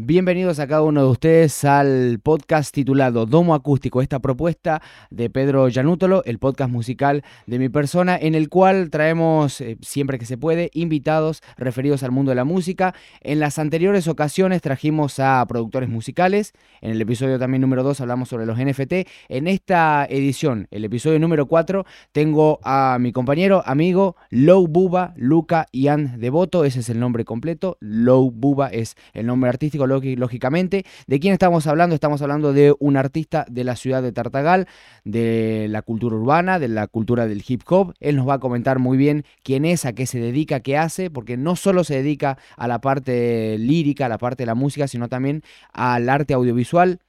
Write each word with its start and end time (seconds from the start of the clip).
Bienvenidos 0.00 0.60
a 0.60 0.68
cada 0.68 0.82
uno 0.82 1.02
de 1.02 1.08
ustedes 1.08 1.64
al 1.64 2.20
podcast 2.22 2.72
titulado 2.72 3.26
Domo 3.26 3.52
Acústico, 3.52 4.00
esta 4.00 4.20
propuesta 4.20 4.80
de 5.10 5.28
Pedro 5.28 5.68
Yanútolo, 5.68 6.22
el 6.24 6.38
podcast 6.38 6.70
musical 6.70 7.24
de 7.48 7.58
mi 7.58 7.68
persona, 7.68 8.16
en 8.16 8.36
el 8.36 8.48
cual 8.48 8.90
traemos, 8.90 9.60
eh, 9.60 9.76
siempre 9.82 10.20
que 10.20 10.24
se 10.24 10.38
puede, 10.38 10.70
invitados 10.72 11.42
referidos 11.56 12.04
al 12.04 12.12
mundo 12.12 12.30
de 12.30 12.36
la 12.36 12.44
música. 12.44 12.94
En 13.22 13.40
las 13.40 13.58
anteriores 13.58 14.06
ocasiones 14.06 14.62
trajimos 14.62 15.18
a 15.18 15.44
productores 15.48 15.88
musicales, 15.88 16.52
en 16.80 16.92
el 16.92 17.00
episodio 17.00 17.40
también 17.40 17.62
número 17.62 17.82
2 17.82 18.00
hablamos 18.00 18.28
sobre 18.28 18.46
los 18.46 18.56
NFT. 18.56 19.08
En 19.28 19.48
esta 19.48 20.06
edición, 20.08 20.68
el 20.70 20.84
episodio 20.84 21.18
número 21.18 21.48
4, 21.48 21.84
tengo 22.12 22.60
a 22.62 22.98
mi 23.00 23.10
compañero, 23.10 23.64
amigo, 23.66 24.14
Low 24.30 24.68
Buba, 24.68 25.12
Luca 25.16 25.66
Ian 25.72 26.20
Devoto, 26.20 26.64
ese 26.64 26.78
es 26.78 26.88
el 26.88 27.00
nombre 27.00 27.24
completo, 27.24 27.78
Low 27.80 28.30
Buba 28.30 28.68
es 28.68 28.94
el 29.12 29.26
nombre 29.26 29.50
artístico 29.50 29.87
lógicamente. 29.88 30.84
¿De 31.06 31.20
quién 31.20 31.32
estamos 31.32 31.66
hablando? 31.66 31.94
Estamos 31.94 32.22
hablando 32.22 32.52
de 32.52 32.74
un 32.78 32.96
artista 32.96 33.46
de 33.48 33.64
la 33.64 33.76
ciudad 33.76 34.02
de 34.02 34.12
Tartagal, 34.12 34.66
de 35.04 35.66
la 35.70 35.82
cultura 35.82 36.16
urbana, 36.16 36.58
de 36.58 36.68
la 36.68 36.86
cultura 36.86 37.26
del 37.26 37.42
hip 37.46 37.62
hop. 37.68 37.94
Él 38.00 38.16
nos 38.16 38.28
va 38.28 38.34
a 38.34 38.38
comentar 38.38 38.78
muy 38.78 38.96
bien 38.96 39.24
quién 39.42 39.64
es, 39.64 39.84
a 39.84 39.92
qué 39.92 40.06
se 40.06 40.20
dedica, 40.20 40.60
qué 40.60 40.76
hace, 40.76 41.10
porque 41.10 41.36
no 41.36 41.56
solo 41.56 41.84
se 41.84 41.96
dedica 41.96 42.38
a 42.56 42.68
la 42.68 42.80
parte 42.80 43.56
lírica, 43.58 44.06
a 44.06 44.08
la 44.08 44.18
parte 44.18 44.42
de 44.42 44.46
la 44.46 44.54
música, 44.54 44.88
sino 44.88 45.08
también 45.08 45.42
al 45.72 46.08
arte 46.08 46.34
audiovisual, 46.34 47.00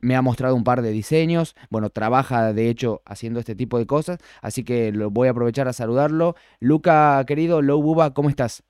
me 0.00 0.16
ha 0.16 0.22
mostrado 0.22 0.54
un 0.54 0.64
par 0.64 0.82
de 0.82 0.90
diseños, 0.90 1.54
bueno, 1.70 1.90
trabaja 1.90 2.52
de 2.52 2.68
hecho 2.68 3.02
haciendo 3.04 3.40
este 3.40 3.54
tipo 3.54 3.78
de 3.78 3.86
cosas, 3.86 4.18
así 4.42 4.64
que 4.64 4.92
lo 4.92 5.10
voy 5.10 5.28
a 5.28 5.32
aprovechar 5.32 5.68
a 5.68 5.72
saludarlo. 5.72 6.36
Luca, 6.60 7.24
querido, 7.26 7.62
Low 7.62 7.82
Buba, 7.82 8.14
¿cómo 8.14 8.28
estás? 8.28 8.62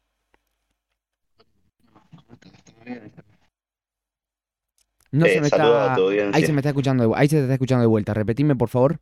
No 5.16 5.24
se 5.24 5.40
me 5.40 5.46
está... 5.46 5.94
Ahí 5.94 6.44
se 6.44 6.52
me 6.52 6.60
está 6.60 6.68
escuchando, 6.68 7.16
ahí 7.16 7.26
se 7.26 7.36
te 7.36 7.42
está 7.42 7.54
escuchando 7.54 7.80
de 7.80 7.86
vuelta. 7.86 8.12
Repetime, 8.12 8.54
por 8.54 8.68
favor. 8.68 8.98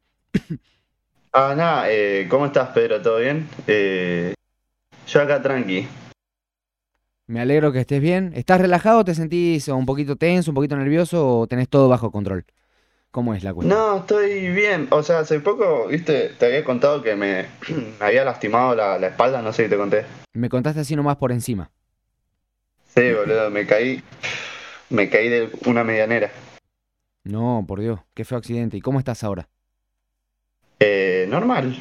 ah, 1.33 1.55
nada, 1.57 1.91
eh, 1.91 2.29
¿cómo 2.31 2.47
estás, 2.47 2.69
Pedro? 2.69 3.03
¿Todo 3.03 3.19
bien? 3.19 3.49
Eh, 3.67 4.35
yo 5.09 5.21
acá 5.21 5.43
tranqui. 5.43 5.89
Me 7.27 7.41
alegro 7.41 7.73
que 7.73 7.81
estés 7.81 8.01
bien. 8.01 8.33
¿Estás 8.37 8.61
relajado? 8.61 9.05
¿Te 9.05 9.17
sentís 9.17 9.67
un 9.67 9.87
poquito 9.87 10.15
tenso, 10.15 10.53
un 10.53 10.55
poquito 10.55 10.77
nervioso 10.77 11.41
o 11.41 11.47
tenés 11.49 11.69
todo 11.69 11.89
bajo 11.89 12.13
control? 12.13 12.45
¿Cómo 13.11 13.35
es 13.35 13.43
la 13.43 13.53
cuestión? 13.53 13.77
No, 13.77 13.99
estoy 13.99 14.51
bien. 14.51 14.87
O 14.91 15.03
sea, 15.03 15.21
hace 15.21 15.41
poco, 15.41 15.89
viste, 15.89 16.29
te 16.39 16.47
había 16.47 16.63
contado 16.63 17.03
que 17.03 17.17
me, 17.17 17.47
había 18.01 18.25
lastimado 18.25 18.77
la, 18.77 18.99
la, 19.01 19.09
espalda, 19.09 19.43
no 19.43 19.53
sé 19.53 19.65
si 19.65 19.71
te 19.71 19.77
conté. 19.77 20.05
Me 20.33 20.49
contaste 20.49 20.81
así 20.81 20.95
nomás 20.95 21.17
por 21.17 21.33
encima. 21.33 21.71
Sí, 22.95 23.13
boludo, 23.13 23.51
me 23.51 23.67
caí 23.67 24.01
me 24.95 25.11
caí 25.11 25.29
de 25.29 25.51
una 25.67 25.85
medianera. 25.85 26.31
No, 27.25 27.65
por 27.67 27.81
Dios, 27.81 28.01
qué 28.15 28.25
feo 28.25 28.39
accidente. 28.39 28.77
¿Y 28.77 28.81
cómo 28.81 28.99
estás 28.99 29.25
ahora? 29.25 29.49
Eh, 30.79 31.27
normal. 31.29 31.77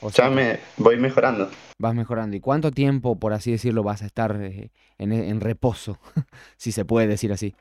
O 0.00 0.10
sea, 0.10 0.28
ya 0.28 0.34
me 0.34 0.58
voy 0.76 0.98
mejorando. 0.98 1.48
Vas 1.78 1.94
mejorando. 1.94 2.36
¿Y 2.36 2.40
cuánto 2.40 2.72
tiempo, 2.72 3.18
por 3.18 3.32
así 3.32 3.52
decirlo, 3.52 3.84
vas 3.84 4.02
a 4.02 4.06
estar 4.06 4.36
eh, 4.42 4.70
en, 4.98 5.40
reposo? 5.40 5.98
si 6.56 6.72
se 6.72 6.84
puede 6.84 7.06
decir 7.06 7.32
así. 7.32 7.54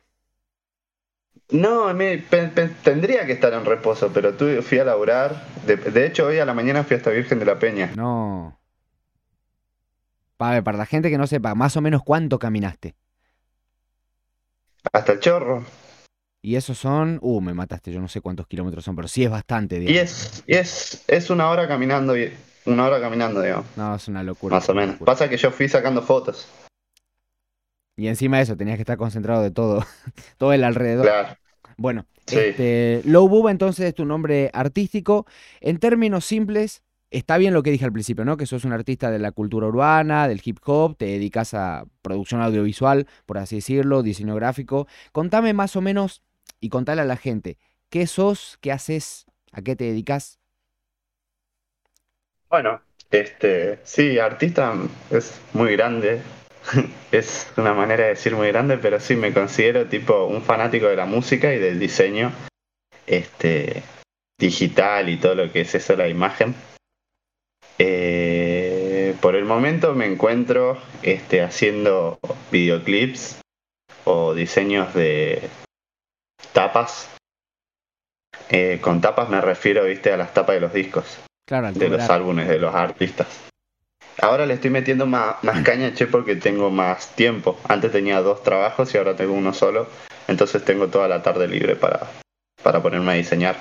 No, 1.52 1.94
me, 1.94 2.18
tendría 2.84 3.26
que 3.26 3.34
estar 3.34 3.54
en 3.54 3.66
reposo, 3.66 4.12
pero 4.14 4.34
tú 4.34 4.48
fui 4.64 4.80
a 4.80 4.86
laburar. 4.86 5.46
De, 5.68 5.76
de, 5.76 6.08
hecho, 6.08 6.26
hoy 6.26 6.40
a 6.40 6.46
la 6.46 6.54
mañana 6.54 6.84
fui 6.84 6.98
hasta 6.98 7.12
Virgen 7.12 7.40
de 7.40 7.46
la 7.46 7.60
Peña. 7.60 7.92
No. 7.96 8.58
Para, 10.38 10.64
para 10.64 10.78
la 10.78 10.86
gente 10.88 11.12
que 11.12 11.20
no 11.20 11.28
sepa, 11.28 11.54
más 11.54 11.78
o 11.78 11.82
menos 11.82 12.02
cuánto 12.04 12.40
caminaste. 12.40 12.96
Hasta 14.92 15.14
el 15.14 15.20
chorro. 15.20 15.66
Y 16.44 16.56
esos 16.56 16.78
son, 16.78 17.20
uh, 17.22 17.40
me 17.40 17.54
mataste, 17.54 17.92
yo 17.92 18.02
no 18.02 18.08
sé 18.08 18.20
cuántos 18.20 18.48
kilómetros 18.48 18.84
son, 18.84 18.96
pero 18.96 19.08
sí 19.08 19.24
es 19.24 19.30
bastante, 19.30 19.80
digamos. 19.80 19.96
Y 19.96 20.00
es, 20.00 20.44
es, 20.48 21.04
es 21.08 21.30
una 21.30 21.50
hora 21.50 21.68
caminando, 21.68 22.16
una 22.66 22.86
hora 22.86 23.00
caminando, 23.00 23.42
digamos. 23.42 23.66
No, 23.76 23.96
es 23.96 24.08
una 24.08 24.24
locura. 24.24 24.56
Más 24.56 24.68
o 24.68 24.74
menos. 24.74 24.98
Pasa 24.98 25.30
que 25.30 25.38
yo 25.38 25.52
fui 25.52 25.70
sacando 25.70 26.02
fotos. 26.02 26.48
Y 27.96 28.08
encima 28.08 28.38
de 28.38 28.44
eso, 28.44 28.58
tenías 28.58 28.78
que 28.78 28.82
estar 28.82 28.98
concentrado 28.98 29.44
de 29.44 29.52
todo, 29.52 29.86
todo 30.38 30.54
el 30.54 30.64
alrededor. 30.64 31.06
Claro. 31.06 31.38
Bueno, 31.78 32.06
este, 32.28 33.02
Low 33.06 33.50
entonces 33.50 33.86
es 33.86 33.96
tu 33.96 34.06
nombre 34.06 34.50
artístico. 34.54 35.26
En 35.60 35.78
términos 35.78 36.26
simples, 36.26 36.84
está 37.12 37.38
bien 37.38 37.54
lo 37.54 37.62
que 37.62 37.72
dije 37.72 37.86
al 37.86 37.92
principio, 37.92 38.26
¿no? 38.26 38.38
Que 38.38 38.46
sos 38.46 38.66
un 38.66 38.74
artista 38.74 39.12
de 39.12 39.20
la 39.20 39.32
cultura 39.32 39.68
urbana, 39.68 40.28
del 40.28 40.42
hip 40.44 40.60
hop, 40.66 40.98
te 40.98 41.06
dedicas 41.06 41.54
a 41.54 41.86
producción 42.02 42.42
audiovisual, 42.42 43.08
por 43.26 43.38
así 43.38 43.58
decirlo, 43.58 44.02
diseño 44.02 44.34
gráfico. 44.36 44.88
Contame 45.12 45.54
más 45.54 45.76
o 45.76 45.82
menos 45.82 46.24
y 46.60 46.70
contale 46.70 47.02
a 47.02 47.06
la 47.06 47.18
gente, 47.18 47.58
¿qué 47.90 48.08
sos, 48.08 48.58
qué 48.62 48.72
haces, 48.72 49.26
a 49.52 49.62
qué 49.62 49.76
te 49.76 49.84
dedicas? 49.84 50.40
Bueno, 52.50 52.82
este, 53.12 53.80
sí, 53.84 54.18
artista 54.18 54.74
es 55.10 55.40
muy 55.54 55.74
grande. 55.74 56.22
es 57.12 57.52
una 57.58 57.74
manera 57.74 58.04
de 58.04 58.10
decir 58.12 58.36
muy 58.36 58.48
grande, 58.48 58.78
pero 58.78 59.00
sí 59.00 59.16
me 59.16 59.34
considero 59.34 59.88
tipo 59.88 60.26
un 60.26 60.42
fanático 60.42 60.88
de 60.88 60.96
la 60.96 61.06
música 61.06 61.54
y 61.54 61.60
del 61.60 61.80
diseño 61.80 62.32
este 63.08 63.84
digital 64.38 65.10
y 65.10 65.18
todo 65.18 65.36
lo 65.36 65.52
que 65.52 65.62
es 65.62 65.76
eso 65.76 65.96
la 65.96 66.08
imagen. 66.08 66.56
Eh, 67.84 69.16
por 69.22 69.36
el 69.36 69.44
momento 69.44 69.96
me 69.96 70.06
encuentro 70.06 70.78
este, 71.02 71.42
haciendo 71.42 72.20
videoclips 72.52 73.42
o 74.04 74.36
diseños 74.36 74.94
de 74.94 75.50
tapas. 76.54 77.10
Eh, 78.50 78.78
con 78.82 79.02
tapas 79.02 79.30
me 79.30 79.42
refiero, 79.42 79.86
viste, 79.86 80.14
a 80.14 80.18
las 80.18 80.32
tapas 80.32 80.54
de 80.56 80.62
los 80.62 80.74
discos. 80.74 81.18
de 81.48 81.90
los 81.90 82.08
álbumes 82.12 82.48
de 82.48 82.60
los 82.60 82.76
artistas. 82.76 83.28
Ahora 84.22 84.46
le 84.46 84.54
estoy 84.54 84.70
metiendo 84.70 85.08
más, 85.08 85.44
más 85.44 85.64
caña, 85.64 85.92
che, 85.96 86.06
porque 86.06 86.36
tengo 86.36 86.70
más 86.70 87.16
tiempo. 87.16 87.60
Antes 87.68 87.92
tenía 87.92 88.22
dos 88.22 88.44
trabajos 88.44 88.94
y 88.94 89.00
ahora 89.00 89.16
tengo 89.16 89.34
uno 89.34 89.56
solo. 89.56 89.88
Entonces 90.28 90.64
tengo 90.64 90.90
toda 90.90 91.08
la 91.08 91.24
tarde 91.24 91.48
libre 91.48 91.76
para, 91.76 92.12
para 92.62 92.80
ponerme 92.80 93.14
a 93.14 93.16
diseñar. 93.16 93.56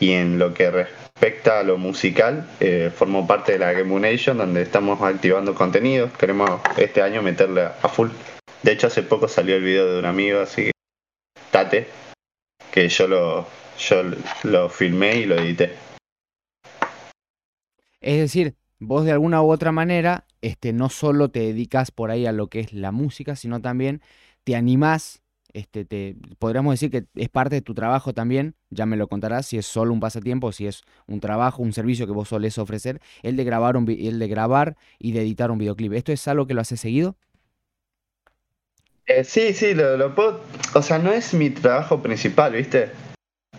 Y 0.00 0.12
en 0.12 0.38
lo 0.38 0.54
que 0.54 0.70
respecta 0.70 1.60
a 1.60 1.62
lo 1.62 1.76
musical, 1.76 2.48
eh, 2.58 2.90
formo 2.92 3.26
parte 3.26 3.52
de 3.52 3.58
la 3.58 3.72
Game 3.72 4.00
Nation, 4.00 4.38
donde 4.38 4.62
estamos 4.62 5.00
activando 5.02 5.54
contenidos. 5.54 6.10
Queremos 6.16 6.60
este 6.78 7.02
año 7.02 7.22
meterle 7.22 7.64
a 7.64 7.88
full. 7.88 8.08
De 8.62 8.72
hecho, 8.72 8.86
hace 8.86 9.02
poco 9.02 9.28
salió 9.28 9.56
el 9.56 9.62
video 9.62 9.92
de 9.92 9.98
un 9.98 10.06
amigo, 10.06 10.40
así 10.40 10.64
que 10.64 10.70
Tate, 11.50 11.86
que 12.72 12.88
yo 12.88 13.06
lo, 13.06 13.46
yo 13.78 14.02
lo 14.44 14.68
filmé 14.70 15.16
y 15.16 15.26
lo 15.26 15.36
edité. 15.36 15.74
Es 18.00 18.18
decir, 18.18 18.54
vos 18.78 19.04
de 19.04 19.12
alguna 19.12 19.42
u 19.42 19.50
otra 19.50 19.72
manera, 19.72 20.26
este, 20.40 20.72
no 20.72 20.88
solo 20.88 21.30
te 21.30 21.40
dedicas 21.40 21.90
por 21.90 22.10
ahí 22.10 22.24
a 22.24 22.32
lo 22.32 22.48
que 22.48 22.60
es 22.60 22.72
la 22.72 22.92
música, 22.92 23.36
sino 23.36 23.60
también 23.60 24.00
te 24.44 24.56
animás 24.56 25.22
este, 25.54 25.84
te, 25.84 26.16
podríamos 26.38 26.72
decir 26.72 26.90
que 26.90 27.04
es 27.14 27.28
parte 27.28 27.56
de 27.56 27.62
tu 27.62 27.74
trabajo 27.74 28.12
también, 28.12 28.54
ya 28.70 28.86
me 28.86 28.96
lo 28.96 29.08
contarás, 29.08 29.46
si 29.46 29.58
es 29.58 29.66
solo 29.66 29.92
un 29.92 30.00
pasatiempo, 30.00 30.52
si 30.52 30.66
es 30.66 30.82
un 31.06 31.20
trabajo, 31.20 31.62
un 31.62 31.72
servicio 31.72 32.06
que 32.06 32.12
vos 32.12 32.28
solés 32.28 32.58
ofrecer, 32.58 33.00
el 33.22 33.36
de 33.36 33.44
grabar, 33.44 33.76
un, 33.76 33.88
el 33.88 34.18
de 34.18 34.28
grabar 34.28 34.76
y 34.98 35.12
de 35.12 35.22
editar 35.22 35.50
un 35.50 35.58
videoclip. 35.58 35.92
¿Esto 35.92 36.12
es 36.12 36.26
algo 36.28 36.46
que 36.46 36.54
lo 36.54 36.60
haces 36.60 36.80
seguido? 36.80 37.16
Eh, 39.06 39.24
sí, 39.24 39.52
sí, 39.54 39.74
lo, 39.74 39.96
lo, 39.96 40.14
puedo, 40.14 40.40
o 40.74 40.82
sea, 40.82 40.98
no 40.98 41.12
es 41.12 41.34
mi 41.34 41.50
trabajo 41.50 42.00
principal, 42.00 42.52
¿viste? 42.52 42.90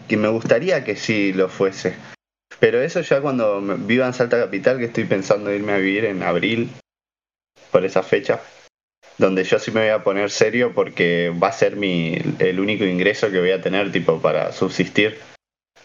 Que 0.08 0.16
me 0.16 0.30
gustaría 0.30 0.84
que 0.84 0.96
sí 0.96 1.34
lo 1.34 1.50
fuese. 1.50 1.96
Pero 2.60 2.82
eso 2.82 3.02
ya 3.02 3.22
cuando 3.22 3.60
viva 3.80 4.06
en 4.06 4.14
Salta 4.14 4.40
Capital, 4.40 4.78
que 4.78 4.86
estoy 4.86 5.06
pensando 5.06 5.54
irme 5.54 5.74
a 5.74 5.78
vivir 5.78 6.06
en 6.06 6.24
abril, 6.24 6.70
por 7.72 7.86
esa 7.86 8.04
fecha, 8.04 8.40
donde 9.22 9.44
yo 9.46 9.60
sí 9.60 9.72
me 9.72 9.82
voy 9.82 9.90
a 9.92 10.04
poner 10.04 10.30
serio 10.32 10.74
porque 10.74 11.32
va 11.42 11.48
a 11.48 11.54
ser 11.54 11.78
mi, 11.78 12.18
el 12.40 12.60
único 12.60 12.84
ingreso 12.84 13.32
que 13.32 13.40
voy 13.40 13.52
a 13.52 13.62
tener 13.62 13.92
tipo 13.92 14.20
para 14.20 14.52
subsistir. 14.52 15.20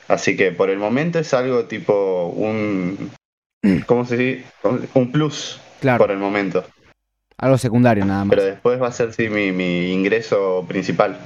Así 0.09 0.37
que 0.37 0.51
por 0.51 0.71
el 0.71 0.79
momento 0.79 1.19
es 1.19 1.33
algo 1.35 1.67
tipo 1.67 2.27
un, 2.29 3.13
¿cómo 3.87 4.05
se 4.07 4.17
dice? 4.17 4.45
Un 4.95 5.13
plus 5.13 5.61
claro. 5.81 5.99
por 5.99 6.11
el 6.11 6.19
momento. 6.19 6.65
Algo 7.37 7.59
secundario 7.59 8.07
nada 8.07 8.25
más. 8.25 8.35
Pero 8.35 8.45
después 8.45 8.81
va 8.81 8.89
a 8.89 8.93
ser 8.93 9.13
sí 9.13 9.29
mi, 9.29 9.53
mi 9.53 9.93
ingreso 9.93 10.65
principal. 10.67 11.19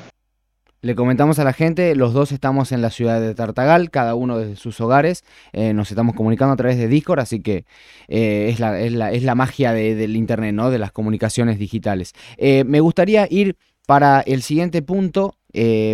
Le 0.83 0.95
comentamos 0.95 1.39
a 1.39 1.45
la 1.45 1.53
gente, 1.53 1.95
los 1.95 2.15
dos 2.15 2.33
estamos 2.33 2.73
en 2.73 2.81
la 2.81 2.89
ciudad 2.89 3.21
de 3.21 3.35
Tartagal, 3.35 3.91
cada 3.91 4.15
uno 4.15 4.39
de 4.39 4.57
sus 4.57 4.81
hogares, 4.81 5.25
eh, 5.53 5.75
nos 5.75 5.91
estamos 5.91 6.15
comunicando 6.15 6.55
a 6.55 6.57
través 6.57 6.79
de 6.79 6.89
Discord, 6.89 7.21
así 7.21 7.41
que 7.41 7.67
eh, 8.09 8.49
es, 8.49 8.61
la, 8.61 8.81
es, 8.81 8.93
la, 8.93 9.13
es, 9.13 9.23
la, 9.23 9.35
magia 9.35 9.75
del 9.75 10.17
Internet, 10.17 10.55
¿no? 10.55 10.71
de 10.71 10.79
las 10.79 10.91
comunicaciones 10.91 11.59
digitales. 11.59 12.15
Eh, 12.39 12.65
me 12.65 12.81
gustaría 12.81 13.27
ir 13.31 13.57
para 13.87 14.21
el 14.23 14.41
siguiente 14.41 14.81
punto, 14.81 15.35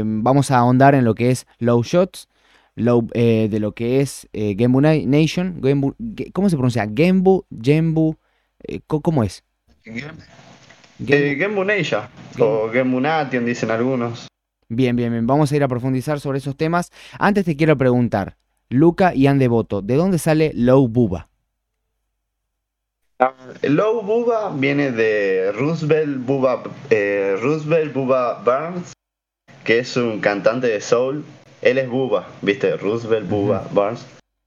vamos 0.05 0.53
a 0.53 0.59
ahondar 0.59 0.95
en 0.95 1.05
lo 1.05 1.17
que 1.17 1.31
es 1.31 1.49
Low 1.59 1.83
Shots, 1.83 2.29
low, 2.77 3.09
de 3.13 3.59
lo 3.59 3.73
que 3.73 4.01
es 4.03 4.29
Gembu 4.33 4.81
Nation, 4.81 5.61
¿cómo 6.33 6.49
se 6.49 6.57
pronuncia? 6.57 6.89
Gembu, 6.95 7.45
Gembu, 7.61 8.17
¿cómo 8.87 9.25
es? 9.25 9.43
Genbu 11.05 11.65
Neisha 11.65 12.09
o 12.39 12.69
Genbu 12.71 13.01
Nation 13.01 13.45
dicen 13.45 13.71
algunos. 13.73 14.29
Bien, 14.69 14.97
bien, 14.97 15.13
bien. 15.13 15.27
Vamos 15.27 15.53
a 15.53 15.57
ir 15.57 15.63
a 15.63 15.69
profundizar 15.69 16.19
sobre 16.19 16.39
esos 16.39 16.57
temas. 16.57 16.91
Antes 17.19 17.45
te 17.45 17.57
quiero 17.57 17.77
preguntar, 17.77 18.37
Luca 18.69 19.15
y 19.15 19.29
Andevoto, 19.29 19.81
¿de 19.81 19.95
dónde 19.95 20.19
sale 20.19 20.51
Low 20.55 20.89
Buba? 20.89 21.29
Ah, 23.21 23.33
Low 23.63 24.03
Buba 24.03 24.53
viene 24.55 24.91
de 24.91 25.53
Roosevelt 25.53 26.27
Buba, 26.27 26.65
eh, 26.91 27.37
Roosevelt 27.41 27.95
Buba 27.95 28.43
Barnes, 28.43 28.93
que 29.65 29.79
es 29.79 29.97
un 29.97 30.21
cantante 30.21 30.67
de 30.67 30.81
soul. 30.81 31.25
Él 31.63 31.79
es 31.79 31.89
Buba, 31.89 32.29
¿viste? 32.43 32.77
Roosevelt 32.77 33.29
Buba 33.29 33.69
Barnes. 33.73 34.05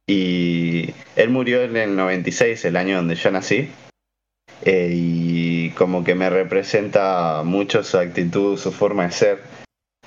Y 0.08 0.94
él 1.16 1.30
murió 1.30 1.64
en 1.64 1.78
el 1.78 1.96
96, 1.96 2.66
el 2.66 2.76
año 2.76 2.98
donde 2.98 3.16
yo 3.16 3.32
nací. 3.32 3.70
Eh, 4.64 4.92
y 4.94 5.70
como 5.72 6.04
que 6.04 6.16
me 6.16 6.30
representa 6.30 7.44
mucho 7.46 7.84
su 7.84 7.98
actitud, 7.98 8.58
su 8.58 8.72
forma 8.72 9.06
de 9.06 9.12
ser. 9.12 9.59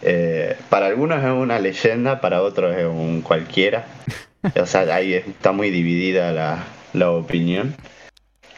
Eh, 0.03 0.57
para 0.69 0.87
algunos 0.87 1.23
es 1.23 1.31
una 1.31 1.59
leyenda, 1.59 2.21
para 2.21 2.43
otros 2.43 2.77
es 2.77 2.87
un 2.87 3.23
cualquiera. 3.23 3.87
O 4.61 4.67
sea, 4.67 4.93
ahí 4.93 5.15
está 5.15 5.53
muy 5.53 5.71
dividida 5.71 6.33
la, 6.33 6.65
la 6.95 7.13
opinión. 7.13 7.77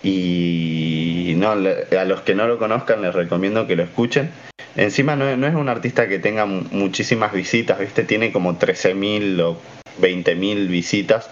Y 0.03 1.35
no, 1.37 1.51
a 1.51 2.05
los 2.05 2.21
que 2.23 2.35
no 2.35 2.47
lo 2.47 2.59
conozcan 2.59 3.03
les 3.03 3.15
recomiendo 3.15 3.67
que 3.67 3.77
lo 3.77 3.83
escuchen. 3.83 4.31
Encima 4.77 5.15
no, 5.15 5.37
no 5.37 5.47
es 5.47 5.55
un 5.55 5.69
artista 5.69 6.09
que 6.09 6.19
tenga 6.19 6.47
muchísimas 6.47 7.33
visitas, 7.33 7.79
¿viste? 7.79 8.05
Tiene 8.05 8.33
como 8.33 8.59
13.000 8.59 9.41
o 9.43 9.59
20.000 10.01 10.69
visitas 10.69 11.29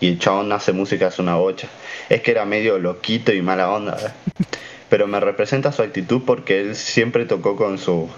y 0.00 0.08
el 0.08 0.18
chabón 0.18 0.50
hace 0.52 0.72
música 0.72 1.08
hace 1.08 1.22
una 1.22 1.36
bocha. 1.36 1.68
Es 2.08 2.22
que 2.22 2.30
era 2.30 2.44
medio 2.44 2.78
loquito 2.78 3.32
y 3.32 3.42
mala 3.42 3.70
onda, 3.70 3.98
¿eh? 3.98 4.32
pero 4.88 5.06
me 5.06 5.20
representa 5.20 5.72
su 5.72 5.82
actitud 5.82 6.22
porque 6.26 6.60
él 6.60 6.74
siempre 6.74 7.26
tocó 7.26 7.54
con 7.54 7.78
su 7.78 8.08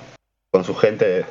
con 0.53 0.65
su 0.65 0.75
gente 0.75 1.25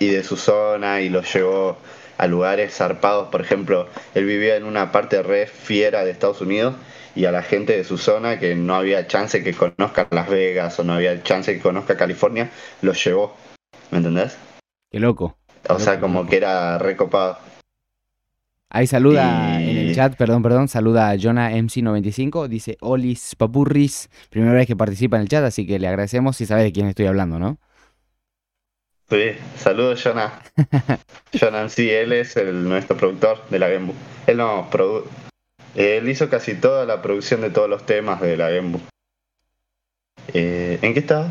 y 0.00 0.08
de 0.08 0.24
su 0.24 0.36
zona 0.36 1.00
y 1.00 1.08
los 1.08 1.32
llevó 1.32 1.78
a 2.18 2.26
lugares 2.26 2.74
zarpados. 2.74 3.28
Por 3.28 3.40
ejemplo, 3.40 3.86
él 4.14 4.24
vivía 4.24 4.56
en 4.56 4.64
una 4.64 4.90
parte 4.90 5.22
re 5.22 5.46
fiera 5.46 6.04
de 6.04 6.10
Estados 6.10 6.40
Unidos 6.40 6.74
y 7.14 7.26
a 7.26 7.32
la 7.32 7.42
gente 7.42 7.76
de 7.76 7.84
su 7.84 7.96
zona 7.96 8.40
que 8.40 8.56
no 8.56 8.74
había 8.74 9.06
chance 9.06 9.44
que 9.44 9.54
conozca 9.54 10.08
Las 10.10 10.28
Vegas 10.28 10.80
o 10.80 10.84
no 10.84 10.94
había 10.94 11.22
chance 11.22 11.54
que 11.54 11.60
conozca 11.60 11.96
California, 11.96 12.50
los 12.82 13.02
llevó. 13.04 13.36
¿Me 13.92 13.98
entendés? 13.98 14.36
Qué 14.90 14.98
loco. 14.98 15.38
O 15.68 15.78
sea, 15.78 16.00
como 16.00 16.26
que 16.26 16.36
era 16.38 16.76
recopado. 16.78 17.38
Ahí 18.68 18.88
saluda 18.88 19.62
en 19.62 19.76
el 19.76 19.94
chat, 19.94 20.16
perdón, 20.16 20.42
perdón, 20.42 20.66
saluda 20.66 21.10
a 21.10 21.16
Jonah 21.20 21.52
MC95, 21.52 22.48
dice 22.48 22.78
Olis 22.80 23.34
Papurris, 23.36 24.10
primera 24.28 24.54
vez 24.54 24.66
que 24.66 24.76
participa 24.76 25.16
en 25.16 25.22
el 25.22 25.28
chat, 25.28 25.44
así 25.44 25.66
que 25.66 25.78
le 25.78 25.88
agradecemos 25.88 26.36
si 26.36 26.46
sabe 26.46 26.62
de 26.62 26.72
quién 26.72 26.86
estoy 26.86 27.06
hablando, 27.06 27.38
¿no? 27.40 27.58
Sí, 29.10 29.32
saludos 29.56 30.00
Jonah. 30.04 30.40
Jonah 31.32 31.68
sí, 31.68 31.90
él 31.90 32.12
es 32.12 32.36
el, 32.36 32.68
nuestro 32.68 32.96
productor 32.96 33.42
de 33.50 33.58
la 33.58 33.68
Gembu. 33.68 33.92
Él 34.28 34.36
no 34.36 34.68
él 35.74 36.08
hizo 36.08 36.28
casi 36.28 36.54
toda 36.54 36.84
la 36.86 37.02
producción 37.02 37.40
de 37.40 37.50
todos 37.50 37.68
los 37.68 37.84
temas 37.86 38.20
de 38.20 38.36
la 38.36 38.50
Gembu. 38.50 38.80
Eh, 40.32 40.78
¿En 40.82 40.94
qué 40.94 41.00
estaba? 41.00 41.28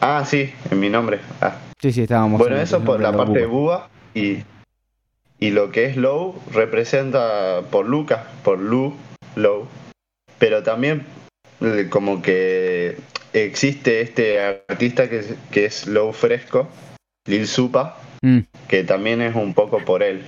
Ah, 0.00 0.24
sí, 0.26 0.52
en 0.70 0.80
mi 0.80 0.88
nombre. 0.88 1.20
Ah. 1.42 1.56
Sí, 1.80 1.92
sí, 1.92 2.02
estábamos. 2.02 2.38
Bueno, 2.38 2.56
eso 2.56 2.82
por 2.82 3.00
la 3.00 3.12
parte 3.12 3.40
de 3.40 3.46
Buba 3.46 3.90
y 4.14 4.38
y 5.38 5.50
lo 5.50 5.70
que 5.72 5.84
es 5.84 5.96
Low 5.96 6.40
representa 6.52 7.60
por 7.70 7.86
Lucas, 7.86 8.20
por 8.42 8.58
Lu, 8.58 8.96
Low. 9.36 9.66
Pero 10.38 10.62
también 10.62 11.04
eh, 11.60 11.88
como 11.90 12.22
que 12.22 12.96
existe 13.34 14.00
este 14.00 14.40
artista 14.40 15.10
que 15.10 15.22
que 15.50 15.66
es 15.66 15.86
Low 15.86 16.12
Fresco, 16.12 16.68
Lil 17.26 17.46
Supa, 17.46 17.96
mm. 18.22 18.40
que 18.68 18.84
también 18.84 19.22
es 19.22 19.34
un 19.34 19.54
poco 19.54 19.78
por 19.78 20.02
él. 20.02 20.22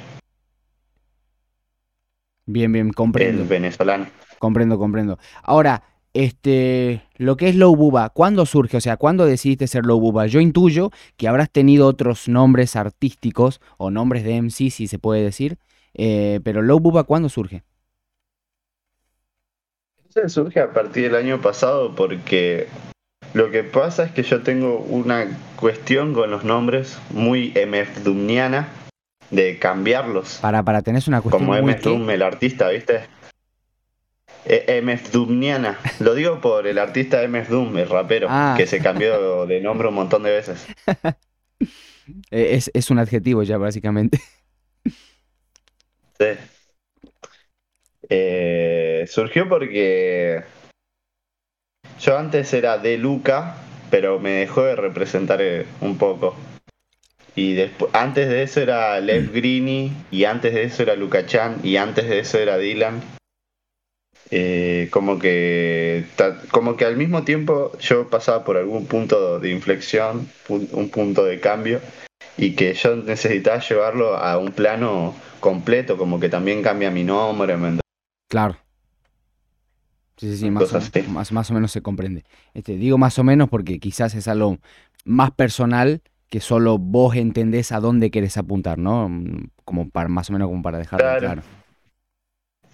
Bien, 2.47 2.73
bien, 2.73 2.91
comprendo. 2.93 3.43
El 3.43 3.49
venezolano. 3.49 4.07
Comprendo, 4.39 4.79
comprendo. 4.79 5.19
Ahora, 5.43 5.83
este, 6.15 7.03
lo 7.17 7.37
que 7.37 7.49
es 7.49 7.57
Low 7.57 7.77
Buba, 7.77 8.09
¿cuándo 8.11 8.47
surge? 8.47 8.79
O 8.79 8.81
sea, 8.81 8.97
¿cuándo 8.97 9.27
decidiste 9.27 9.67
ser 9.67 9.85
Low 9.85 10.01
Buba? 10.01 10.27
Yo 10.27 10.41
intuyo 10.41 10.91
que 11.17 11.29
habrás 11.29 11.51
tenido 11.51 11.87
otros 11.87 12.29
nombres 12.29 12.77
artísticos 12.77 13.61
o 13.77 13.91
nombres 13.91 14.25
de 14.25 14.41
MC, 14.41 14.71
si 14.71 14.87
se 14.87 14.99
puede 14.99 15.23
decir, 15.23 15.59
eh, 15.93 16.41
pero 16.45 16.63
Low 16.63 16.81
Buba, 16.81 17.05
¿cuándo 17.05 17.29
surge? 17.29 17.65
Surge 20.29 20.61
a 20.61 20.73
partir 20.73 21.11
del 21.11 21.17
año 21.17 21.43
pasado 21.43 21.95
porque 21.95 22.69
lo 23.35 23.51
que 23.51 23.63
pasa 23.63 24.05
es 24.05 24.13
que 24.13 24.23
yo 24.23 24.43
tengo 24.43 24.79
una 24.79 25.27
cuestión 25.57 26.15
con 26.15 26.31
los 26.31 26.45
nombres 26.45 26.99
muy 27.11 27.53
MF 27.55 28.05
de 29.31 29.59
cambiarlos. 29.59 30.39
Para, 30.41 30.63
para, 30.63 30.83
tenés 30.83 31.09
una 31.09 31.21
cuestión 31.21 31.47
Como 31.47 31.61
MF 31.61 32.09
el 32.11 32.23
artista, 32.23 32.69
¿viste? 32.69 33.01
Eh, 34.45 34.81
MF 34.83 35.11
Doomniana. 35.11 35.79
Lo 35.99 36.15
digo 36.15 36.41
por 36.41 36.67
el 36.67 36.79
artista 36.79 37.27
MF 37.27 37.49
Doom, 37.49 37.79
el 37.79 37.89
rapero, 37.89 38.29
ah. 38.31 38.55
que 38.57 38.67
se 38.67 38.81
cambió 38.81 39.47
de 39.47 39.61
nombre 39.61 39.89
un 39.89 39.95
montón 39.95 40.23
de 40.23 40.31
veces. 40.31 40.67
Eh, 42.31 42.61
es, 42.73 42.91
un 42.93 43.01
adjetivo 43.01 43.43
ya, 43.43 43.59
básicamente. 43.59 44.21
Sí. 44.85 46.27
Eh, 48.09 49.05
surgió 49.09 49.49
porque 49.49 50.45
yo 52.01 52.19
antes 52.19 52.53
era 52.53 52.79
de 52.79 52.99
Luca, 52.99 53.57
pero 53.91 54.19
me 54.19 54.31
dejó 54.31 54.63
de 54.63 54.77
representar 54.77 55.41
un 55.81 55.99
poco. 55.99 56.37
Y 57.35 57.55
después, 57.55 57.91
antes 57.95 58.29
de 58.29 58.43
eso 58.43 58.61
era 58.61 58.99
Lev 59.01 59.33
Greeny, 59.33 59.93
y 60.11 60.25
antes 60.25 60.55
de 60.55 60.65
eso 60.65 60.83
era 60.83 60.97
Luca 60.97 61.27
Chan, 61.27 61.59
y 61.63 61.77
antes 61.77 62.09
de 62.09 62.21
eso 62.21 62.39
era 62.39 62.57
Dylan. 62.57 63.03
Eh, 64.31 64.89
como 64.91 65.21
que 65.21 66.05
como 66.51 66.77
que 66.77 66.85
al 66.85 66.97
mismo 66.97 67.23
tiempo 67.23 67.71
yo 67.79 68.11
pasaba 68.11 68.45
por 68.45 68.57
algún 68.57 68.87
punto 68.87 69.39
de 69.39 69.51
inflexión, 69.51 70.29
un 70.49 70.91
punto 70.91 71.25
de 71.25 71.39
cambio 71.39 71.81
y 72.37 72.55
que 72.55 72.75
yo 72.75 72.97
necesitaba 72.97 73.61
llevarlo 73.61 74.17
a 74.17 74.39
un 74.39 74.53
plano 74.53 75.15
completo, 75.41 75.97
como 75.97 76.21
que 76.21 76.29
también 76.29 76.63
cambia 76.63 76.91
mi 76.91 77.05
nombre. 77.05 77.57
Claro. 78.29 78.57
Sí, 80.17 80.31
sí, 80.31 80.37
sí, 80.39 80.51
más 80.51 80.73
o, 80.73 80.81
más, 81.11 81.33
más 81.33 81.51
o, 81.51 81.55
menos 81.55 81.73
se 81.73 81.83
comprende. 81.83 82.25
Este, 82.55 82.77
digo 82.77 82.97
más 82.97 83.19
o 83.19 83.25
menos 83.25 83.49
porque 83.49 83.79
quizás 83.79 84.15
es 84.15 84.29
algo 84.29 84.59
más 85.05 85.31
personal 85.33 86.01
que 86.29 86.41
solo 86.41 86.79
vos 86.79 87.17
entendés 87.17 87.71
a 87.73 87.81
dónde 87.81 88.11
querés 88.11 88.37
apuntar, 88.37 88.79
¿no? 88.79 89.11
Como 89.65 89.91
para 89.91 90.09
más 90.09 90.31
o 90.31 90.33
menos 90.33 90.49
como 90.49 90.63
para 90.63 90.79
dejarlo 90.79 91.19
claro. 91.19 91.43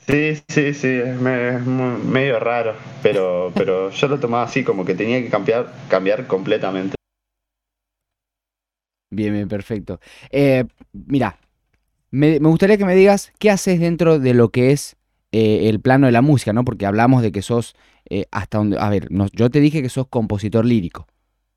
Sí, 0.06 0.34
sí, 0.48 0.74
sí, 0.74 0.88
es, 0.88 1.20
medio 1.20 2.40
raro, 2.40 2.74
pero, 3.02 3.52
pero 3.56 3.90
yo 3.90 4.08
lo 4.08 4.18
tomaba 4.18 4.44
así, 4.44 4.64
como 4.64 4.84
que 4.84 4.94
tenía 4.94 5.22
que 5.22 5.28
cambiar, 5.28 5.72
cambiar 5.88 6.26
completamente. 6.26 6.96
Bien, 9.10 9.32
bien, 9.32 9.46
perfecto. 9.46 10.00
Eh, 10.30 10.64
mira, 10.92 11.38
me, 12.10 12.38
gustaría 12.38 12.78
que 12.78 12.84
me 12.84 12.94
digas 12.94 13.32
qué 13.38 13.50
haces 13.50 13.78
dentro 13.78 14.18
de 14.18 14.34
lo 14.34 14.50
que 14.50 14.72
es 14.72 14.96
eh, 15.32 15.68
el 15.68 15.80
plano 15.80 16.06
de 16.06 16.12
la 16.12 16.22
música, 16.22 16.52
¿no? 16.52 16.64
Porque 16.64 16.86
hablamos 16.86 17.22
de 17.22 17.32
que 17.32 17.42
sos 17.42 17.74
eh, 18.08 18.26
hasta 18.30 18.58
donde... 18.58 18.78
A 18.78 18.88
ver, 18.88 19.08
yo 19.32 19.50
te 19.50 19.60
dije 19.60 19.82
que 19.82 19.88
sos 19.88 20.06
compositor 20.08 20.64
lírico 20.64 21.06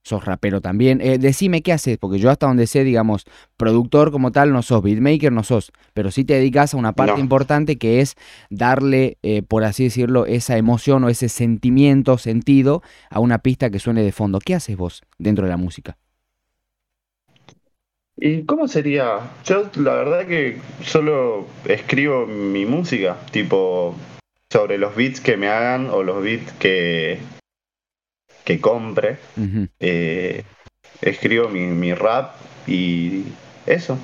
sos 0.05 0.23
rapero 0.23 0.61
también. 0.61 1.01
Eh, 1.01 1.17
decime 1.17 1.63
qué 1.63 1.73
haces, 1.73 1.97
porque 1.97 2.19
yo 2.19 2.29
hasta 2.29 2.45
donde 2.45 2.67
sé, 2.67 2.83
digamos, 2.83 3.25
productor 3.57 4.11
como 4.11 4.31
tal 4.31 4.53
no 4.53 4.61
sos, 4.61 4.83
beatmaker 4.83 5.31
no 5.31 5.43
sos, 5.43 5.71
pero 5.93 6.11
sí 6.11 6.23
te 6.23 6.35
dedicas 6.35 6.73
a 6.73 6.77
una 6.77 6.93
parte 6.93 7.19
importante 7.19 7.77
que 7.77 8.01
es 8.01 8.15
darle, 8.51 9.17
eh, 9.23 9.41
por 9.41 9.63
así 9.63 9.85
decirlo, 9.85 10.27
esa 10.27 10.57
emoción 10.57 11.03
o 11.03 11.09
ese 11.09 11.27
sentimiento, 11.27 12.19
sentido 12.19 12.83
a 13.09 13.19
una 13.19 13.39
pista 13.39 13.71
que 13.71 13.79
suene 13.79 14.03
de 14.03 14.11
fondo. 14.11 14.39
¿Qué 14.39 14.53
haces 14.53 14.77
vos 14.77 15.01
dentro 15.17 15.45
de 15.45 15.49
la 15.49 15.57
música? 15.57 15.97
¿Y 18.17 18.43
cómo 18.43 18.67
sería? 18.67 19.19
Yo 19.45 19.69
la 19.75 19.95
verdad 19.95 20.27
que 20.27 20.59
solo 20.83 21.47
escribo 21.65 22.25
mi 22.25 22.65
música, 22.65 23.17
tipo 23.31 23.95
sobre 24.49 24.77
los 24.77 24.95
beats 24.95 25.19
que 25.19 25.35
me 25.35 25.49
hagan 25.49 25.89
o 25.89 26.01
los 26.01 26.23
beats 26.23 26.53
que, 26.53 27.19
que 28.45 28.61
compre. 28.61 29.17
Eh, 29.81 30.43
escribo 31.01 31.49
mi, 31.49 31.93
rap 31.93 32.35
y 32.67 33.23
eso. 33.65 33.97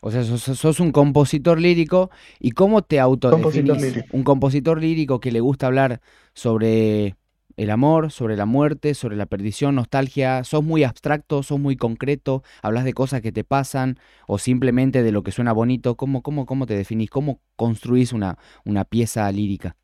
O 0.00 0.10
sea, 0.10 0.24
sos, 0.24 0.80
un 0.80 0.90
compositor 0.90 1.60
lírico. 1.60 2.10
¿Y 2.40 2.52
cómo 2.52 2.82
te 2.82 2.98
autodefinís? 2.98 4.04
Un 4.10 4.24
compositor 4.24 4.80
lírico 4.80 5.20
que 5.20 5.32
le 5.32 5.40
gusta 5.40 5.66
hablar 5.66 6.00
sobre 6.32 7.14
el 7.56 7.70
amor, 7.70 8.10
sobre 8.10 8.36
la 8.36 8.46
muerte, 8.46 8.94
sobre 8.94 9.16
la 9.16 9.26
perdición, 9.26 9.74
nostalgia. 9.74 10.44
¿Sos 10.44 10.62
muy 10.62 10.84
abstracto, 10.84 11.42
sos 11.42 11.58
muy 11.58 11.76
concreto? 11.76 12.42
¿Hablas 12.62 12.84
de 12.84 12.92
cosas 12.92 13.22
que 13.22 13.32
te 13.32 13.44
pasan 13.44 13.98
o 14.26 14.38
simplemente 14.38 15.02
de 15.02 15.12
lo 15.12 15.22
que 15.22 15.32
suena 15.32 15.52
bonito? 15.52 15.96
¿Cómo, 15.96 16.22
cómo, 16.22 16.46
cómo 16.46 16.66
te 16.66 16.74
definís? 16.74 17.10
¿Cómo 17.10 17.40
construís 17.56 18.12
una, 18.12 18.38
una 18.64 18.84
pieza 18.84 19.30
lírica? 19.30 19.76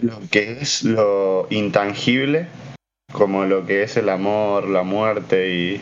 lo 0.00 0.20
que 0.30 0.52
es 0.52 0.84
lo 0.84 1.48
intangible 1.50 2.48
como 3.12 3.44
lo 3.44 3.66
que 3.66 3.82
es 3.82 3.96
el 3.96 4.08
amor, 4.08 4.68
la 4.68 4.82
muerte 4.82 5.54
y 5.54 5.80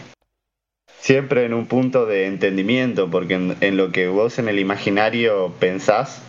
siempre 1.01 1.45
en 1.45 1.55
un 1.55 1.67
punto 1.67 2.07
de 2.07 2.27
entendimiento, 2.27 3.11
porque 3.11 3.35
en, 3.35 3.77
lo 3.77 3.93
que 3.93 4.09
vos 4.09 4.39
en 4.39 4.49
el 4.49 4.59
imaginario 4.59 5.53
pensás 5.59 6.23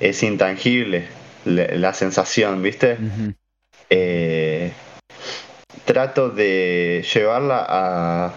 es 0.00 0.22
intangible 0.22 1.08
la, 1.44 1.92
sensación, 1.94 2.62
¿viste? 2.62 2.98
Eh, 3.90 4.72
trato 5.84 6.30
de 6.30 7.04
llevarla 7.12 7.64
a, 7.68 8.34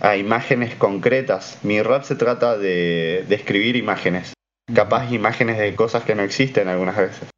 a 0.00 0.16
imágenes 0.16 0.74
concretas. 0.74 1.58
Mi 1.62 1.82
rap 1.82 2.04
se 2.04 2.14
trata 2.14 2.56
de, 2.56 3.24
de 3.28 3.34
escribir 3.34 3.76
imágenes, 3.76 4.32
capaz 4.74 5.12
imágenes 5.12 5.58
de 5.58 5.74
cosas 5.74 6.04
que 6.04 6.14
no 6.14 6.22
existen 6.22 6.68
algunas 6.68 6.96
veces. 6.96 7.28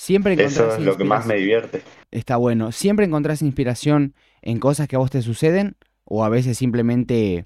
Siempre 0.00 0.32
Eso 0.42 0.74
es 0.74 0.80
lo 0.80 0.96
que 0.96 1.04
más 1.04 1.26
me 1.26 1.34
divierte. 1.36 1.82
Está 2.10 2.36
bueno. 2.36 2.72
¿Siempre 2.72 3.04
encontrás 3.04 3.42
inspiración 3.42 4.14
en 4.40 4.58
cosas 4.58 4.88
que 4.88 4.96
a 4.96 4.98
vos 4.98 5.10
te 5.10 5.20
suceden? 5.20 5.76
¿O 6.04 6.24
a 6.24 6.30
veces 6.30 6.56
simplemente, 6.56 7.44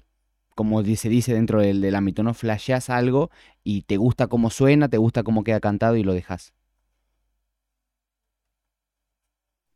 como 0.55 0.83
se 0.83 1.09
dice 1.09 1.33
dentro 1.33 1.61
del, 1.61 1.81
del 1.81 1.95
ámbito, 1.95 2.23
no 2.23 2.33
flasheas 2.33 2.89
algo 2.89 3.29
y 3.63 3.83
te 3.83 3.97
gusta 3.97 4.27
cómo 4.27 4.49
suena, 4.49 4.89
te 4.89 4.97
gusta 4.97 5.23
cómo 5.23 5.43
queda 5.43 5.59
cantado 5.59 5.95
y 5.95 6.03
lo 6.03 6.13
dejas? 6.13 6.53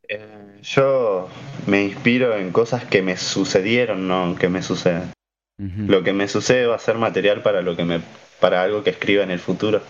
Eh, 0.07 0.59
yo 0.63 1.29
me 1.67 1.83
inspiro 1.83 2.35
en 2.35 2.51
cosas 2.51 2.83
que 2.83 3.03
me 3.03 3.15
sucedieron, 3.15 4.07
no 4.07 4.35
que 4.35 4.49
me 4.49 4.63
suceden. 4.63 5.11
Lo 5.57 6.03
que 6.03 6.13
me 6.13 6.29
sucede 6.29 6.67
va 6.67 6.77
a 6.77 6.79
ser 6.79 6.97
material 6.97 7.41
para 7.41 7.61
lo 7.61 7.75
que 7.75 7.83
me, 7.83 7.99
para 8.39 8.63
algo 8.63 8.81
que 8.81 8.91
escriba 8.91 9.23
en 9.23 9.31
el 9.31 9.39
futuro. 9.39 9.81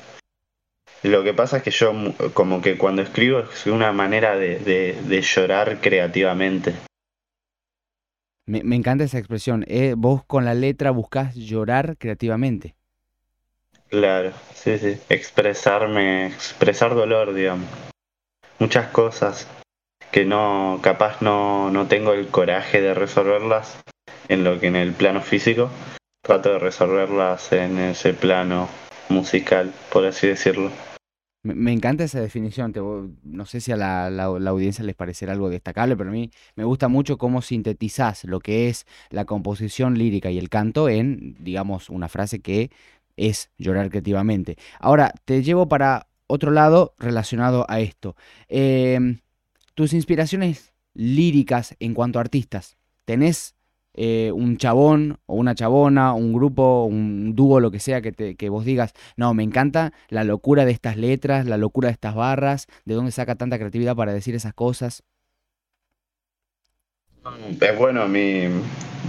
Lo 1.04 1.24
que 1.24 1.34
pasa 1.34 1.58
es 1.58 1.64
que 1.64 1.72
yo 1.72 1.94
como 2.34 2.62
que 2.62 2.78
cuando 2.78 3.04
escribo 3.04 3.40
es 3.40 3.68
una 3.68 3.92
manera 3.92 4.36
de, 4.36 5.22
llorar 5.22 5.80
creativamente. 5.80 6.74
Me, 8.50 8.76
encanta 8.76 9.04
esa 9.04 9.20
expresión. 9.20 9.64
¿eh? 9.68 9.94
Vos 9.96 10.24
con 10.26 10.44
la 10.44 10.56
letra 10.56 10.90
buscas 10.90 11.36
llorar 11.36 11.98
creativamente. 12.00 12.76
Claro, 13.90 14.32
sí, 14.56 14.80
sí. 14.80 14.98
Expresarme, 15.08 16.28
expresar 16.28 16.96
dolor, 16.96 17.36
digamos. 17.36 17.68
Muchas 18.58 18.88
cosas 18.88 19.48
que 20.12 20.26
no, 20.26 20.80
capaz 20.82 21.22
no, 21.22 21.70
no 21.70 21.88
tengo 21.88 22.14
el 22.14 22.28
coraje 22.30 22.82
de 22.82 22.96
resolverlas 22.96 23.78
en 24.30 24.44
lo 24.44 24.60
que 24.60 24.68
en 24.68 24.76
el 24.76 24.94
plano 24.94 25.22
físico. 25.22 25.70
Trato 26.24 26.54
de 26.54 26.60
resolverlas 26.60 27.52
en 27.52 27.78
ese 27.78 28.16
plano 28.16 28.68
musical, 29.10 29.72
por 29.92 30.06
así 30.06 30.26
decirlo. 30.26 30.72
Me, 31.42 31.72
encanta 31.72 32.04
esa 32.04 32.20
definición. 32.20 32.74
no 33.24 33.46
sé 33.46 33.62
si 33.62 33.72
a 33.72 33.78
la, 33.78 34.24
audiencia 34.26 34.84
les 34.84 34.96
parecerá 34.96 35.32
algo 35.32 35.50
destacable, 35.50 35.96
pero 35.96 36.10
a 36.10 36.14
mí 36.14 36.32
me 36.56 36.66
gusta 36.66 36.90
mucho 36.90 37.18
cómo 37.18 37.42
sintetizás 37.42 38.26
lo 38.26 38.42
que 38.42 38.68
es 38.68 38.86
la 39.10 39.24
composición 39.24 39.98
lírica 39.98 40.32
y 40.32 40.38
el 40.38 40.50
canto 40.50 40.90
en, 40.90 41.38
digamos, 41.40 41.90
una 41.90 42.10
frase 42.10 42.42
que 42.42 42.72
es 43.16 43.52
llorar 43.58 43.90
creativamente. 43.90 44.58
Ahora, 44.80 45.14
te 45.26 45.42
llevo 45.42 45.70
para 45.70 46.08
otro 46.28 46.52
lado 46.52 46.94
relacionado 47.00 47.66
a 47.70 47.80
esto. 47.80 48.16
Em, 48.50 49.20
tus 49.76 49.94
inspiraciones 49.94 50.74
líricas 50.94 51.76
en 51.80 51.94
cuanto 51.94 52.20
a 52.20 52.22
artistas. 52.22 52.78
¿Tenés 53.06 53.56
eh, 53.94 54.32
un 54.34 54.58
chabón 54.58 55.20
o 55.26 55.36
una 55.36 55.56
chabona, 55.56 56.14
un 56.14 56.34
grupo, 56.34 56.86
un 56.86 57.36
dúo, 57.36 57.60
lo 57.60 57.72
que 57.72 57.80
sea, 57.80 58.02
que, 58.02 58.12
te, 58.12 58.36
que 58.36 58.50
vos 58.50 58.66
digas, 58.66 58.94
no, 59.18 59.34
me 59.34 59.44
encanta 59.44 59.94
la 60.10 60.24
locura 60.24 60.66
de 60.66 60.72
estas 60.72 60.96
letras, 60.98 61.46
la 61.46 61.58
locura 61.58 61.88
de 61.88 61.94
estas 61.94 62.16
barras, 62.16 62.68
de 62.86 62.94
dónde 62.94 63.12
saca 63.12 63.36
tanta 63.36 63.58
creatividad 63.58 63.96
para 63.96 64.14
decir 64.14 64.36
esas 64.36 64.54
cosas. 64.54 65.04
Es 67.60 67.78
bueno, 67.78 68.08
mi 68.08 68.44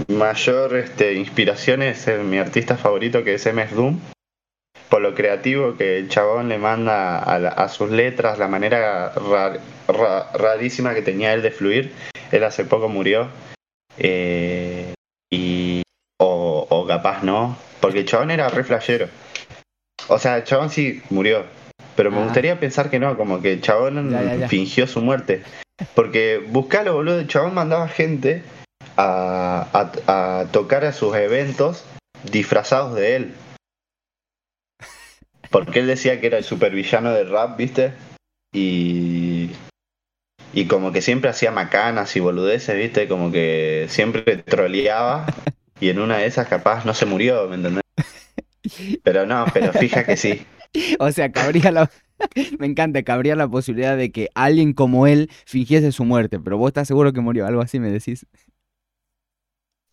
mayor 0.09 0.77
este, 0.77 1.15
inspiración 1.15 1.83
es 1.83 2.09
mi 2.25 2.39
artista 2.39 2.77
favorito 2.77 3.23
que 3.23 3.35
es 3.35 3.47
MS 3.47 3.75
Doom, 3.75 3.99
por 4.89 5.01
lo 5.01 5.15
creativo 5.15 5.77
que 5.77 5.99
el 5.99 6.09
chabón 6.09 6.49
le 6.49 6.59
manda 6.59 7.19
a, 7.19 7.69
sus 7.69 7.91
letras, 7.91 8.39
la 8.39 8.49
manera 8.49 9.13
rarísima 10.35 10.95
que 10.95 11.03
tenía 11.03 11.33
él 11.33 11.43
de 11.43 11.53
fluir. 11.53 11.93
Él 12.33 12.45
hace 12.45 12.65
poco 12.65 12.89
murió 12.89 13.29
eh, 14.03 14.95
y, 15.31 15.83
o, 16.19 16.87
capaz 16.89 17.23
no, 17.23 17.57
porque 17.81 18.01
el 18.01 18.07
chabón 18.07 18.31
era 18.31 18.49
re 18.49 18.65
flashero. 18.65 19.09
O 20.09 20.19
sea, 20.19 20.39
el 20.39 20.45
chabón 20.45 20.71
sí 20.71 21.03
murió, 21.11 21.45
pero 21.95 22.11
me 22.11 22.25
gustaría 22.25 22.59
pensar 22.59 22.91
que 22.91 22.99
no, 22.99 23.17
como 23.17 23.41
que 23.43 23.53
el 23.53 23.61
chabón 23.61 24.17
fingió 24.49 24.87
su 24.87 25.03
muerte. 25.03 25.43
Porque 25.95 26.43
buscalo, 26.49 26.95
boludo, 26.95 27.21
el 27.21 27.29
chabón 27.29 27.55
mandaba 27.55 27.89
gente 27.89 28.43
a, 28.97 29.67
a, 30.07 30.47
tocar 30.51 30.85
a 30.85 30.93
sus 30.93 31.15
eventos 31.15 31.85
disfrazados 32.31 32.97
de 32.97 33.17
él. 33.17 33.35
Porque 35.51 35.81
él 35.81 35.87
decía 35.87 36.21
que 36.21 36.27
era 36.27 36.39
el 36.39 36.45
supervillano 36.45 37.13
del 37.13 37.31
rap, 37.31 37.57
¿viste? 37.57 37.93
Y 38.53 39.30
y 40.53 40.67
como 40.67 40.93
que 40.93 41.03
siempre 41.03 41.31
hacía 41.31 41.51
macanas 41.51 42.15
y 42.17 42.21
boludeces, 42.21 42.77
¿viste? 42.77 43.09
Como 43.09 43.31
que 43.31 43.87
siempre 43.89 44.37
troleaba 44.37 45.27
y 45.81 45.89
en 45.89 45.99
una 46.01 46.19
de 46.19 46.27
esas 46.27 46.49
capaz 46.49 46.85
no 46.85 46.95
se 46.95 47.07
murió, 47.07 47.49
¿me 47.49 47.57
entendés? 47.57 47.83
Pero 49.03 49.27
no, 49.27 49.47
pero 49.53 49.73
fija 49.73 50.05
que 50.05 50.17
sí. 50.17 50.47
O 51.01 51.11
sea, 51.11 51.33
cabría 51.33 51.73
la... 51.73 51.91
Me 52.61 52.67
encanta, 52.67 53.03
cabría 53.03 53.35
la 53.35 53.49
posibilidad 53.49 53.97
de 53.97 54.13
que 54.13 54.29
alguien 54.37 54.73
como 54.73 55.09
él 55.09 55.29
fingiese 55.45 55.91
su 55.91 56.05
muerte, 56.05 56.39
pero 56.39 56.59
vos 56.59 56.69
estás 56.69 56.87
seguro 56.87 57.13
que 57.13 57.21
murió, 57.21 57.45
algo 57.45 57.61
así 57.61 57.81
me 57.81 57.91
decís. 57.91 58.25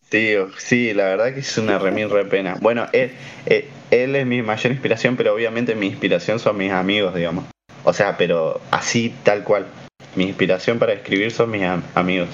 Tío, 0.08 0.48
sí, 0.56 0.94
la 0.94 1.04
verdad 1.04 1.34
que 1.34 1.40
es 1.40 1.58
una 1.58 1.80
remil 1.80 2.08
re 2.10 2.26
pena. 2.26 2.56
Bueno, 2.60 2.86
él, 2.92 3.10
él 3.90 4.14
es 4.14 4.24
mi 4.24 4.40
mayor 4.42 4.70
inspiración, 4.70 5.16
pero 5.16 5.34
obviamente 5.34 5.74
mi 5.74 5.88
inspiración 5.88 6.38
son 6.38 6.56
mis 6.58 6.70
amigos, 6.70 7.12
digamos. 7.12 7.46
O 7.82 7.92
sea, 7.92 8.16
pero 8.16 8.60
así, 8.70 9.12
tal 9.24 9.42
cual 9.42 9.66
mi 10.18 10.24
inspiración 10.24 10.80
para 10.80 10.94
escribir 10.94 11.30
son 11.30 11.52
mis 11.52 11.62
amigos. 11.94 12.28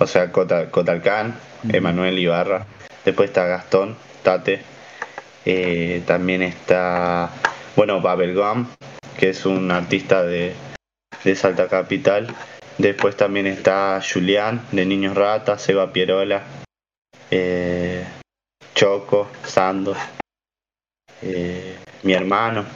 O 0.00 0.06
sea, 0.08 0.32
Cotalcán, 0.32 1.38
Emanuel 1.72 2.18
Ibarra. 2.18 2.66
Después 3.04 3.30
está 3.30 3.46
Gastón, 3.46 3.96
Tate. 4.24 4.62
Eh, 5.44 6.02
también 6.08 6.42
está, 6.42 7.30
bueno, 7.76 8.00
Babelgum, 8.00 8.66
que 9.16 9.28
es 9.28 9.46
un 9.46 9.70
artista 9.70 10.24
de, 10.24 10.54
de 11.22 11.36
Salta 11.36 11.68
Capital. 11.68 12.34
Después 12.78 13.16
también 13.16 13.46
está 13.46 14.02
Julián, 14.02 14.60
de 14.72 14.86
Niños 14.86 15.14
Ratas, 15.14 15.62
Seba 15.62 15.92
Pierola, 15.92 16.42
eh, 17.30 18.04
Choco, 18.74 19.30
Sando, 19.44 19.94
eh, 21.22 21.76
mi 22.02 22.12
hermano. 22.12 22.66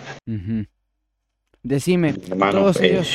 Decime, 1.62 2.14
todos, 2.14 2.80
ellos, 2.80 3.14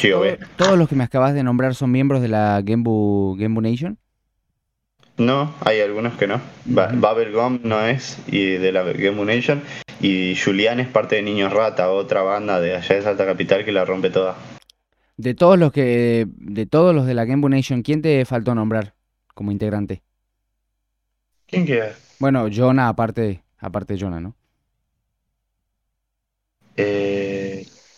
todos 0.56 0.78
los 0.78 0.88
que 0.88 0.96
me 0.96 1.04
acabas 1.04 1.34
de 1.34 1.42
nombrar 1.42 1.74
son 1.74 1.92
miembros 1.92 2.22
de 2.22 2.28
la 2.28 2.62
Gembu, 2.66 3.36
Gembu 3.40 3.60
Nation. 3.60 3.98
No, 5.18 5.56
hay 5.62 5.80
algunos 5.80 6.14
que 6.16 6.28
no. 6.28 6.42
Uh 6.70 7.60
no 7.64 7.82
es 7.82 8.20
y 8.28 8.46
de 8.58 8.72
la 8.72 8.84
Gembu 8.84 9.26
Nation 9.26 9.64
y 10.00 10.36
Julián 10.36 10.80
es 10.80 10.88
parte 10.88 11.16
de 11.16 11.24
Niños 11.24 11.54
Rata, 11.54 11.90
otra 11.90 12.22
banda 12.22 12.60
de 12.60 12.76
allá 12.76 12.96
de 12.96 13.02
Salta 13.02 13.26
Capital 13.26 13.66
que 13.66 13.72
la 13.72 13.84
rompe 13.84 14.12
toda. 14.12 14.36
De 15.18 15.34
todos 15.34 15.58
los 15.58 15.72
que 15.72 16.28
de 16.28 16.66
todos 16.68 16.94
los 16.94 17.08
de 17.08 17.16
la 17.16 17.26
Gembu 17.26 17.50
Nation, 17.50 17.82
¿quién 17.82 18.04
te 18.04 18.26
faltó 18.26 18.54
nombrar 18.54 18.94
como 19.34 19.52
integrante? 19.52 20.04
¿Quién 21.48 21.66
queda? 21.66 21.96
Bueno, 22.20 22.48
Jonah 22.54 22.90
aparte 22.90 23.44
aparte 23.58 23.94
de 23.94 24.00
Jonah, 24.00 24.20
¿no? 24.20 24.36
Eh 26.78 27.25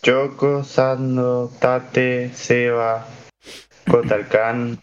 Choco, 0.02 0.64
Sando, 0.64 1.50
Tate, 1.58 2.30
Seba, 2.32 3.06
Cotalcán. 3.90 4.80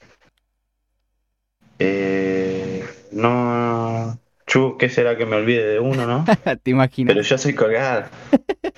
Eh, 1.80 2.86
no. 3.12 4.20
Chu, 4.46 4.78
¿qué 4.78 4.90
será 4.90 5.18
que 5.18 5.26
me 5.26 5.38
olvide 5.38 5.66
de 5.66 5.80
uno, 5.80 6.06
no? 6.06 6.26
Te 6.64 6.72
imaginas. 6.72 7.14
Pero 7.14 7.26
yo 7.26 7.38
soy 7.38 7.54
colgada. 7.54 8.10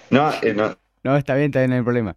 No, 0.10 0.32
eh, 0.42 0.54
no. 0.54 0.78
No, 1.04 1.18
está 1.18 1.36
bien, 1.36 1.48
está 1.48 1.60
bien, 1.60 1.72
no 1.72 1.76
hay 1.78 1.84
problema. 1.84 2.16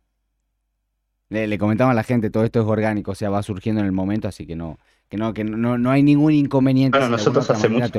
Le, 1.28 1.46
le 1.46 1.58
comentamos 1.58 1.92
a 1.92 1.94
la 1.94 2.02
gente, 2.02 2.30
todo 2.30 2.44
esto 2.44 2.60
es 2.60 2.66
orgánico, 2.66 3.12
o 3.12 3.14
sea, 3.14 3.30
va 3.30 3.42
surgiendo 3.42 3.80
en 3.80 3.86
el 3.86 3.92
momento, 3.92 4.26
así 4.26 4.46
que 4.46 4.56
no, 4.56 4.78
que 5.08 5.16
no, 5.16 5.32
que 5.32 5.44
no, 5.44 5.78
no 5.78 5.90
hay 5.90 6.02
ningún 6.02 6.32
inconveniente. 6.32 6.98
Bueno, 6.98 7.10
nosotros 7.10 7.48
hace 7.50 7.68
mucho, 7.68 7.90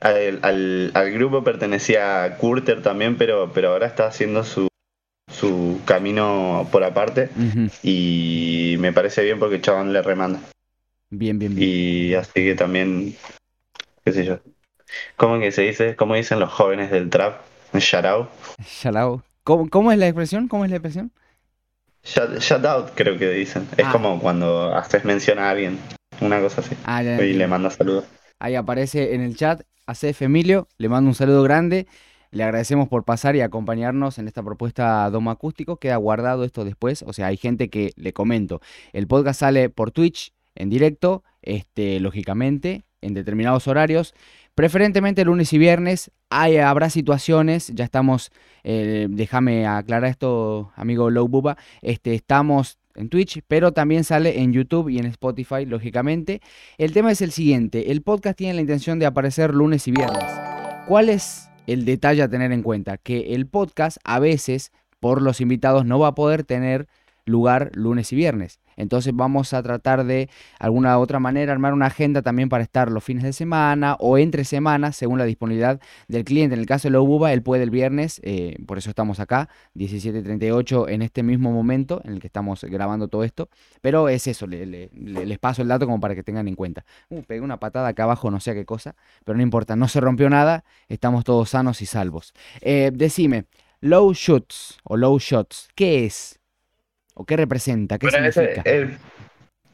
al, 0.00 0.90
al, 0.94 1.12
grupo 1.12 1.42
pertenecía 1.42 2.36
Curter 2.38 2.82
también, 2.82 3.16
pero, 3.16 3.50
pero 3.52 3.70
ahora 3.70 3.86
está 3.86 4.06
haciendo 4.06 4.44
su, 4.44 4.68
su 5.30 5.80
camino 5.84 6.68
por 6.70 6.84
aparte 6.84 7.30
y 7.82 8.76
me 8.78 8.92
parece 8.92 9.22
bien 9.24 9.38
porque 9.38 9.60
chabón 9.60 9.92
le 9.92 10.02
remanda. 10.02 10.40
Bien, 11.10 11.38
bien, 11.38 11.54
bien. 11.54 11.68
Y 11.68 12.14
así 12.14 12.32
que 12.34 12.54
también, 12.54 13.16
qué 14.04 14.12
sé 14.12 14.24
yo. 14.24 14.38
¿Cómo 15.16 15.38
que 15.38 15.52
se 15.52 15.62
dice? 15.62 15.96
¿Cómo 15.96 16.14
dicen 16.14 16.40
los 16.40 16.52
jóvenes 16.52 16.90
del 16.90 17.10
trap? 17.10 17.40
Sharau. 17.74 18.28
Sharau. 18.64 19.22
¿Cómo, 19.44 19.92
es 19.92 19.98
la 19.98 20.08
expresión? 20.08 20.48
¿Cómo 20.48 20.64
es 20.64 20.70
la 20.70 20.76
expresión? 20.76 21.12
Shut, 22.02 22.64
out, 22.64 22.90
creo 22.94 23.18
que 23.18 23.30
dicen. 23.30 23.68
Es 23.76 23.86
ah. 23.86 23.92
como 23.92 24.20
cuando 24.20 24.74
haces 24.74 25.04
mención 25.04 25.38
a 25.38 25.50
alguien, 25.50 25.78
una 26.20 26.40
cosa 26.40 26.60
así. 26.60 26.76
Ah, 26.84 27.02
y 27.02 27.32
le 27.32 27.46
manda 27.46 27.70
saludos. 27.70 28.04
Ahí 28.38 28.54
aparece 28.54 29.14
en 29.14 29.22
el 29.22 29.36
chat 29.36 29.62
ACF 29.86 30.22
Emilio, 30.22 30.68
le 30.78 30.88
mando 30.88 31.08
un 31.08 31.14
saludo 31.14 31.42
grande. 31.42 31.86
Le 32.32 32.42
agradecemos 32.42 32.88
por 32.88 33.04
pasar 33.04 33.36
y 33.36 33.40
acompañarnos 33.40 34.18
en 34.18 34.26
esta 34.28 34.42
propuesta 34.42 35.08
Domo 35.10 35.30
Acústico. 35.30 35.78
Queda 35.78 35.96
guardado 35.96 36.44
esto 36.44 36.64
después. 36.64 37.02
O 37.06 37.12
sea, 37.12 37.28
hay 37.28 37.36
gente 37.36 37.70
que 37.70 37.92
le 37.96 38.12
comento. 38.12 38.60
El 38.92 39.06
podcast 39.06 39.40
sale 39.40 39.70
por 39.70 39.90
Twitch 39.90 40.34
en 40.54 40.68
directo, 40.68 41.22
este, 41.40 42.00
lógicamente, 42.00 42.84
en 43.00 43.14
determinados 43.14 43.68
horarios. 43.68 44.12
Preferentemente 44.54 45.24
lunes 45.24 45.52
y 45.52 45.58
viernes. 45.58 46.10
Hay, 46.28 46.56
habrá 46.56 46.90
situaciones, 46.90 47.72
ya 47.74 47.84
estamos, 47.84 48.32
eh, 48.64 49.06
déjame 49.08 49.66
aclarar 49.66 50.10
esto, 50.10 50.72
amigo 50.74 51.10
Low 51.10 51.28
Buba, 51.28 51.56
este, 51.82 52.14
estamos 52.14 52.78
en 52.96 53.08
Twitch, 53.08 53.42
pero 53.46 53.72
también 53.72 54.04
sale 54.04 54.40
en 54.40 54.52
YouTube 54.52 54.88
y 54.88 54.98
en 54.98 55.06
Spotify, 55.06 55.64
lógicamente. 55.66 56.40
El 56.78 56.92
tema 56.92 57.12
es 57.12 57.20
el 57.22 57.30
siguiente, 57.30 57.92
el 57.92 58.02
podcast 58.02 58.36
tiene 58.36 58.54
la 58.54 58.60
intención 58.60 58.98
de 58.98 59.06
aparecer 59.06 59.54
lunes 59.54 59.86
y 59.88 59.92
viernes. 59.92 60.24
¿Cuál 60.86 61.08
es 61.08 61.48
el 61.66 61.84
detalle 61.84 62.22
a 62.22 62.28
tener 62.28 62.52
en 62.52 62.62
cuenta? 62.62 62.96
Que 62.96 63.34
el 63.34 63.46
podcast 63.46 63.98
a 64.04 64.18
veces, 64.18 64.72
por 65.00 65.22
los 65.22 65.40
invitados, 65.40 65.84
no 65.84 65.98
va 65.98 66.08
a 66.08 66.14
poder 66.14 66.44
tener 66.44 66.86
lugar 67.24 67.70
lunes 67.74 68.12
y 68.12 68.16
viernes. 68.16 68.60
Entonces 68.76 69.14
vamos 69.14 69.52
a 69.52 69.62
tratar 69.62 70.04
de 70.04 70.28
alguna 70.58 70.98
otra 70.98 71.18
manera 71.18 71.52
armar 71.52 71.72
una 71.72 71.86
agenda 71.86 72.22
también 72.22 72.48
para 72.48 72.62
estar 72.62 72.90
los 72.90 73.02
fines 73.02 73.24
de 73.24 73.32
semana 73.32 73.96
o 73.98 74.18
entre 74.18 74.44
semanas 74.44 74.96
según 74.96 75.18
la 75.18 75.24
disponibilidad 75.24 75.80
del 76.08 76.24
cliente. 76.24 76.54
En 76.54 76.60
el 76.60 76.66
caso 76.66 76.88
de 76.88 76.92
la 76.92 77.00
UBA, 77.00 77.32
él 77.32 77.42
puede 77.42 77.62
el 77.62 77.70
viernes, 77.70 78.20
eh, 78.22 78.56
por 78.66 78.78
eso 78.78 78.90
estamos 78.90 79.20
acá, 79.20 79.48
17.38 79.74 80.88
en 80.88 81.02
este 81.02 81.22
mismo 81.22 81.52
momento 81.52 82.00
en 82.04 82.12
el 82.12 82.20
que 82.20 82.26
estamos 82.26 82.64
grabando 82.64 83.08
todo 83.08 83.24
esto. 83.24 83.48
Pero 83.80 84.08
es 84.08 84.26
eso, 84.26 84.46
les 84.46 85.38
paso 85.38 85.62
el 85.62 85.68
dato 85.68 85.86
como 85.86 86.00
para 86.00 86.14
que 86.14 86.22
tengan 86.22 86.48
en 86.48 86.54
cuenta. 86.54 86.84
Uh, 87.08 87.22
pegué 87.22 87.40
una 87.40 87.58
patada 87.58 87.88
acá 87.88 88.04
abajo, 88.04 88.30
no 88.30 88.40
sé 88.40 88.54
qué 88.54 88.64
cosa, 88.64 88.94
pero 89.24 89.36
no 89.36 89.42
importa, 89.42 89.76
no 89.76 89.88
se 89.88 90.00
rompió 90.00 90.30
nada, 90.30 90.64
estamos 90.88 91.24
todos 91.24 91.50
sanos 91.50 91.82
y 91.82 91.86
salvos. 91.86 92.34
Eh, 92.60 92.90
decime, 92.92 93.46
low 93.80 94.12
shots 94.12 94.78
o 94.84 94.96
low 94.96 95.18
shots, 95.18 95.68
¿qué 95.74 96.04
es? 96.04 96.35
¿O 97.18 97.24
qué 97.24 97.36
representa? 97.36 97.98
¿Qué 97.98 98.10
significa? 98.10 98.62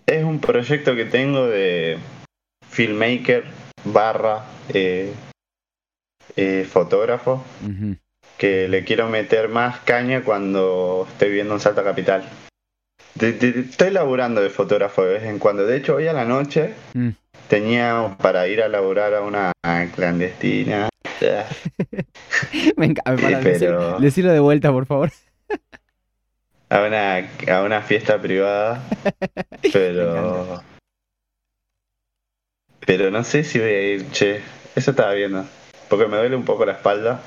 Es, 0.07 0.25
un 0.25 0.41
proyecto 0.41 0.95
que 0.95 1.07
tengo 1.07 1.47
de 1.47 1.99
filmmaker 2.69 3.45
barra 3.85 4.45
eh, 4.69 5.13
eh, 6.37 6.67
fotógrafo 6.71 7.45
que 8.39 8.69
le 8.69 8.85
quiero 8.85 9.09
meter 9.09 9.49
más 9.49 9.81
caña 9.81 10.23
cuando 10.23 11.09
estoy 11.11 11.33
viendo 11.33 11.55
un 11.55 11.61
salto 11.61 11.83
capital. 11.83 12.29
estoy 13.19 13.91
laburando 13.91 14.41
de 14.41 14.51
fotógrafo 14.51 15.05
de 15.05 15.15
vez 15.15 15.25
en 15.25 15.41
cuando. 15.41 15.67
De 15.67 15.77
hecho, 15.77 15.97
hoy 15.97 16.07
a 16.07 16.13
la 16.13 16.25
noche 16.25 16.75
mm. 16.95 17.09
tenía 17.49 18.17
para 18.21 18.47
ir 18.47 18.63
a 18.63 18.69
laburar 18.69 19.15
a 19.15 19.23
una 19.23 19.53
clandestina. 19.95 20.89
Me 22.77 22.87
encanta. 22.87 23.41
Decirlo 23.99 24.33
de 24.33 24.41
vuelta, 24.41 24.71
por 24.71 24.87
favor 24.87 25.11
a 26.73 26.87
una, 26.87 27.17
a 27.55 27.63
una 27.63 27.83
fiesta 27.83 28.21
privada, 28.21 28.83
pero... 29.73 30.63
Pero 32.85 33.11
no 33.11 33.23
sé 33.25 33.45
si 33.45 33.59
voy 33.59 33.69
a 33.69 33.83
ir, 33.95 34.11
che. 34.11 34.41
Eso 34.75 34.91
estaba 34.91 35.13
viendo. 35.13 35.45
Porque 35.89 36.07
me 36.07 36.17
duele 36.17 36.35
un 36.35 36.45
poco 36.45 36.65
la 36.65 36.73
espalda. 36.73 37.21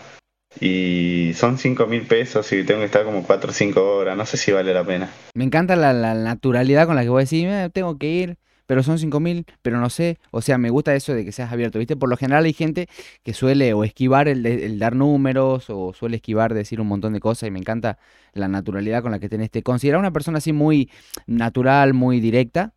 Y 0.60 1.34
son 1.36 1.58
5 1.58 1.86
mil 1.86 2.02
pesos 2.08 2.52
y 2.52 2.64
tengo 2.64 2.80
que 2.80 2.88
estar 2.88 3.06
como 3.06 3.24
4 3.24 3.52
o 3.52 3.54
5 3.54 3.82
horas. 3.98 4.18
No 4.18 4.26
sé 4.26 4.38
si 4.38 4.52
vale 4.52 4.74
la 4.74 4.84
pena. 4.84 5.10
Me 5.36 5.44
encanta 5.44 5.76
la, 5.76 5.94
la 5.94 6.16
naturalidad 6.16 6.88
con 6.88 6.96
la 6.96 7.04
que 7.04 7.10
voy 7.10 7.20
a 7.20 7.24
decir, 7.24 7.50
tengo 7.72 7.98
que 7.98 8.08
ir 8.08 8.38
pero 8.66 8.84
son 8.84 8.98
5.000, 8.98 9.46
pero 9.62 9.80
no 9.80 9.90
sé. 9.90 10.18
O 10.32 10.42
sea, 10.42 10.58
me 10.58 10.70
gusta 10.70 10.96
eso 10.96 11.14
de 11.14 11.26
que 11.26 11.32
seas 11.32 11.52
abierto, 11.52 11.80
¿viste? 11.80 11.96
Por 11.96 12.10
lo 12.10 12.18
general 12.18 12.46
hay 12.46 12.54
gente 12.54 12.88
que 13.24 13.34
suele 13.34 13.74
o 13.74 13.84
esquivar 13.84 14.28
el, 14.28 14.80
dar 14.80 14.96
números 14.96 15.70
o 15.70 15.94
suele 15.94 16.18
esquivar 16.18 16.54
decir 16.54 16.82
un 16.82 16.88
montón 16.88 17.14
de 17.14 17.20
cosas 17.20 17.48
y 17.48 17.52
me 17.52 17.60
encanta 17.60 17.98
la 18.34 18.48
naturalidad 18.48 19.02
con 19.02 19.12
la 19.12 19.20
que 19.20 19.30
tenés. 19.30 19.52
¿Te 19.52 19.64
consideras 19.64 20.00
una 20.00 20.12
persona 20.12 20.40
así 20.40 20.54
muy 20.54 20.90
natural, 21.28 21.94
muy 21.94 22.20
directa? 22.20 22.74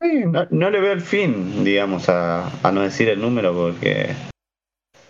Sí, 0.00 0.24
no, 0.50 0.70
le 0.70 0.80
veo 0.80 0.92
el 0.92 1.02
fin, 1.02 1.62
digamos, 1.62 2.08
a, 2.08 2.50
no 2.72 2.80
decir 2.80 3.08
el 3.08 3.20
número 3.20 3.52
porque... 3.52 4.14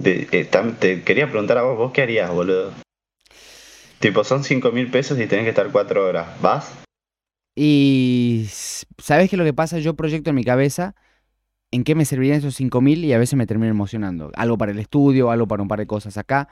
Eh, 0.02 0.48
te 0.80 1.02
quería 1.02 1.28
preguntar 1.28 1.58
a 1.58 1.62
vos, 1.62 1.76
¿vos 1.76 1.92
qué 1.92 2.02
harías, 2.02 2.30
boludo? 2.30 2.72
Tipo, 4.00 4.24
son 4.24 4.42
5 4.42 4.72
mil 4.72 4.90
pesos 4.90 5.20
y 5.20 5.26
tenés 5.26 5.44
que 5.44 5.50
estar 5.50 5.70
4 5.70 6.08
horas. 6.08 6.40
¿Vas? 6.40 6.74
Y 7.54 8.46
¿sabes 8.98 9.30
qué 9.30 9.36
lo 9.36 9.44
que 9.44 9.52
pasa? 9.52 9.78
Yo 9.78 9.96
proyecto 9.96 10.30
en 10.30 10.36
mi 10.36 10.44
cabeza 10.44 10.94
en 11.70 11.84
qué 11.84 11.94
me 11.94 12.04
servirían 12.04 12.38
esos 12.38 12.56
5000 12.56 13.04
y 13.04 13.12
a 13.12 13.18
veces 13.18 13.36
me 13.36 13.46
termino 13.46 13.70
emocionando. 13.70 14.30
Algo 14.34 14.58
para 14.58 14.72
el 14.72 14.78
estudio, 14.78 15.30
algo 15.30 15.46
para 15.46 15.62
un 15.62 15.68
par 15.68 15.78
de 15.78 15.86
cosas 15.86 16.16
acá. 16.16 16.48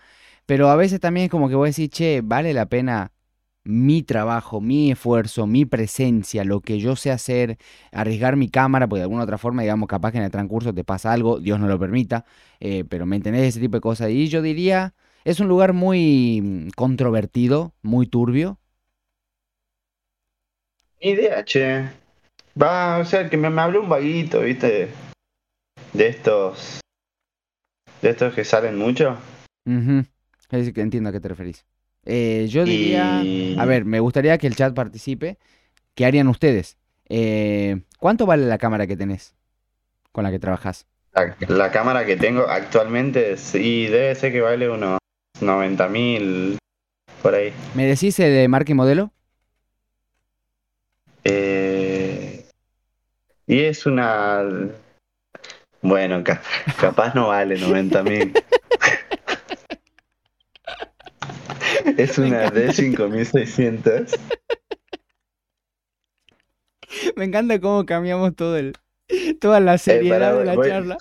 Pero 0.46 0.70
a 0.70 0.76
veces 0.76 1.00
también 1.00 1.24
es 1.24 1.30
como 1.30 1.48
que 1.48 1.54
voy 1.54 1.66
a 1.66 1.70
decir, 1.70 1.90
che, 1.90 2.20
vale 2.22 2.54
la 2.54 2.66
pena 2.66 3.12
mi 3.64 4.02
trabajo, 4.02 4.60
mi 4.60 4.92
esfuerzo, 4.92 5.46
mi 5.46 5.66
presencia, 5.66 6.44
lo 6.44 6.60
que 6.60 6.78
yo 6.78 6.96
sé 6.96 7.10
hacer, 7.10 7.58
arriesgar 7.92 8.36
mi 8.36 8.48
cámara, 8.48 8.88
porque 8.88 9.00
de 9.00 9.02
alguna 9.04 9.24
otra 9.24 9.36
forma, 9.38 9.62
digamos, 9.62 9.88
capaz 9.88 10.12
que 10.12 10.18
en 10.18 10.24
el 10.24 10.30
transcurso 10.30 10.72
te 10.72 10.84
pasa 10.84 11.12
algo, 11.12 11.38
Dios 11.40 11.60
no 11.60 11.68
lo 11.68 11.78
permita, 11.78 12.24
eh, 12.60 12.84
pero 12.88 13.04
me 13.04 13.16
entendés 13.16 13.42
ese 13.48 13.60
tipo 13.60 13.76
de 13.76 13.82
cosas. 13.82 14.10
Y 14.10 14.28
yo 14.28 14.40
diría, 14.40 14.94
es 15.24 15.40
un 15.40 15.48
lugar 15.48 15.74
muy 15.74 16.40
mm, 16.42 16.68
controvertido, 16.76 17.74
muy 17.82 18.06
turbio, 18.06 18.58
ni 21.02 21.10
idea, 21.10 21.44
che. 21.44 21.88
Va, 22.60 22.98
o 22.98 23.04
sea, 23.04 23.28
que 23.28 23.36
me, 23.36 23.48
habló 23.60 23.82
un 23.82 23.88
vaguito, 23.88 24.40
¿viste? 24.40 24.88
De 25.92 26.06
estos. 26.06 26.80
De 28.02 28.10
estos 28.10 28.34
que 28.34 28.44
salen 28.44 28.78
mucho. 28.78 29.16
Es 30.50 30.72
que 30.72 30.80
entiendo 30.80 31.10
a 31.10 31.12
qué 31.12 31.20
te 31.20 31.28
referís. 31.28 31.64
Eh, 32.04 32.46
yo 32.48 32.64
diría. 32.64 33.20
A 33.58 33.64
ver, 33.64 33.84
me 33.84 34.00
gustaría 34.00 34.38
que 34.38 34.46
el 34.46 34.56
chat 34.56 34.74
participe. 34.74 35.38
¿Qué 35.94 36.06
harían 36.06 36.28
ustedes? 36.28 36.76
Eh, 37.08 37.82
¿Cuánto 37.98 38.26
vale 38.26 38.46
la 38.46 38.58
cámara 38.58 38.86
que 38.86 38.96
tenés? 38.96 39.34
Con 40.12 40.24
la 40.24 40.30
que 40.30 40.38
trabajás. 40.38 40.86
La, 41.48 41.72
cámara 41.72 42.06
que 42.06 42.16
tengo 42.16 42.42
actualmente, 42.48 43.36
sí, 43.36 43.86
debe 43.86 44.14
ser 44.14 44.30
que 44.30 44.40
vale 44.40 44.68
unos 44.68 44.98
90 45.40 45.88
mil 45.88 46.58
por 47.22 47.34
ahí. 47.34 47.52
¿Me 47.74 47.86
decís 47.86 48.18
eh, 48.20 48.28
de 48.28 48.46
marca 48.46 48.70
y 48.70 48.74
modelo? 48.74 49.10
Eh, 51.24 52.46
y 53.46 53.60
es 53.60 53.86
una... 53.86 54.44
Bueno, 55.80 56.24
capaz 56.80 57.14
no 57.14 57.28
vale 57.28 57.58
90 57.58 58.02
mil. 58.02 58.32
es 61.96 62.18
una 62.18 62.50
D5600. 62.50 64.18
Me 67.16 67.24
encanta 67.24 67.60
cómo 67.60 67.86
cambiamos 67.86 68.34
todo 68.34 68.56
el, 68.56 68.74
toda 69.40 69.60
la 69.60 69.74
eh, 69.74 69.78
seriedad 69.78 70.36
de 70.36 70.44
la 70.44 70.56
charla. 70.56 70.98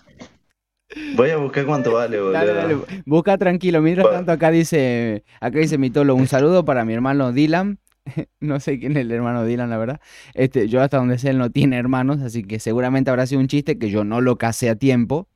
Voy 1.15 1.31
a 1.31 1.37
buscar 1.37 1.65
cuánto 1.65 1.93
vale, 1.93 2.19
boludo. 2.19 2.85
Busca 3.05 3.37
tranquilo. 3.37 3.81
Mientras 3.81 4.09
tanto, 4.09 4.31
acá 4.31 4.51
dice, 4.51 5.23
acá 5.41 5.59
dice 5.59 5.77
mi 5.77 5.89
tolo, 5.89 6.15
un 6.15 6.27
saludo 6.27 6.65
para 6.65 6.85
mi 6.85 6.93
hermano 6.93 7.33
Dylan, 7.33 7.79
no 8.39 8.59
sé 8.59 8.79
quién 8.79 8.93
es 8.93 8.99
el 8.99 9.11
hermano 9.11 9.43
Dylan, 9.45 9.69
la 9.69 9.77
verdad. 9.77 10.01
Este, 10.33 10.67
yo 10.67 10.81
hasta 10.81 10.97
donde 10.97 11.17
sé, 11.17 11.29
él 11.29 11.37
no 11.37 11.51
tiene 11.51 11.77
hermanos, 11.77 12.21
así 12.21 12.43
que 12.43 12.59
seguramente 12.59 13.09
habrá 13.09 13.25
sido 13.25 13.41
un 13.41 13.47
chiste 13.47 13.77
que 13.77 13.89
yo 13.89 14.03
no 14.03 14.21
lo 14.21 14.37
casé 14.37 14.69
a 14.69 14.75
tiempo. 14.75 15.27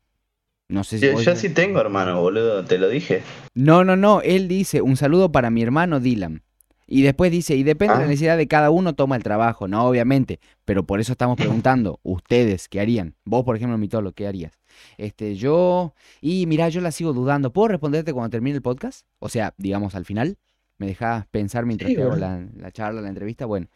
No 0.70 0.84
sé 0.84 1.00
si. 1.00 1.24
Yo, 1.24 1.36
sí 1.36 1.50
tengo 1.50 1.82
hermano, 1.82 2.22
boludo, 2.22 2.64
te 2.64 2.78
lo 2.78 2.88
dije. 2.88 3.24
No, 3.54 3.84
no, 3.84 3.98
no. 3.98 4.22
Él 4.22 4.48
dice 4.48 4.82
un 4.82 4.96
saludo 4.96 5.32
para 5.32 5.50
mi 5.50 5.62
hermano 5.62 6.00
Dylan. 6.00 6.44
Y 6.88 7.04
después 7.04 7.32
dice, 7.32 7.56
y 7.56 7.64
depende 7.64 7.94
de 7.94 8.00
la 8.00 8.06
ah. 8.06 8.08
necesidad 8.08 8.38
de 8.38 8.50
cada 8.50 8.70
uno, 8.70 8.96
toma 8.96 9.16
el 9.16 9.24
trabajo. 9.24 9.68
No, 9.68 9.86
obviamente. 9.86 10.40
Pero 10.66 10.86
por 10.86 11.00
eso 11.00 11.14
estamos 11.14 11.38
preguntando, 11.38 12.02
ustedes, 12.04 12.68
¿qué 12.68 12.82
harían? 12.82 13.16
Vos, 13.24 13.46
por 13.46 13.56
ejemplo, 13.56 13.78
mi 13.78 13.88
tolo, 13.88 14.12
¿qué 14.12 14.28
harías? 14.28 14.60
Este, 14.98 15.36
yo. 15.36 15.94
Y 16.20 16.46
mira, 16.48 16.68
yo 16.70 16.82
la 16.82 16.92
sigo 16.92 17.14
dudando. 17.14 17.54
¿Puedo 17.54 17.70
responderte 17.70 18.12
cuando 18.14 18.30
termine 18.30 18.58
el 18.58 18.62
podcast? 18.62 19.06
O 19.20 19.30
sea, 19.30 19.54
digamos, 19.58 19.96
al 19.96 20.04
final 20.04 20.38
me 20.82 20.88
dejas 20.88 21.28
pensar 21.28 21.68
mientras 21.68 21.94
te 21.94 22.02
hago 22.02 22.16
la, 22.16 22.42
charla, 22.72 23.02
la 23.02 23.10
entrevista. 23.10 23.46
Bueno, 23.46 23.68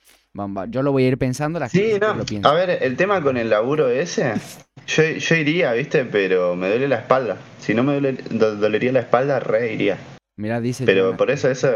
yo 0.70 0.82
lo 0.82 0.92
voy 0.92 1.04
a 1.04 1.10
ir 1.10 1.20
pensando. 1.20 1.60
La 1.60 1.70
sí, 1.70 1.94
no. 2.02 2.50
A 2.50 2.54
ver, 2.54 2.80
el 2.82 2.98
tema 2.98 3.22
con 3.22 3.38
el 3.38 3.52
laburo 3.52 3.90
ese, 3.90 4.34
yo, 4.88 5.36
iría, 5.36 5.74
¿viste? 5.74 6.04
Pero 6.06 6.56
me 6.56 6.68
duele 6.68 6.88
la 6.88 6.96
espalda. 6.98 7.38
Si 7.60 7.76
no 7.76 7.84
me 7.84 8.02
dolería 8.02 8.92
la 8.92 9.02
espalda, 9.02 9.40
re 9.40 9.74
iría. 9.74 10.00
Dice. 10.64 10.84
Pero 10.84 11.16
por 11.16 11.30
eso 11.30 11.48
eso 11.48 11.70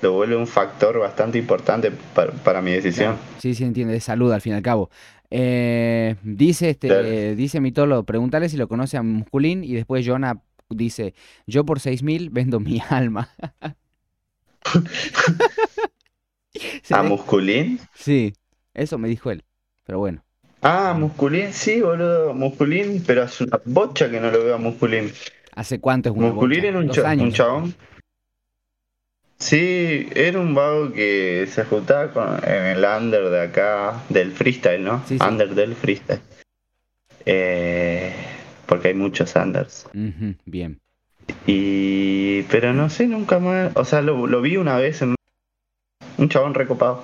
lo 0.00 0.12
vuelve 0.12 0.36
un 0.36 0.46
factor 0.46 1.00
bastante 1.00 1.38
importante 1.38 1.90
para, 2.14 2.62
mi 2.62 2.70
decisión. 2.70 3.16
Sí, 3.38 3.56
sí, 3.56 3.64
entiende. 3.64 3.94
De 3.94 4.00
salud, 4.00 4.32
al 4.32 4.40
fin 4.40 4.52
y 4.52 4.56
al 4.56 4.62
cabo. 4.62 4.90
Eh, 5.28 6.14
dice 6.22 6.70
este, 6.70 7.34
dice 7.34 7.60
Mitolo, 7.60 8.04
pregúntale 8.04 8.48
si 8.48 8.56
lo 8.56 8.68
conoce 8.68 8.96
a 8.96 9.02
Musculín 9.02 9.64
y 9.64 9.74
después 9.74 10.06
Jonah 10.06 10.40
dice, 10.70 11.14
yo 11.48 11.64
por 11.66 11.80
6.000 11.80 12.28
vendo 12.30 12.60
mi 12.60 12.80
alma. 12.88 13.28
¿A 16.90 17.02
Musculín? 17.02 17.80
Sí, 17.94 18.32
eso 18.74 18.98
me 18.98 19.08
dijo 19.08 19.30
él, 19.30 19.44
pero 19.84 19.98
bueno. 19.98 20.24
Ah, 20.62 20.94
Musculín, 20.98 21.52
sí, 21.52 21.80
boludo, 21.80 22.34
Musculín, 22.34 23.02
pero 23.06 23.22
hace 23.22 23.44
una 23.44 23.60
bocha 23.64 24.10
que 24.10 24.20
no 24.20 24.30
lo 24.30 24.44
veo 24.44 24.56
a 24.56 24.58
Musculín. 24.58 25.12
¿Hace 25.54 25.80
cuánto 25.80 26.10
es 26.10 26.16
una 26.16 26.28
Musculín 26.28 26.64
era 26.64 26.78
un, 26.78 26.90
un 27.20 27.32
chabón. 27.32 27.74
Sí, 29.38 30.08
era 30.16 30.40
un 30.40 30.54
vago 30.54 30.92
que 30.92 31.46
se 31.48 31.64
juntaba 31.64 32.12
con, 32.12 32.44
en 32.44 32.64
el 32.64 32.84
under 32.84 33.30
de 33.30 33.42
acá, 33.42 34.02
del 34.08 34.32
freestyle, 34.32 34.82
¿no? 34.82 35.04
Sí, 35.06 35.16
sí. 35.16 35.24
Under 35.24 35.54
del 35.54 35.76
freestyle. 35.76 36.20
Eh, 37.24 38.12
porque 38.66 38.88
hay 38.88 38.94
muchos 38.94 39.36
unders. 39.36 39.86
Bien. 40.44 40.80
Y. 41.46 42.42
Pero 42.44 42.72
no 42.72 42.90
sé, 42.90 43.06
nunca 43.06 43.38
más. 43.38 43.72
O 43.74 43.84
sea, 43.84 44.02
lo, 44.02 44.40
vi 44.40 44.56
una 44.56 44.76
vez 44.76 45.02
en. 45.02 45.14
Un 46.16 46.28
chabón 46.28 46.54
recopado. 46.54 47.02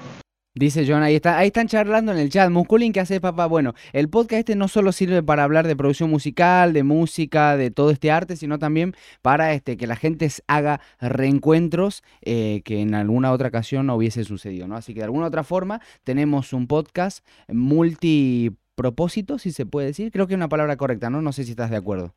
Dice 0.57 0.85
John, 0.87 1.03
ahí 1.03 1.17
está, 1.17 1.37
ahí 1.37 1.49
están 1.49 1.67
charlando 1.67 2.13
en 2.13 2.19
el 2.19 2.31
chat. 2.31 2.49
Musculín, 2.49 2.93
¿qué 2.93 3.01
hace 3.01 3.21
papá? 3.21 3.47
Bueno, 3.47 3.75
el 3.93 4.09
podcast 4.09 4.39
este 4.39 4.55
no 4.55 4.69
solo 4.69 4.93
sirve 4.93 5.21
para 5.21 5.43
hablar 5.43 5.67
de 5.67 5.75
producción 5.75 6.11
musical, 6.11 6.73
de 6.73 6.85
música, 6.85 7.57
de 7.57 7.73
todo 7.73 7.91
este 7.91 8.13
arte, 8.13 8.37
sino 8.37 8.61
también 8.61 8.95
para 9.21 9.53
este, 9.53 9.77
que 9.77 9.89
la 9.89 9.97
gente 9.97 10.31
haga 10.47 10.81
reencuentros 11.01 12.05
eh, 12.23 12.63
que 12.65 12.81
en 12.81 12.95
alguna 12.95 13.33
otra 13.33 13.49
ocasión 13.49 13.87
no 13.87 13.97
hubiese 13.97 14.23
sucedido, 14.23 14.69
¿no? 14.69 14.77
Así 14.77 14.95
que 14.95 15.01
de 15.01 15.07
alguna 15.07 15.27
otra 15.27 15.43
forma 15.43 15.81
tenemos 16.05 16.53
un 16.53 16.69
podcast 16.69 17.27
multipropósito, 17.49 19.41
si 19.41 19.51
se 19.51 19.67
puede 19.67 19.89
decir. 19.89 20.13
Creo 20.13 20.29
que 20.29 20.35
es 20.35 20.39
una 20.39 20.49
palabra 20.49 20.77
correcta, 20.77 21.11
¿no? 21.11 21.21
No 21.21 21.33
sé 21.33 21.43
si 21.43 21.51
estás 21.51 21.71
de 21.71 21.79
acuerdo. 21.79 22.15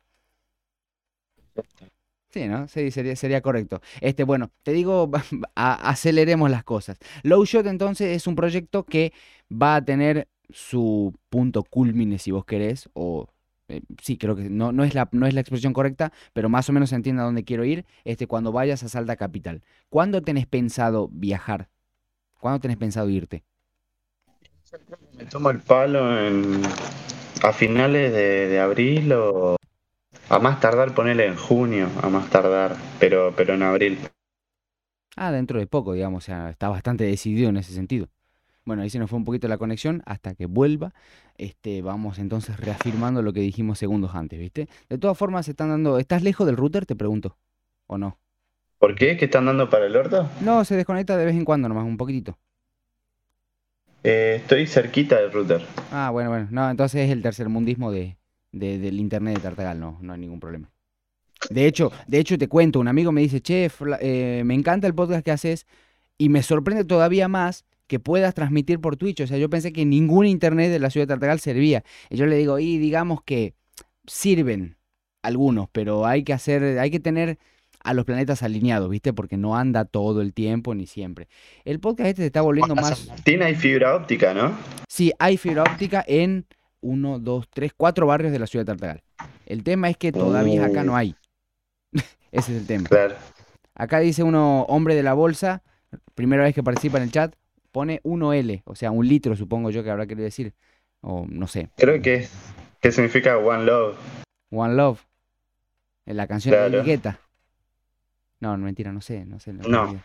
Sí, 2.30 2.46
¿no? 2.46 2.68
Sí, 2.68 2.90
sería, 2.90 3.16
sería 3.16 3.40
correcto. 3.40 3.80
Este, 4.00 4.24
bueno, 4.24 4.50
te 4.62 4.72
digo, 4.72 5.10
a- 5.54 5.90
aceleremos 5.90 6.50
las 6.50 6.62
cosas. 6.64 6.98
Low 7.22 7.44
Shot 7.44 7.66
entonces 7.66 8.14
es 8.16 8.26
un 8.26 8.34
proyecto 8.36 8.84
que 8.84 9.12
va 9.50 9.76
a 9.76 9.84
tener 9.84 10.28
su 10.50 11.14
punto 11.30 11.62
culmine, 11.64 12.18
si 12.18 12.30
vos 12.30 12.44
querés, 12.44 12.88
o 12.94 13.28
eh, 13.68 13.82
sí, 14.02 14.16
creo 14.18 14.36
que 14.36 14.48
no, 14.50 14.72
no 14.72 14.84
es 14.84 14.94
la, 14.94 15.08
no 15.12 15.26
es 15.26 15.34
la 15.34 15.40
expresión 15.40 15.72
correcta, 15.72 16.12
pero 16.32 16.48
más 16.48 16.68
o 16.68 16.72
menos 16.72 16.90
se 16.90 16.96
entiende 16.96 17.22
a 17.22 17.24
dónde 17.26 17.44
quiero 17.44 17.64
ir, 17.64 17.84
este, 18.04 18.26
cuando 18.26 18.52
vayas 18.52 18.82
a 18.82 18.88
Salta 18.88 19.16
Capital. 19.16 19.62
¿Cuándo 19.88 20.22
tenés 20.22 20.46
pensado 20.46 21.08
viajar? 21.12 21.68
¿Cuándo 22.40 22.60
tenés 22.60 22.76
pensado 22.78 23.08
irte? 23.10 23.44
Me 25.16 25.24
tomo 25.24 25.50
el 25.50 25.60
palo 25.60 26.18
en. 26.18 26.62
a 27.42 27.52
finales 27.52 28.12
de, 28.12 28.48
de 28.48 28.60
abril 28.60 29.12
o. 29.12 29.57
A 30.30 30.38
más 30.38 30.60
tardar, 30.60 30.94
ponerle 30.94 31.26
en 31.26 31.36
junio, 31.36 31.88
a 32.02 32.10
más 32.10 32.28
tardar, 32.28 32.76
pero, 33.00 33.32
pero 33.34 33.54
en 33.54 33.62
abril. 33.62 33.98
Ah, 35.16 35.32
dentro 35.32 35.58
de 35.58 35.66
poco, 35.66 35.94
digamos, 35.94 36.24
o 36.24 36.26
sea, 36.26 36.50
está 36.50 36.68
bastante 36.68 37.04
decidido 37.04 37.48
en 37.48 37.56
ese 37.56 37.72
sentido. 37.72 38.08
Bueno, 38.66 38.82
ahí 38.82 38.90
se 38.90 38.98
nos 38.98 39.08
fue 39.08 39.18
un 39.18 39.24
poquito 39.24 39.48
la 39.48 39.56
conexión 39.56 40.02
hasta 40.04 40.34
que 40.34 40.44
vuelva. 40.44 40.92
Este, 41.38 41.80
vamos 41.80 42.18
entonces 42.18 42.60
reafirmando 42.60 43.22
lo 43.22 43.32
que 43.32 43.40
dijimos 43.40 43.78
segundos 43.78 44.14
antes, 44.14 44.38
¿viste? 44.38 44.68
De 44.90 44.98
todas 44.98 45.16
formas, 45.16 45.46
se 45.46 45.52
están 45.52 45.70
dando. 45.70 45.98
¿Estás 45.98 46.22
lejos 46.22 46.46
del 46.46 46.58
router? 46.58 46.84
Te 46.84 46.94
pregunto. 46.94 47.38
¿O 47.86 47.96
no? 47.96 48.18
¿Por 48.78 48.94
qué? 48.94 49.16
¿Que 49.16 49.24
están 49.24 49.46
dando 49.46 49.70
para 49.70 49.86
el 49.86 49.96
orto? 49.96 50.28
No, 50.42 50.62
se 50.66 50.76
desconecta 50.76 51.16
de 51.16 51.24
vez 51.24 51.34
en 51.34 51.46
cuando 51.46 51.70
nomás, 51.70 51.84
un 51.84 51.96
poquitito. 51.96 52.36
Eh, 54.04 54.36
estoy 54.42 54.66
cerquita 54.66 55.18
del 55.18 55.32
router. 55.32 55.64
Ah, 55.90 56.10
bueno, 56.10 56.28
bueno. 56.28 56.48
No, 56.50 56.70
entonces 56.70 57.06
es 57.06 57.10
el 57.10 57.22
tercermundismo 57.22 57.90
de, 57.90 58.17
de- 58.52 58.78
del 58.78 58.98
internet 59.00 59.36
de 59.36 59.40
Tartagal, 59.42 59.78
no, 59.80 59.98
no 60.00 60.12
hay 60.12 60.18
ningún 60.18 60.40
problema. 60.40 60.70
De 61.50 61.66
hecho, 61.66 61.92
de 62.06 62.18
hecho 62.18 62.36
te 62.36 62.48
cuento, 62.48 62.80
un 62.80 62.88
amigo 62.88 63.12
me 63.12 63.20
dice, 63.20 63.40
che, 63.40 63.70
eh, 64.00 64.42
me 64.44 64.54
encanta 64.54 64.86
el 64.86 64.94
podcast 64.94 65.24
que 65.24 65.30
haces 65.30 65.66
y 66.18 66.28
me 66.28 66.42
sorprende 66.42 66.84
todavía 66.84 67.28
más 67.28 67.64
que 67.86 68.00
puedas 68.00 68.34
transmitir 68.34 68.80
por 68.80 68.96
Twitch. 68.96 69.20
O 69.20 69.26
sea, 69.26 69.38
yo 69.38 69.48
pensé 69.48 69.72
que 69.72 69.84
ningún 69.86 70.26
internet 70.26 70.70
de 70.70 70.78
la 70.78 70.90
ciudad 70.90 71.06
de 71.06 71.12
Tartagal 71.14 71.40
servía. 71.40 71.84
Y 72.10 72.16
yo 72.16 72.26
le 72.26 72.36
digo, 72.36 72.58
y 72.58 72.76
digamos 72.78 73.22
que 73.22 73.54
sirven 74.06 74.76
algunos, 75.22 75.68
pero 75.70 76.06
hay 76.06 76.22
que 76.24 76.32
hacer, 76.32 76.78
hay 76.78 76.90
que 76.90 77.00
tener 77.00 77.38
a 77.84 77.94
los 77.94 78.04
planetas 78.04 78.42
alineados, 78.42 78.90
¿viste? 78.90 79.12
Porque 79.12 79.36
no 79.36 79.56
anda 79.56 79.84
todo 79.84 80.20
el 80.20 80.34
tiempo 80.34 80.74
ni 80.74 80.86
siempre. 80.86 81.28
El 81.64 81.78
podcast 81.80 82.08
este 82.08 82.22
se 82.22 82.26
está 82.26 82.40
volviendo 82.42 82.74
más... 82.74 83.08
Hay 83.26 83.54
fibra 83.54 83.94
óptica, 83.94 84.34
¿no? 84.34 84.52
Sí, 84.88 85.12
hay 85.18 85.36
fibra 85.36 85.62
óptica 85.62 86.04
en 86.06 86.44
uno, 86.80 87.18
dos, 87.18 87.48
tres, 87.48 87.72
cuatro 87.76 88.06
barrios 88.06 88.32
de 88.32 88.38
la 88.38 88.46
ciudad 88.46 88.64
de 88.64 88.72
Tartagal. 88.72 89.02
El 89.46 89.62
tema 89.64 89.88
es 89.90 89.96
que 89.96 90.12
todavía 90.12 90.64
acá 90.66 90.84
no 90.84 90.96
hay. 90.96 91.14
Ese 92.32 92.52
es 92.54 92.60
el 92.60 92.66
tema. 92.66 92.88
Claro. 92.88 93.14
Acá 93.74 93.98
dice 94.00 94.22
uno, 94.22 94.62
hombre 94.62 94.94
de 94.94 95.02
la 95.02 95.14
bolsa, 95.14 95.62
primera 96.14 96.42
vez 96.42 96.54
que 96.54 96.62
participa 96.62 96.98
en 96.98 97.04
el 97.04 97.10
chat, 97.12 97.34
pone 97.72 98.00
1L, 98.02 98.62
o 98.64 98.74
sea, 98.74 98.90
un 98.90 99.06
litro 99.06 99.36
supongo 99.36 99.70
yo 99.70 99.82
que 99.84 99.90
habrá 99.90 100.06
querido 100.06 100.24
decir. 100.24 100.54
O 101.00 101.26
no 101.28 101.46
sé, 101.46 101.68
Creo 101.76 102.02
que 102.02 102.14
es. 102.16 102.32
¿Qué 102.80 102.90
significa 102.90 103.38
One 103.38 103.64
Love? 103.64 103.96
One 104.50 104.74
Love. 104.74 105.00
En 106.06 106.16
la 106.16 106.26
canción 106.26 106.52
de 106.52 106.58
Claro. 106.58 106.72
David 106.78 106.86
Guetta. 106.90 107.20
No, 108.40 108.56
no, 108.56 108.64
mentira, 108.64 108.92
no 108.92 109.00
sé, 109.00 109.24
no 109.24 109.38
sé. 109.38 109.52
No. 109.52 109.82
olvidé. 109.82 110.00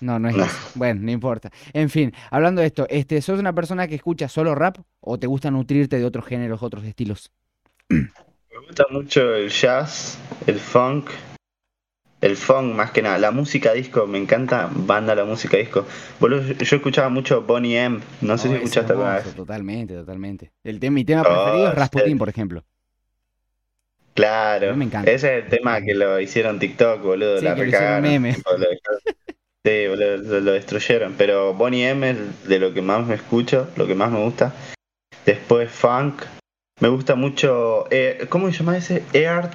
No, 0.00 0.18
no 0.18 0.28
es 0.28 0.36
No. 0.36 0.44
eso. 0.44 0.56
Bueno, 0.74 1.00
no 1.02 1.10
importa. 1.10 1.50
En 1.72 1.90
fin, 1.90 2.12
hablando 2.30 2.60
de 2.60 2.68
esto, 2.68 2.86
este, 2.88 3.20
¿sos 3.22 3.38
una 3.38 3.52
persona 3.54 3.86
que 3.88 3.94
escucha 3.96 4.28
solo 4.28 4.54
rap 4.54 4.78
o 5.00 5.18
te 5.18 5.26
gusta 5.26 5.50
nutrirte 5.50 5.98
de 5.98 6.04
otros 6.04 6.24
géneros, 6.26 6.62
otros 6.62 6.84
estilos? 6.84 7.30
Me 7.88 8.08
gusta 8.66 8.84
mucho 8.90 9.34
el 9.34 9.50
jazz, 9.50 10.18
el 10.46 10.58
funk. 10.58 11.10
El 12.20 12.36
funk 12.36 12.74
más 12.74 12.90
que 12.90 13.00
nada. 13.00 13.18
La 13.18 13.30
música 13.30 13.72
disco, 13.72 14.06
me 14.06 14.18
encanta 14.18 14.68
banda 14.70 15.14
la 15.14 15.24
música 15.24 15.56
disco. 15.56 15.86
Boludo, 16.18 16.42
yo, 16.52 16.76
escuchaba 16.76 17.08
mucho 17.08 17.42
Bonnie 17.42 17.78
M. 17.78 18.00
No 18.20 18.36
sé 18.36 18.48
si 18.48 18.54
es 18.54 18.60
escuchaste 18.62 18.92
alguna 18.92 19.14
vez. 19.16 19.34
Totalmente, 19.34 19.94
totalmente. 19.94 20.52
El 20.62 20.78
tema, 20.80 20.94
mi 20.96 21.04
tema 21.06 21.22
Oh, 21.22 21.24
preferido 21.24 21.68
es 21.70 21.74
Rasputin, 21.76 22.12
sí. 22.12 22.14
por 22.16 22.28
ejemplo. 22.28 22.64
Claro. 24.14 24.76
me 24.76 24.84
encanta. 24.84 25.10
Ese 25.10 25.38
es 25.38 25.44
el 25.44 25.50
tema 25.50 25.80
que 25.80 25.94
lo 25.94 26.20
hicieron 26.20 26.58
TikTok, 26.58 27.00
boludo. 27.02 27.38
Sí, 27.38 27.44
la 27.44 27.54
que 27.54 27.64
lo 27.66 28.00
meme. 28.02 28.34
tipo, 28.34 28.50
lo 28.52 28.58
dejaron- 28.58 29.00
Sí, 29.64 29.84
lo, 29.86 30.40
lo 30.40 30.52
destruyeron. 30.52 31.14
Pero 31.18 31.54
Bonnie 31.54 31.88
M 31.90 32.10
es 32.10 32.48
de 32.48 32.58
lo 32.58 32.72
que 32.72 32.82
más 32.82 33.06
me 33.06 33.14
escucho, 33.14 33.68
lo 33.76 33.86
que 33.86 33.94
más 33.94 34.10
me 34.10 34.22
gusta. 34.22 34.54
Después 35.26 35.70
funk. 35.70 36.22
Me 36.80 36.88
gusta 36.88 37.14
mucho. 37.14 37.86
eh, 37.90 38.26
¿Cómo 38.30 38.46
se 38.50 38.58
llama 38.58 38.76
ese? 38.78 39.02
Eart. 39.12 39.52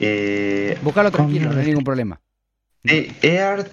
Eh, 0.00 0.76
Buscalo 0.82 1.10
tranquilo, 1.10 1.50
no 1.50 1.58
hay 1.60 1.66
ningún 1.66 1.84
problema. 1.84 2.20
Eh, 2.84 3.10
Eart. 3.22 3.72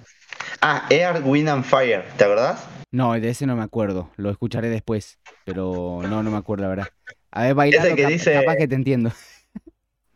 Ah, 0.62 0.86
Eart, 0.88 1.22
Wind 1.26 1.48
and 1.48 1.64
Fire. 1.64 2.04
¿Te 2.16 2.24
acordás? 2.24 2.64
No, 2.90 3.12
de 3.12 3.28
ese 3.28 3.46
no 3.46 3.54
me 3.56 3.62
acuerdo. 3.62 4.10
Lo 4.16 4.30
escucharé 4.30 4.68
después. 4.70 5.18
Pero 5.44 6.00
no, 6.08 6.22
no 6.22 6.30
me 6.30 6.36
acuerdo, 6.38 6.62
la 6.64 6.68
verdad. 6.70 6.88
A 7.32 7.42
ver, 7.42 7.54
bailando, 7.54 7.96
que 7.96 8.02
cap- 8.02 8.12
dice- 8.12 8.32
capaz 8.32 8.56
que 8.56 8.68
te 8.68 8.74
entiendo. 8.76 9.12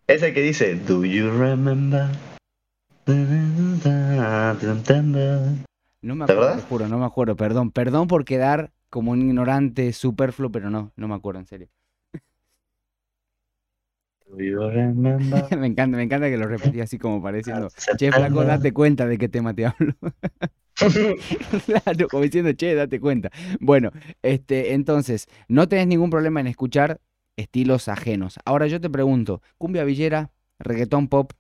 Ese 0.07 0.33
que 0.33 0.41
dice, 0.41 0.75
Do 0.77 1.05
you 1.05 1.31
remember? 1.31 2.07
No 6.03 6.15
me 6.15 6.27
¿Te 6.27 6.33
acuerdo, 6.33 6.57
te 6.57 6.63
juro, 6.63 6.89
no 6.89 6.99
me 6.99 7.07
acuerdo. 7.07 7.37
Perdón, 7.37 7.71
perdón 7.71 8.07
por 8.07 8.25
quedar 8.25 8.73
como 8.91 9.13
un 9.13 9.23
ignorante 9.23 9.93
superfluo, 9.93 10.51
pero 10.51 10.71
no, 10.71 10.93
no 10.97 11.09
me 11.09 11.15
acuerdo, 11.15 11.41
en 11.41 11.47
serio. 11.47 11.69
Me 15.59 15.67
encanta, 15.67 15.97
me 15.97 16.03
encanta 16.03 16.29
que 16.29 16.37
lo 16.37 16.47
repetí 16.47 16.81
así 16.81 16.99
como 16.99 17.23
pareciendo, 17.23 17.69
che, 17.97 18.13
flaco, 18.13 18.45
date 18.45 18.73
cuenta 18.73 19.07
de 19.07 19.19
qué 19.19 19.29
tema 19.29 19.55
te 19.55 19.67
hablo. 19.67 19.95
Claro, 21.65 22.09
como 22.11 22.23
diciendo, 22.23 22.53
che, 22.53 22.75
date 22.75 23.01
cuenta. 23.01 23.31
Bueno, 23.61 23.93
este, 24.21 24.75
entonces, 24.75 25.27
no 25.49 25.69
tenés 25.69 25.87
ningún 25.87 26.11
problema 26.11 26.41
en 26.41 26.49
escuchar 26.49 27.01
estilos 27.37 27.89
ajenos. 27.89 28.39
Ahora 28.45 28.67
yo 28.67 28.79
te 28.79 28.91
pregunto, 28.91 29.41
cumbia 29.57 29.85
villera, 29.85 30.33
reggaetón 30.59 31.09
pop, 31.09 31.33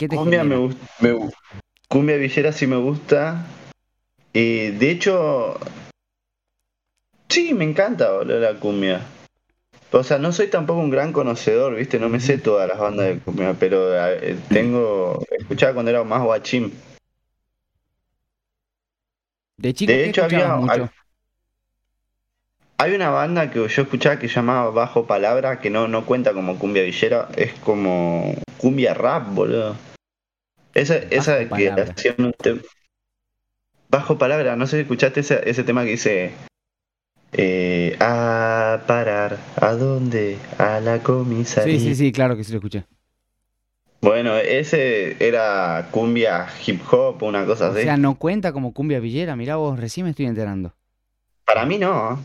¿qué 0.00 0.08
te 0.08 0.16
Cumbia 0.16 0.42
me 0.44 0.56
gusta. 0.56 0.80
Me, 1.00 1.14
cumbia 1.86 2.16
villera 2.16 2.52
sí 2.52 2.66
me 2.66 2.76
gusta. 2.76 3.44
Y 4.32 4.70
de 4.70 4.90
hecho. 4.90 5.58
Sí, 7.28 7.52
me 7.52 7.64
encanta 7.64 8.10
boludo, 8.10 8.40
la 8.40 8.54
cumbia. 8.54 9.02
O 9.92 10.02
sea, 10.02 10.16
no 10.18 10.32
soy 10.32 10.46
tampoco 10.46 10.80
un 10.80 10.88
gran 10.88 11.12
conocedor, 11.12 11.74
¿viste? 11.74 11.98
No 11.98 12.08
me 12.08 12.18
sé 12.18 12.38
todas 12.38 12.66
las 12.66 12.78
bandas 12.78 13.08
de 13.08 13.18
cumbia, 13.18 13.54
pero 13.60 13.94
eh, 13.94 14.38
tengo. 14.48 15.22
Escuchaba 15.38 15.74
cuando 15.74 15.90
era 15.90 16.02
más 16.02 16.22
guachín. 16.22 16.72
De 19.58 19.74
chico, 19.74 19.92
De 19.92 20.04
¿qué 20.04 20.10
hecho, 20.10 20.24
había- 20.24 20.56
mucho? 20.56 20.88
Hay 22.78 22.94
una 22.94 23.10
banda 23.10 23.50
que 23.50 23.58
yo 23.68 23.82
escuchaba 23.82 24.18
que 24.18 24.28
se 24.28 24.36
llamaba 24.36 24.70
Bajo 24.70 25.06
Palabra, 25.06 25.60
que 25.60 25.68
no, 25.68 25.86
no 25.88 26.06
cuenta 26.06 26.32
como 26.32 26.58
cumbia 26.58 26.82
villera, 26.84 27.28
es 27.36 27.52
como 27.52 28.34
cumbia 28.56 28.94
rap, 28.94 29.28
boludo. 29.34 29.76
Esa, 30.74 30.96
esa 30.96 31.32
Bajo 31.36 31.56
que 31.56 31.58
Palabra. 31.68 31.92
hacían 31.92 32.16
tem- 32.38 32.64
Bajo 33.88 34.18
Palabra, 34.18 34.56
no 34.56 34.66
sé 34.66 34.76
si 34.76 34.82
escuchaste 34.82 35.20
ese, 35.20 35.48
ese 35.50 35.64
tema 35.64 35.84
que 35.84 35.90
dice... 35.92 36.32
eh, 37.32 37.96
a 38.00 38.82
parar, 38.86 39.38
¿a 39.56 39.72
dónde? 39.72 40.38
A 40.58 40.80
la 40.80 41.02
comisaría. 41.02 41.78
Sí, 41.78 41.88
sí, 41.88 41.94
sí, 41.94 42.12
claro 42.12 42.36
que 42.36 42.44
sí 42.44 42.52
lo 42.52 42.58
escuché. 42.58 42.84
Bueno, 44.02 44.34
ese 44.36 45.16
era 45.24 45.88
cumbia 45.90 46.46
hip 46.66 46.80
hop, 46.90 47.22
una 47.22 47.44
cosa 47.44 47.68
O 47.68 47.72
así. 47.72 47.82
sea, 47.82 47.96
no 47.98 48.14
cuenta 48.14 48.52
como 48.52 48.72
cumbia 48.72 48.98
villera. 48.98 49.36
Mirá 49.36 49.56
vos, 49.56 49.78
recién 49.78 50.04
me 50.04 50.10
estoy 50.10 50.24
enterando. 50.26 50.72
Para 51.44 51.66
mí 51.66 51.78
no. 51.78 52.20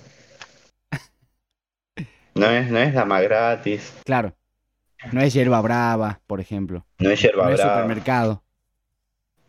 No 2.36 2.47
es, 2.49 2.69
no 2.69 2.79
es 2.79 2.93
dama 2.93 3.21
gratis, 3.21 3.93
Claro. 4.03 4.34
No 5.12 5.21
es 5.21 5.34
hierba 5.34 5.62
brava, 5.62 6.21
por 6.27 6.39
ejemplo. 6.39 6.86
no 6.99 7.10
es 7.10 7.21
yerba 7.21 7.45
No 7.45 7.51
es 7.51 7.58
brava. 7.58 7.75
supermercado. 7.75 8.43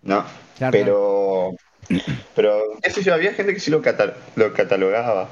No, 0.02 0.24
Claro, 0.56 0.72
claro. 0.72 0.72
pero. 0.72 1.50
Pero, 2.34 2.58
qué 2.82 2.90
sé 2.90 3.02
yo, 3.02 3.14
había 3.14 3.32
gente 3.32 3.54
que 3.54 3.60
sí 3.60 3.70
lo, 3.70 3.80
cata- 3.82 4.14
lo 4.34 4.52
catalogaba. 4.52 5.28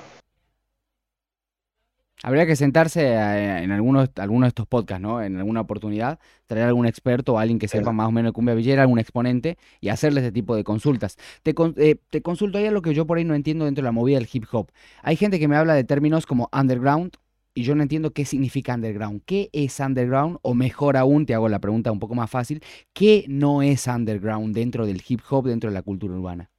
Habría 2.23 2.47
que 2.47 2.57
sentarse 2.57 3.17
a- 3.19 3.63
en 3.63 3.71
algunos, 3.71 4.09
alguno 4.17 4.47
de 4.47 4.49
estos 4.49 4.67
podcasts, 4.67 5.03
¿no? 5.03 5.21
En 5.23 5.37
alguna 5.37 5.61
oportunidad, 5.61 6.19
traer 6.47 6.67
algún 6.69 6.87
experto 6.87 7.35
o 7.35 7.39
alguien 7.39 7.59
que 7.59 7.69
sepa 7.69 7.93
más 7.93 8.09
o 8.09 8.13
menos 8.13 8.31
de 8.31 8.33
cumbia 8.33 8.55
villera, 8.55 8.83
algún 8.83 8.99
exponente, 8.99 9.59
y 9.81 9.91
hacerle 9.91 10.21
ese 10.21 10.33
tipo 10.33 10.57
de 10.57 10.65
consultas. 10.65 11.17
Te, 11.43 11.55
eh, 11.77 11.97
te 12.09 12.23
consulto 12.23 12.57
ahí 12.57 12.67
a 12.67 12.71
lo 12.71 12.81
que 12.81 12.95
yo 12.95 13.07
por 13.07 13.19
ahí 13.19 13.25
no 13.25 13.35
entiendo 13.35 13.67
dentro 13.67 13.83
de 13.83 13.87
la 13.89 13.93
movida 13.93 14.17
del 14.19 14.29
hip 14.33 14.45
hop. 14.53 14.71
Hay 15.03 15.17
gente 15.17 15.39
que 15.39 15.49
me 15.49 15.57
habla 15.57 15.75
de 15.75 15.85
términos 15.85 16.25
como 16.25 16.49
underground, 16.53 17.13
y 17.55 17.63
yo 17.63 17.75
no 17.75 17.83
entiendo 17.83 18.13
qué 18.13 18.25
significa 18.25 18.75
underground. 18.75 19.23
¿Qué 19.25 19.49
es 19.53 19.79
underground? 19.81 20.39
O 20.43 20.55
mejor 20.55 20.97
aún, 20.97 21.25
te 21.25 21.35
hago 21.35 21.49
la 21.49 21.61
pregunta 21.61 21.93
un 21.93 22.01
poco 22.01 22.15
más 22.15 22.31
fácil, 22.31 22.63
¿qué 22.93 23.25
no 23.29 23.63
es 23.63 23.87
underground 23.87 24.55
dentro 24.55 24.87
del 24.87 25.03
hip 25.07 25.21
hop, 25.31 25.47
dentro 25.47 25.71
de 25.71 25.75
la 25.75 25.83
cultura 25.83 26.15
urbana? 26.15 26.51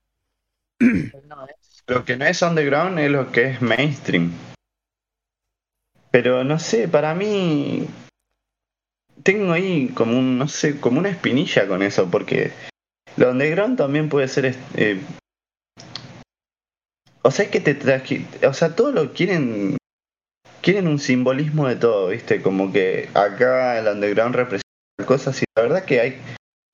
Lo 1.88 2.04
que 2.04 2.18
no 2.18 2.26
es 2.26 2.42
underground 2.42 2.98
es 3.00 3.12
lo 3.12 3.32
que 3.32 3.52
es 3.52 3.62
mainstream. 3.62 4.32
Pero 6.12 6.44
no 6.44 6.58
sé, 6.60 6.88
para 6.88 7.14
mí. 7.14 7.86
Tengo 9.24 9.52
ahí 9.52 9.90
como 9.90 10.18
un, 10.18 10.38
no 10.38 10.48
sé, 10.48 10.80
como 10.80 11.00
una 11.00 11.10
espinilla 11.10 11.68
con 11.68 11.82
eso, 11.82 12.10
porque 12.10 12.52
lo 13.18 13.32
underground 13.32 13.78
también 13.78 14.10
puede 14.10 14.28
ser. 14.28 14.56
eh, 14.76 15.00
o 17.22 17.32
sea, 17.32 17.46
es 17.46 17.52
que 17.52 17.60
te. 17.60 18.48
O 18.48 18.54
sea, 18.54 18.76
todo 18.76 18.92
lo 18.92 19.14
quieren. 19.14 19.78
Quieren 20.66 20.88
un 20.88 20.98
simbolismo 20.98 21.68
de 21.68 21.76
todo, 21.76 22.08
¿viste? 22.08 22.42
Como 22.42 22.72
que 22.74 23.08
acá 23.14 23.78
el 23.78 23.88
underground 23.88 24.34
representa 24.34 24.66
cosas 25.06 25.40
y 25.40 25.46
la 25.56 25.62
verdad 25.62 25.86
que 25.86 26.00
hay. 26.02 26.18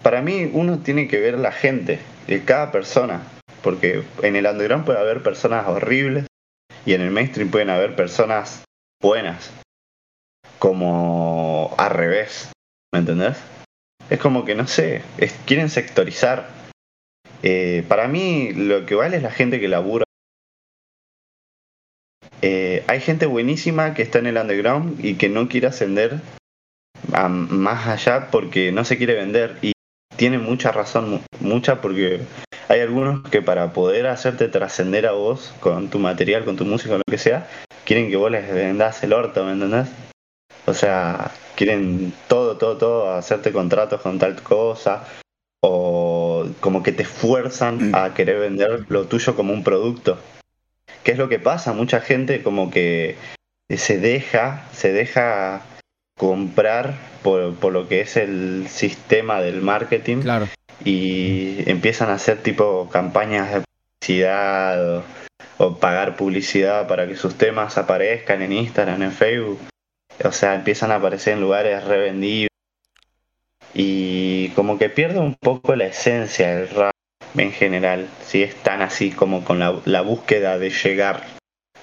Para 0.02 0.22
mí, 0.22 0.50
uno 0.54 0.80
tiene 0.80 1.10
que 1.10 1.20
ver 1.20 1.38
la 1.38 1.52
gente, 1.52 2.00
de 2.26 2.42
cada 2.46 2.72
persona. 2.72 3.22
Porque 3.62 4.02
en 4.24 4.38
el 4.38 4.46
underground 4.46 4.86
puede 4.86 4.98
haber 5.00 5.22
personas 5.22 5.68
horribles 5.68 6.26
y 6.86 6.94
en 6.94 7.02
el 7.02 7.12
mainstream 7.12 7.52
pueden 7.52 7.70
haber 7.70 7.98
personas 7.98 8.64
buenas. 9.04 9.52
Como 10.58 11.76
al 11.78 11.90
revés. 11.90 12.50
¿Me 12.94 13.00
entendés? 13.00 13.38
Es 14.10 14.20
como 14.20 14.46
que 14.46 14.56
no 14.56 14.68
sé, 14.68 15.02
es- 15.18 15.36
quieren 15.46 15.70
sectorizar. 15.70 16.48
Eh, 17.44 17.84
para 17.90 18.08
mí 18.08 18.54
lo 18.54 18.86
que 18.86 18.96
vale 18.96 19.18
es 19.18 19.24
la 19.24 19.32
gente 19.32 19.60
que 19.60 19.68
labura. 19.68 20.06
Eh, 22.42 22.84
hay 22.88 23.00
gente 23.02 23.26
buenísima 23.26 23.94
que 23.94 24.02
está 24.02 24.20
en 24.20 24.28
el 24.28 24.38
underground 24.38 25.04
y 25.04 25.16
que 25.16 25.30
no 25.30 25.48
quiere 25.48 25.68
ascender 25.68 26.20
a 27.14 27.28
más 27.28 27.88
allá 27.88 28.30
porque 28.32 28.72
no 28.72 28.86
se 28.86 28.98
quiere 28.98 29.14
vender. 29.16 29.58
Y 29.62 29.74
tiene 30.16 30.38
mucha 30.40 30.72
razón, 30.72 31.10
mu- 31.10 31.20
mucha 31.40 31.82
porque 31.82 32.22
hay 32.68 32.80
algunos 32.82 33.28
que 33.30 33.42
para 33.42 33.74
poder 33.74 34.08
hacerte 34.08 34.48
trascender 34.48 35.06
a 35.08 35.12
vos 35.12 35.54
con 35.60 35.90
tu 35.90 36.00
material, 36.00 36.46
con 36.46 36.56
tu 36.58 36.66
música, 36.66 36.98
lo 36.98 37.04
que 37.10 37.18
sea, 37.18 37.48
quieren 37.86 38.10
que 38.10 38.16
vos 38.18 38.32
les 38.32 38.52
vendas 38.54 39.04
el 39.04 39.14
orto, 39.14 39.44
¿me 39.46 39.54
entendés? 39.54 39.88
O 40.66 40.74
sea, 40.74 41.32
quieren 41.56 42.14
todo, 42.28 42.58
todo, 42.58 42.78
todo, 42.78 43.12
hacerte 43.14 43.52
contratos 43.52 44.02
con 44.02 44.20
tal 44.20 44.42
cosa, 44.42 45.04
o 45.64 46.46
como 46.60 46.84
que 46.84 46.92
te 46.92 47.06
fuerzan 47.06 47.94
a 47.96 48.14
querer 48.14 48.40
vender 48.40 48.86
lo 48.90 49.06
tuyo 49.06 49.36
como 49.36 49.54
un 49.54 49.64
producto. 49.64 50.18
¿Qué 51.04 51.12
es 51.14 51.18
lo 51.18 51.30
que 51.30 51.40
pasa? 51.40 51.74
Mucha 51.74 52.00
gente 52.02 52.44
como 52.44 52.70
que 52.70 53.16
se 53.70 53.98
deja, 53.98 54.68
se 54.74 54.92
deja 54.92 55.62
comprar 56.18 56.94
por, 57.24 57.56
por 57.56 57.74
lo 57.74 57.88
que 57.88 58.02
es 58.02 58.18
el 58.18 58.68
sistema 58.70 59.42
del 59.42 59.62
marketing 59.62 60.18
Claro. 60.22 60.48
y 60.86 61.68
empiezan 61.70 62.10
a 62.10 62.14
hacer 62.14 62.38
tipo 62.44 62.90
campañas 62.92 63.52
de 63.54 63.62
publicidad 64.00 64.98
o, 64.98 65.04
o 65.58 65.78
pagar 65.78 66.16
publicidad 66.16 66.88
para 66.88 67.08
que 67.08 67.16
sus 67.16 67.36
temas 67.36 67.78
aparezcan 67.78 68.42
en 68.42 68.52
Instagram, 68.52 69.02
en 69.02 69.12
Facebook. 69.12 69.60
O 70.24 70.32
sea, 70.32 70.54
empiezan 70.54 70.92
a 70.92 70.96
aparecer 70.96 71.34
en 71.34 71.42
lugares 71.42 71.84
revendidos 71.86 72.50
y 73.74 74.50
como 74.50 74.78
que 74.78 74.90
pierde 74.90 75.20
un 75.20 75.34
poco 75.36 75.76
la 75.76 75.86
esencia 75.86 76.56
del 76.56 76.70
rap 76.70 76.91
en 77.36 77.52
general, 77.52 78.10
si 78.26 78.44
es 78.44 78.56
tan 78.56 78.82
así 78.82 79.12
como 79.12 79.44
con 79.44 79.60
la, 79.60 79.80
la 79.86 80.02
búsqueda 80.02 80.58
de 80.58 80.70
llegar. 80.70 81.26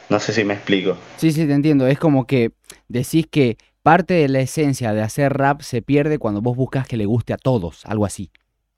No 0.08 0.20
sé 0.20 0.32
si 0.32 0.44
me 0.44 0.54
explico. 0.54 0.96
Sí, 1.16 1.32
sí, 1.32 1.46
te 1.46 1.52
entiendo. 1.52 1.86
Es 1.86 1.98
como 1.98 2.26
que 2.26 2.52
decís 2.88 3.26
que 3.30 3.58
parte 3.82 4.14
de 4.14 4.28
la 4.28 4.40
esencia 4.40 4.92
de 4.92 5.02
hacer 5.02 5.32
rap 5.34 5.62
se 5.62 5.82
pierde 5.82 6.18
cuando 6.18 6.40
vos 6.40 6.56
buscas 6.56 6.86
que 6.86 6.96
le 6.96 7.06
guste 7.06 7.32
a 7.32 7.38
todos, 7.38 7.84
algo 7.86 8.06
así. 8.06 8.30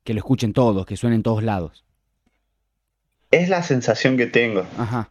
Que 0.05 0.15
lo 0.15 0.19
escuchen 0.19 0.53
todos, 0.53 0.87
que 0.87 0.97
suene 0.97 1.17
en 1.17 1.23
todos 1.23 1.43
lados. 1.43 1.85
Es 3.31 3.49
la 3.49 3.63
sensación 3.63 4.17
que 4.17 4.27
tengo. 4.27 4.67
Ajá. 4.79 5.11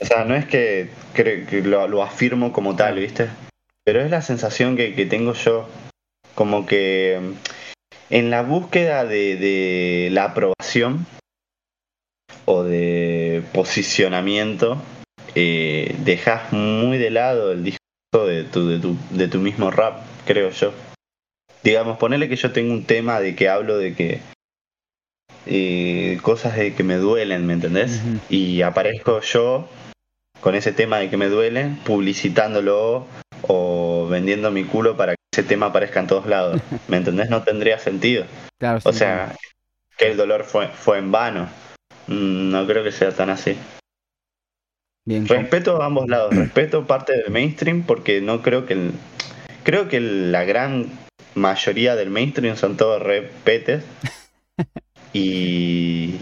O 0.00 0.04
sea, 0.04 0.24
no 0.24 0.34
es 0.34 0.46
que, 0.46 0.90
que 1.14 1.62
lo, 1.62 1.86
lo 1.86 2.02
afirmo 2.02 2.52
como 2.52 2.74
tal, 2.74 2.98
¿viste? 2.98 3.28
Pero 3.84 4.00
es 4.00 4.10
la 4.10 4.22
sensación 4.22 4.76
que, 4.76 4.94
que 4.94 5.06
tengo 5.06 5.32
yo. 5.34 5.68
Como 6.34 6.66
que 6.66 7.20
en 8.12 8.28
la 8.28 8.42
búsqueda 8.42 9.06
de, 9.06 9.36
de 9.38 10.10
la 10.12 10.24
aprobación 10.24 11.06
o 12.44 12.62
de 12.62 13.42
posicionamiento, 13.54 14.76
eh, 15.34 15.96
dejas 16.04 16.52
muy 16.52 16.98
de 16.98 17.10
lado 17.10 17.52
el 17.52 17.64
discurso 17.64 18.26
de 18.26 18.44
tu, 18.44 18.68
de, 18.68 18.78
tu, 18.80 18.96
de 19.10 19.28
tu 19.28 19.38
mismo 19.38 19.70
rap, 19.70 20.02
creo 20.26 20.50
yo. 20.50 20.74
Digamos, 21.64 21.96
ponerle 21.96 22.28
que 22.28 22.36
yo 22.36 22.52
tengo 22.52 22.74
un 22.74 22.84
tema 22.84 23.18
de 23.18 23.34
que 23.34 23.48
hablo 23.48 23.78
de 23.78 23.94
que 23.94 24.20
eh, 25.46 26.18
cosas 26.20 26.54
de 26.56 26.74
que 26.74 26.82
me 26.82 26.96
duelen, 26.96 27.46
¿me 27.46 27.54
entendés? 27.54 28.02
Y 28.28 28.60
aparezco 28.60 29.22
yo 29.22 29.70
con 30.42 30.54
ese 30.54 30.72
tema 30.72 30.98
de 30.98 31.08
que 31.08 31.16
me 31.16 31.28
duelen, 31.28 31.76
publicitándolo 31.76 33.06
o 33.48 34.08
vendiendo 34.08 34.50
mi 34.50 34.64
culo 34.64 34.96
para 34.96 35.12
que 35.12 35.18
ese 35.32 35.42
tema 35.48 35.66
aparezca 35.66 36.00
en 36.00 36.06
todos 36.06 36.26
lados. 36.26 36.60
¿Me 36.88 36.96
entendés? 36.98 37.28
No 37.30 37.42
tendría 37.42 37.78
sentido. 37.78 38.24
Claro, 38.58 38.80
sí, 38.80 38.88
O 38.88 38.92
sea, 38.92 39.34
que 39.96 40.10
el 40.10 40.16
dolor 40.16 40.44
fue, 40.44 40.68
fue 40.68 40.98
en 40.98 41.10
vano. 41.12 41.48
Mm, 42.06 42.50
No 42.50 42.66
creo 42.66 42.82
que 42.84 42.92
sea 42.92 43.12
tan 43.12 43.30
así. 43.30 43.56
bien. 45.04 45.26
Respeto 45.26 45.82
a 45.82 45.86
ambos 45.86 46.08
lados, 46.08 46.34
respeto 46.36 46.86
parte 46.86 47.12
del 47.16 47.30
mainstream 47.30 47.82
porque 47.84 48.20
no 48.20 48.42
creo 48.42 48.66
que 48.66 48.74
el, 48.74 48.92
creo 49.64 49.88
que 49.88 50.00
la 50.00 50.44
gran 50.44 50.86
mayoría 51.34 51.96
del 51.96 52.10
mainstream 52.10 52.56
son 52.56 52.76
todos 52.76 53.02
repetes 53.02 53.82
y 55.12 56.16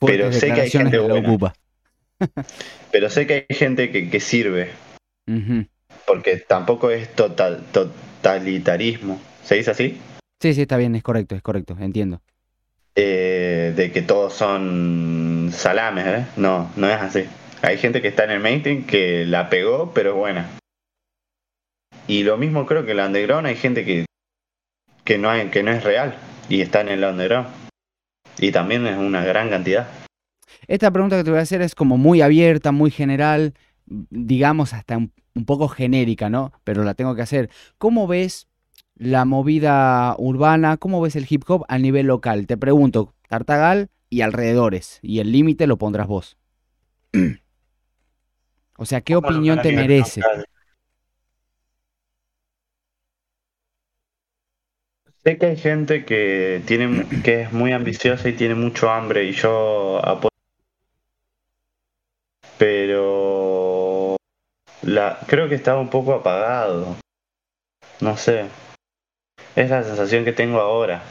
pero 0.00 0.32
sé 0.32 0.52
que 0.52 0.60
hay 0.62 0.70
gente 0.70 0.96
la 0.96 1.02
buena. 1.04 1.28
Ocupa. 1.28 1.54
pero 2.90 3.10
sé 3.10 3.26
que 3.26 3.46
hay 3.48 3.56
gente 3.56 3.90
que, 3.90 4.08
que 4.08 4.20
sirve 4.20 4.70
Ujú. 5.28 5.66
Porque 6.06 6.36
tampoco 6.36 6.90
es 6.90 7.14
total 7.14 7.64
totalitarismo 7.72 9.20
¿se 9.42 9.56
dice 9.56 9.70
así? 9.70 10.00
Sí, 10.40 10.54
sí, 10.54 10.62
está 10.62 10.76
bien, 10.76 10.94
es 10.94 11.02
correcto, 11.02 11.34
es 11.34 11.42
correcto, 11.42 11.76
entiendo. 11.80 12.20
Eh, 12.98 13.74
de 13.76 13.92
que 13.92 14.00
todos 14.00 14.32
son 14.32 15.50
salames 15.52 16.06
¿eh? 16.06 16.26
no, 16.36 16.72
no 16.76 16.88
es 16.88 16.98
así 16.98 17.26
hay 17.60 17.76
gente 17.76 18.00
que 18.00 18.08
está 18.08 18.24
en 18.24 18.30
el 18.30 18.40
mainstream 18.40 18.86
que 18.86 19.26
la 19.26 19.50
pegó 19.50 19.92
pero 19.92 20.12
es 20.12 20.16
buena 20.16 20.50
y 22.08 22.22
lo 22.22 22.38
mismo 22.38 22.64
creo 22.64 22.86
que 22.86 22.92
en 22.92 23.00
el 23.00 23.06
underground 23.06 23.48
hay 23.48 23.56
gente 23.56 23.84
que 23.84 24.06
que 25.04 25.18
no 25.18 25.28
hay, 25.28 25.48
que 25.48 25.62
no 25.62 25.72
es 25.72 25.84
real 25.84 26.16
y 26.48 26.62
está 26.62 26.80
en 26.80 26.88
el 26.88 27.04
underground 27.04 27.48
y 28.38 28.50
también 28.50 28.86
es 28.86 28.96
una 28.96 29.22
gran 29.26 29.50
cantidad 29.50 29.86
Esta 30.66 30.90
pregunta 30.90 31.18
que 31.18 31.24
te 31.24 31.30
voy 31.30 31.40
a 31.40 31.42
hacer 31.42 31.60
es 31.60 31.74
como 31.74 31.98
muy 31.98 32.22
abierta, 32.22 32.72
muy 32.72 32.90
general, 32.90 33.52
digamos 33.86 34.72
hasta 34.72 34.96
un, 34.96 35.12
un 35.34 35.44
poco 35.44 35.68
genérica, 35.68 36.30
¿no? 36.30 36.52
Pero 36.64 36.84
la 36.84 36.94
tengo 36.94 37.14
que 37.14 37.22
hacer. 37.22 37.50
¿Cómo 37.78 38.06
ves 38.06 38.48
la 38.94 39.24
movida 39.24 40.14
urbana? 40.18 40.76
¿Cómo 40.76 41.00
ves 41.00 41.16
el 41.16 41.26
hip 41.28 41.44
hop 41.48 41.64
a 41.68 41.78
nivel 41.78 42.06
local? 42.06 42.46
Te 42.46 42.56
pregunto, 42.56 43.14
Tartagal 43.28 43.90
y 44.08 44.22
alrededores, 44.22 44.98
y 45.02 45.20
el 45.20 45.32
límite 45.32 45.66
lo 45.66 45.78
pondrás 45.78 46.06
vos. 46.06 46.36
O 48.78 48.84
sea, 48.84 49.00
¿qué 49.00 49.16
opinión 49.16 49.62
te 49.62 49.72
merece? 49.72 50.20
Sé 55.24 55.38
que 55.38 55.46
hay 55.46 55.56
gente 55.56 56.04
que 56.04 56.62
tiene 56.66 57.06
que 57.24 57.40
es 57.42 57.52
muy 57.52 57.72
ambiciosa 57.72 58.28
y 58.28 58.34
tiene 58.34 58.54
mucho 58.54 58.90
hambre 58.90 59.24
y 59.24 59.32
yo 59.32 59.98
apoyo. 60.06 60.28
Pero 62.58 63.15
la 64.86 65.18
creo 65.26 65.48
que 65.48 65.56
estaba 65.56 65.80
un 65.80 65.90
poco 65.90 66.14
apagado. 66.14 66.96
No 68.00 68.16
sé. 68.16 68.46
Es 69.56 69.70
la 69.70 69.82
sensación 69.82 70.24
que 70.24 70.32
tengo 70.32 70.60
ahora. 70.60 71.02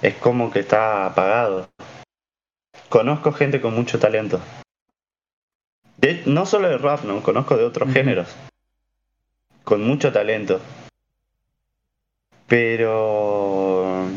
Es 0.00 0.14
como 0.14 0.50
que 0.50 0.60
está 0.60 1.06
apagado. 1.06 1.68
Conozco 2.88 3.32
gente 3.32 3.60
con 3.60 3.74
mucho 3.74 3.98
talento. 3.98 4.40
no 6.26 6.46
solo 6.46 6.68
de 6.68 6.78
rap, 6.78 7.04
no, 7.04 7.22
conozco 7.22 7.56
de 7.56 7.64
otros 7.64 7.92
géneros. 7.92 8.28
Con 9.64 9.82
mucho 9.82 10.12
talento. 10.12 10.60
Pero 12.46 14.08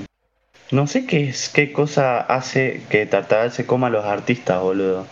no 0.72 0.88
sé 0.88 1.08
qué 1.08 1.30
es, 1.30 1.50
qué 1.50 1.72
cosa 1.72 2.20
hace 2.20 2.84
que 2.90 3.06
Tartagal 3.06 3.52
se 3.52 3.66
coma 3.66 3.88
a 3.88 3.92
los 3.92 4.06
artistas, 4.06 4.62
boludo. 4.62 5.08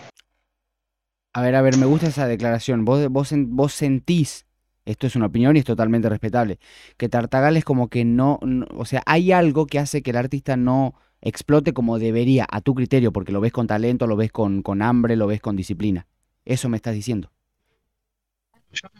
A 1.34 1.42
ver, 1.42 1.56
a 1.56 1.62
ver, 1.62 1.76
me 1.78 1.86
gusta 1.86 2.06
esa 2.06 2.28
declaración. 2.28 2.84
Vos, 2.84 3.08
vos, 3.08 3.34
vos 3.36 3.72
sentís, 3.72 4.46
esto 4.84 5.08
es 5.08 5.16
una 5.16 5.26
opinión 5.26 5.56
y 5.56 5.58
es 5.58 5.64
totalmente 5.64 6.08
respetable, 6.08 6.60
que 6.96 7.08
Tartagal 7.08 7.56
es 7.56 7.64
como 7.64 7.88
que 7.88 8.04
no, 8.04 8.38
o 8.76 8.84
sea, 8.84 9.02
hay 9.04 9.32
algo 9.32 9.66
que 9.66 9.80
hace 9.80 10.02
que 10.02 10.10
el 10.10 10.16
artista 10.16 10.56
no 10.56 10.94
explote 11.20 11.72
como 11.72 11.98
debería, 11.98 12.46
a 12.48 12.60
tu 12.60 12.74
criterio, 12.74 13.12
porque 13.12 13.32
lo 13.32 13.40
ves 13.40 13.50
con 13.50 13.66
talento, 13.66 14.06
lo 14.06 14.14
ves 14.14 14.30
con, 14.30 14.62
con 14.62 14.80
hambre, 14.80 15.16
lo 15.16 15.26
ves 15.26 15.40
con 15.40 15.56
disciplina. 15.56 16.06
Eso 16.44 16.68
me 16.68 16.76
estás 16.76 16.94
diciendo. 16.94 17.32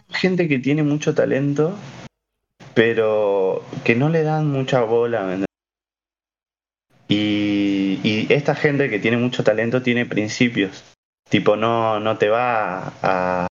gente 0.08 0.48
que 0.48 0.58
tiene 0.58 0.82
mucho 0.82 1.14
talento, 1.14 1.76
pero 2.74 3.62
que 3.84 3.94
no 3.94 4.08
le 4.08 4.24
dan 4.24 4.50
mucha 4.50 4.82
bola. 4.82 5.44
Y 7.06 8.26
esta 8.32 8.56
gente 8.56 8.90
que 8.90 8.98
tiene 8.98 9.18
mucho 9.18 9.44
talento 9.44 9.82
tiene 9.82 10.04
principios. 10.04 10.93
Tipo, 11.34 11.56
no, 11.56 11.98
no 11.98 12.16
te 12.16 12.28
va 12.28 12.92
a. 13.02 13.48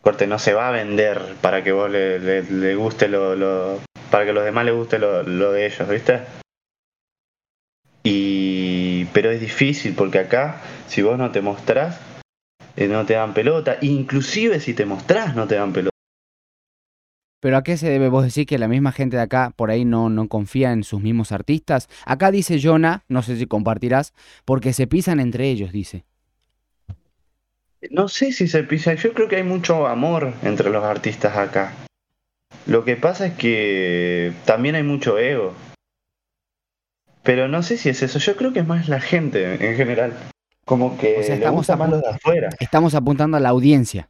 Corte, 0.00 0.26
no 0.26 0.40
se 0.40 0.52
va 0.52 0.66
a 0.66 0.72
vender 0.72 1.36
para 1.40 1.62
que 1.62 1.70
vos 1.70 1.88
le, 1.88 2.18
le, 2.18 2.74
guste 2.74 3.06
lo, 3.06 3.78
para 4.10 4.24
que 4.24 4.32
los 4.32 4.44
demás 4.44 4.64
les 4.64 4.74
guste 4.74 4.98
lo, 4.98 5.22
lo 5.22 5.52
de 5.52 5.66
ellos, 5.66 5.88
¿viste? 5.88 6.22
Y. 8.02 9.04
Pero 9.12 9.30
es 9.30 9.40
difícil 9.40 9.94
porque 9.94 10.18
acá, 10.18 10.60
si 10.88 11.02
vos 11.02 11.16
no 11.16 11.30
te 11.30 11.42
mostrás, 11.42 12.00
eh, 12.74 12.88
no 12.88 13.06
te 13.06 13.14
dan 13.14 13.32
pelota. 13.32 13.78
Inclusive 13.80 14.58
si 14.58 14.74
te 14.74 14.84
mostrás, 14.84 15.36
no 15.36 15.46
te 15.46 15.54
dan 15.54 15.72
pelota. 15.72 15.97
Pero 17.40 17.56
¿a 17.56 17.62
qué 17.62 17.76
se 17.76 17.88
debe 17.88 18.08
vos 18.08 18.24
decir 18.24 18.46
que 18.46 18.58
la 18.58 18.66
misma 18.66 18.90
gente 18.90 19.16
de 19.16 19.22
acá 19.22 19.52
por 19.54 19.70
ahí 19.70 19.84
no, 19.84 20.10
no 20.10 20.28
confía 20.28 20.72
en 20.72 20.82
sus 20.82 21.00
mismos 21.00 21.30
artistas? 21.30 21.88
Acá 22.04 22.30
dice 22.32 22.60
Jonah, 22.60 23.04
no 23.08 23.22
sé 23.22 23.36
si 23.36 23.46
compartirás, 23.46 24.12
porque 24.44 24.72
se 24.72 24.88
pisan 24.88 25.20
entre 25.20 25.48
ellos, 25.48 25.70
dice. 25.70 26.04
No 27.90 28.08
sé 28.08 28.32
si 28.32 28.48
se 28.48 28.64
pisan, 28.64 28.96
yo 28.96 29.14
creo 29.14 29.28
que 29.28 29.36
hay 29.36 29.44
mucho 29.44 29.86
amor 29.86 30.34
entre 30.42 30.70
los 30.70 30.82
artistas 30.82 31.36
acá. 31.36 31.72
Lo 32.66 32.84
que 32.84 32.96
pasa 32.96 33.26
es 33.26 33.34
que 33.34 34.32
también 34.44 34.74
hay 34.74 34.82
mucho 34.82 35.16
ego. 35.18 35.54
Pero 37.22 37.46
no 37.46 37.62
sé 37.62 37.76
si 37.76 37.88
es 37.88 38.02
eso, 38.02 38.18
yo 38.18 38.36
creo 38.36 38.52
que 38.52 38.60
es 38.60 38.66
más 38.66 38.88
la 38.88 39.00
gente 39.00 39.54
en 39.64 39.76
general. 39.76 40.12
Como 40.64 40.98
que 40.98 41.20
estamos 41.20 41.68
más 41.68 41.90
de 41.90 42.08
afuera. 42.08 42.50
Estamos 42.58 42.94
apuntando 42.94 43.36
a 43.36 43.40
la 43.40 43.50
audiencia 43.50 44.08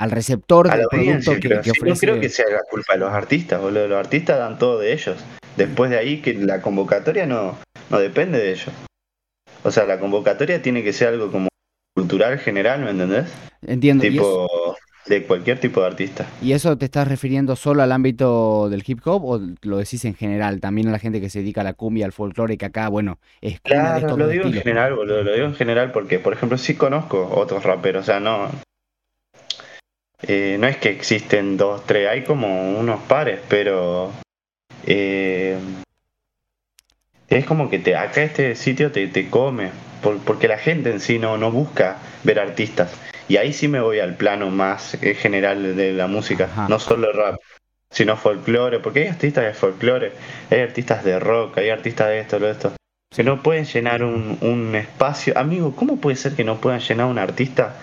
al 0.00 0.10
receptor 0.10 0.70
del 0.70 0.86
producto 0.88 1.38
que, 1.38 1.58
ofrece. 1.58 1.86
No 1.86 1.94
creo 1.94 2.20
que 2.20 2.30
sea 2.30 2.46
la 2.50 2.62
culpa 2.68 2.94
de 2.94 3.00
los 3.00 3.12
artistas, 3.12 3.60
boludo. 3.60 3.86
Los 3.86 3.98
artistas 3.98 4.38
dan 4.38 4.58
todo 4.58 4.78
de 4.78 4.94
ellos. 4.94 5.18
Después 5.58 5.90
de 5.90 5.98
ahí 5.98 6.22
que 6.22 6.32
la 6.32 6.62
convocatoria 6.62 7.26
no, 7.26 7.58
no 7.90 7.98
depende 7.98 8.38
de 8.38 8.50
ellos. 8.50 8.70
O 9.62 9.70
sea, 9.70 9.84
la 9.84 10.00
convocatoria 10.00 10.62
tiene 10.62 10.82
que 10.82 10.94
ser 10.94 11.08
algo 11.08 11.30
como 11.30 11.48
cultural 11.94 12.38
general, 12.38 12.80
¿me 12.80 12.92
entendés? 12.92 13.26
Entiendo. 13.66 14.02
Tipo, 14.02 14.74
de 15.04 15.24
cualquier 15.24 15.60
tipo 15.60 15.82
de 15.82 15.88
artista. 15.88 16.26
¿Y 16.40 16.52
eso 16.52 16.78
te 16.78 16.86
estás 16.86 17.06
refiriendo 17.06 17.54
solo 17.54 17.82
al 17.82 17.92
ámbito 17.92 18.70
del 18.70 18.82
hip 18.86 19.00
hop 19.04 19.24
o 19.26 19.40
lo 19.60 19.76
decís 19.76 20.06
en 20.06 20.14
general? 20.14 20.60
También 20.60 20.88
a 20.88 20.92
la 20.92 20.98
gente 20.98 21.20
que 21.20 21.28
se 21.28 21.40
dedica 21.40 21.60
a 21.60 21.64
la 21.64 21.74
cumbia, 21.74 22.06
al 22.06 22.12
folclore, 22.12 22.56
que 22.56 22.64
acá, 22.64 22.88
bueno, 22.88 23.18
es 23.42 23.60
Claro, 23.60 24.16
lo 24.16 24.28
digo 24.28 24.44
en 24.44 24.54
general, 24.54 24.94
boludo. 24.94 25.24
Lo 25.24 25.34
digo 25.34 25.44
en 25.46 25.54
general 25.54 25.92
porque, 25.92 26.18
por 26.18 26.32
ejemplo, 26.32 26.56
sí 26.56 26.74
conozco 26.74 27.28
otros 27.34 27.64
raperos. 27.64 28.04
O 28.04 28.06
sea, 28.06 28.18
no, 28.18 28.48
eh, 30.22 30.56
no 30.58 30.66
es 30.66 30.76
que 30.76 30.90
existen 30.90 31.56
dos, 31.56 31.84
tres, 31.86 32.08
hay 32.08 32.24
como 32.24 32.78
unos 32.78 33.00
pares, 33.02 33.40
pero 33.48 34.12
eh, 34.86 35.58
es 37.28 37.46
como 37.46 37.70
que 37.70 37.78
te, 37.78 37.96
acá 37.96 38.22
este 38.22 38.54
sitio 38.54 38.92
te, 38.92 39.06
te 39.06 39.30
come, 39.30 39.70
porque 40.24 40.48
la 40.48 40.58
gente 40.58 40.90
en 40.90 41.00
sí 41.00 41.18
no, 41.18 41.38
no 41.38 41.50
busca 41.50 41.98
ver 42.24 42.40
artistas. 42.40 42.92
Y 43.28 43.36
ahí 43.36 43.52
sí 43.52 43.68
me 43.68 43.80
voy 43.80 44.00
al 44.00 44.16
plano 44.16 44.50
más 44.50 44.94
eh, 45.02 45.14
general 45.14 45.76
de 45.76 45.92
la 45.92 46.06
música, 46.06 46.48
no 46.68 46.78
solo 46.80 47.12
rap, 47.12 47.40
sino 47.90 48.16
folclore, 48.16 48.80
porque 48.80 49.02
hay 49.02 49.08
artistas 49.08 49.44
de 49.44 49.54
folclore, 49.54 50.12
hay 50.50 50.60
artistas 50.60 51.04
de 51.04 51.18
rock, 51.18 51.58
hay 51.58 51.70
artistas 51.70 52.08
de 52.08 52.20
esto, 52.20 52.38
de 52.38 52.50
esto, 52.50 52.72
que 53.14 53.22
no 53.22 53.42
pueden 53.42 53.64
llenar 53.64 54.02
un, 54.02 54.36
un 54.40 54.74
espacio. 54.74 55.38
Amigo, 55.38 55.74
¿cómo 55.76 55.96
puede 55.98 56.16
ser 56.16 56.34
que 56.34 56.44
no 56.44 56.60
puedan 56.60 56.80
llenar 56.80 57.06
un 57.06 57.18
artista 57.18 57.76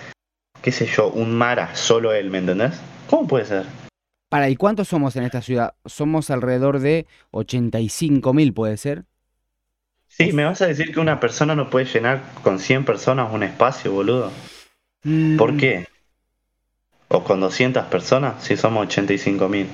qué 0.62 0.72
sé 0.72 0.86
yo, 0.86 1.10
un 1.10 1.34
Mara, 1.34 1.76
solo 1.76 2.14
él, 2.14 2.30
¿me 2.30 2.40
entendés? 2.40 2.80
¿Cómo 3.10 3.28
puede 3.28 3.46
ser? 3.46 3.66
Para, 4.30 4.50
¿y 4.50 4.56
cuántos 4.56 4.90
somos 4.90 5.16
en 5.16 5.24
esta 5.24 5.42
ciudad? 5.42 5.76
Somos 5.86 6.30
alrededor 6.30 6.80
de 6.80 7.08
85 7.32 8.34
mil, 8.34 8.54
¿puede 8.54 8.76
ser? 8.78 9.06
Sí, 10.08 10.34
me 10.34 10.44
vas 10.44 10.62
a 10.62 10.68
decir 10.68 10.94
que 10.94 11.00
una 11.00 11.20
persona 11.20 11.56
no 11.56 11.70
puede 11.70 11.86
llenar 11.86 12.22
con 12.44 12.60
100 12.60 12.86
personas 12.86 13.32
un 13.32 13.44
espacio, 13.44 13.94
boludo. 13.94 14.32
Mm. 15.04 15.38
¿Por 15.38 15.56
qué? 15.56 15.88
O 17.08 17.24
con 17.24 17.40
200 17.40 17.86
personas, 17.86 18.44
si 18.44 18.58
somos 18.58 18.88
85 18.88 19.48
mil. 19.48 19.68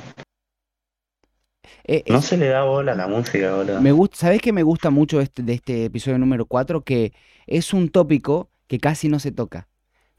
Eh, 1.85 2.03
no 2.07 2.21
se 2.21 2.37
le 2.37 2.47
da 2.47 2.63
bola 2.63 2.91
a 2.91 2.95
la 2.95 3.07
música, 3.07 3.55
boludo. 3.55 3.81
Me 3.81 3.91
gusta, 3.91 4.17
¿Sabés 4.17 4.41
qué 4.41 4.53
me 4.53 4.63
gusta 4.63 4.91
mucho 4.91 5.19
este, 5.19 5.41
de 5.41 5.53
este 5.53 5.85
episodio 5.85 6.19
número 6.19 6.45
4? 6.45 6.83
Que 6.83 7.13
es 7.47 7.73
un 7.73 7.89
tópico 7.89 8.51
que 8.67 8.79
casi 8.79 9.09
no 9.09 9.19
se 9.19 9.31
toca 9.31 9.67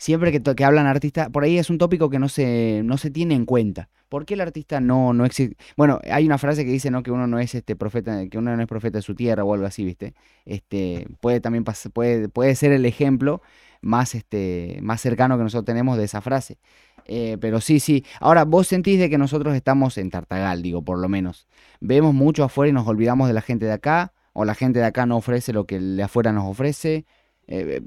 siempre 0.04 0.30
que, 0.30 0.42
que 0.42 0.64
hablan 0.66 0.86
artistas, 0.86 1.30
por 1.30 1.44
ahí 1.44 1.56
es 1.56 1.70
un 1.70 1.78
tópico 1.78 2.10
que 2.10 2.18
no 2.18 2.28
se, 2.28 2.82
no 2.84 2.98
se 2.98 3.10
tiene 3.10 3.34
en 3.34 3.46
cuenta. 3.46 3.88
¿Por 4.10 4.26
qué 4.26 4.34
el 4.34 4.42
artista 4.42 4.78
no, 4.78 5.14
no 5.14 5.24
existe? 5.24 5.56
Bueno, 5.78 5.98
hay 6.10 6.26
una 6.26 6.36
frase 6.36 6.66
que 6.66 6.70
dice 6.70 6.90
¿no? 6.90 7.02
que 7.02 7.10
uno 7.10 7.26
no 7.26 7.38
es 7.38 7.54
este 7.54 7.74
profeta, 7.74 8.26
que 8.28 8.36
uno 8.36 8.54
no 8.54 8.60
es 8.62 8.68
profeta 8.68 8.98
de 8.98 9.02
su 9.02 9.14
tierra 9.14 9.44
o 9.44 9.54
algo 9.54 9.64
así, 9.64 9.82
¿viste? 9.82 10.12
Este, 10.44 11.06
puede 11.20 11.40
también 11.40 11.64
puede, 11.64 12.28
puede 12.28 12.54
ser 12.54 12.72
el 12.72 12.84
ejemplo 12.84 13.40
más, 13.80 14.14
este, 14.14 14.78
más 14.82 15.00
cercano 15.00 15.38
que 15.38 15.44
nosotros 15.44 15.64
tenemos 15.64 15.96
de 15.96 16.04
esa 16.04 16.20
frase. 16.20 16.58
Eh, 17.06 17.38
pero 17.40 17.62
sí, 17.62 17.80
sí. 17.80 18.04
Ahora, 18.20 18.44
vos 18.44 18.66
sentís 18.66 18.98
de 18.98 19.08
que 19.08 19.16
nosotros 19.16 19.54
estamos 19.54 19.96
en 19.96 20.10
Tartagal, 20.10 20.60
digo, 20.60 20.82
por 20.82 20.98
lo 20.98 21.08
menos. 21.08 21.48
Vemos 21.80 22.12
mucho 22.12 22.44
afuera 22.44 22.68
y 22.68 22.72
nos 22.74 22.86
olvidamos 22.86 23.26
de 23.26 23.32
la 23.32 23.40
gente 23.40 23.64
de 23.64 23.72
acá, 23.72 24.12
o 24.34 24.44
la 24.44 24.54
gente 24.54 24.80
de 24.80 24.84
acá 24.84 25.06
no 25.06 25.16
ofrece 25.16 25.54
lo 25.54 25.64
que 25.64 25.76
el 25.76 25.96
de 25.96 26.02
afuera 26.02 26.30
nos 26.30 26.44
ofrece. 26.44 27.06
Eh, 27.46 27.80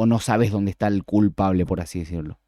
o 0.00 0.06
no 0.06 0.20
sabes 0.20 0.52
dónde 0.52 0.70
está 0.70 0.86
el 0.86 1.02
culpable, 1.02 1.66
por 1.66 1.80
así 1.80 1.98
decirlo? 1.98 2.38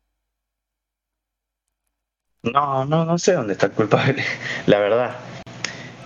No, 2.44 2.84
no, 2.84 3.04
no 3.04 3.18
sé 3.18 3.32
dónde 3.32 3.54
está 3.54 3.66
el 3.66 3.72
culpable, 3.72 4.22
la 4.66 4.78
verdad. 4.78 5.16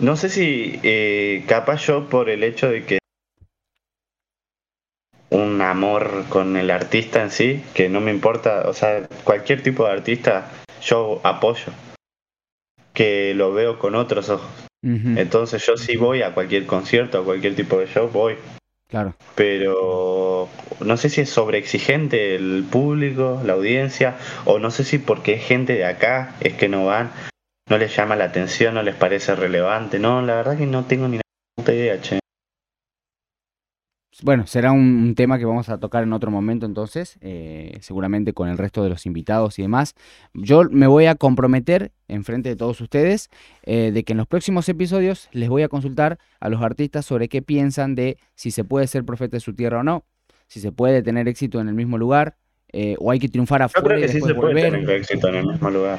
No 0.01 0.17
sé 0.17 0.31
si 0.31 0.81
eh, 0.83 1.45
capaz 1.47 1.85
yo 1.85 2.09
por 2.09 2.31
el 2.31 2.43
hecho 2.45 2.71
de 2.71 2.87
que 2.87 2.99
un 5.29 5.61
amor 5.61 6.25
con 6.31 6.57
el 6.57 6.71
artista 6.71 7.23
en 7.23 7.31
sí, 7.31 7.63
que 7.75 7.91
no 7.91 8.01
me 8.01 8.11
importa, 8.11 8.67
o 8.67 8.73
sea, 8.73 9.07
cualquier 9.25 9.63
tipo 9.63 9.85
de 9.85 9.93
artista 9.93 10.51
yo 10.81 11.21
apoyo, 11.25 11.75
que 12.95 13.35
lo 13.35 13.53
veo 13.53 13.79
con 13.79 13.97
otros 13.97 14.31
ojos. 14.31 14.51
Entonces 14.83 15.65
yo 15.67 15.77
sí 15.77 15.97
voy 15.97 16.23
a 16.23 16.33
cualquier 16.33 16.65
concierto, 16.67 17.19
a 17.19 17.25
cualquier 17.25 17.55
tipo 17.55 17.79
de 17.79 17.87
show, 17.87 18.09
voy. 18.09 18.37
Claro. 18.89 19.15
Pero 19.35 20.24
no 20.81 20.97
sé 20.97 21.09
si 21.09 21.21
es 21.21 21.31
sobreexigente 21.31 22.35
el 22.35 22.65
público, 22.71 23.41
la 23.45 23.55
audiencia, 23.55 24.17
o 24.45 24.59
no 24.59 24.71
sé 24.71 24.85
si 24.85 24.99
porque 24.99 25.35
es 25.35 25.45
gente 25.45 25.75
de 25.75 25.85
acá 25.85 26.35
es 26.41 26.55
que 26.55 26.69
no 26.69 26.87
van, 26.87 27.11
no 27.69 27.79
les 27.79 27.95
llama 27.97 28.17
la 28.17 28.25
atención, 28.25 28.75
no 28.75 28.83
les 28.83 28.95
parece 28.95 29.35
relevante. 29.35 29.99
No, 29.99 30.23
la 30.23 30.37
verdad 30.37 30.59
que 30.59 30.67
no 30.67 30.85
tengo 30.85 31.09
ni 31.09 31.21
puta 31.57 31.73
idea. 31.73 31.99
Bueno, 34.23 34.47
será 34.47 34.71
un, 34.73 35.15
tema 35.17 35.39
que 35.39 35.45
vamos 35.45 35.69
a 35.69 35.79
tocar 35.79 36.03
en 36.05 36.13
otro 36.13 36.31
momento 36.31 36.67
entonces, 36.67 37.19
eh, 37.21 37.77
seguramente 37.81 38.33
con 38.33 38.49
el 38.49 38.59
resto 38.59 38.83
de 38.83 38.89
los 38.89 39.07
invitados 39.07 39.59
y 39.59 39.63
demás. 39.63 39.95
Yo 40.35 40.63
me 40.71 40.87
voy 40.87 41.07
a 41.07 41.17
comprometer 41.17 41.93
en 42.07 42.25
frente 42.25 42.49
de 42.49 42.57
todos 42.57 42.81
ustedes 42.81 43.29
eh, 43.65 43.91
de 43.93 44.05
que 44.05 44.13
en 44.13 44.19
los 44.19 44.29
próximos 44.29 44.69
episodios 44.69 45.29
les 45.33 45.49
voy 45.49 45.63
a 45.63 45.69
consultar 45.69 46.19
a 46.39 46.49
los 46.49 46.63
artistas 46.63 47.05
sobre 47.05 47.29
qué 47.29 47.43
piensan 47.43 47.95
de 47.97 48.19
si 48.35 48.51
se 48.51 48.63
puede 48.63 48.87
ser 48.87 49.05
profeta 49.05 49.37
de 49.37 49.41
su 49.41 49.55
tierra 49.55 49.81
o 49.81 49.83
no, 49.83 50.05
si 50.55 50.61
se 50.61 50.71
puede 50.71 51.03
tener 51.03 51.27
éxito 51.27 51.61
en 51.61 51.67
el 51.67 51.75
mismo 51.75 51.99
lugar 51.99 52.37
eh, 52.73 52.95
o 53.01 53.11
hay 53.11 53.19
que 53.19 53.29
triunfar 53.29 53.63
afuera 53.63 53.83
Yo 53.83 53.89
creo 53.89 54.01
que 54.01 54.09
sí 54.09 54.21
se 54.21 54.35
puede 54.37 54.55
tener 54.55 54.89
éxito 54.89 55.27
en 55.27 55.35
el 55.35 55.47
mismo 55.47 55.69
lugar. 55.69 55.99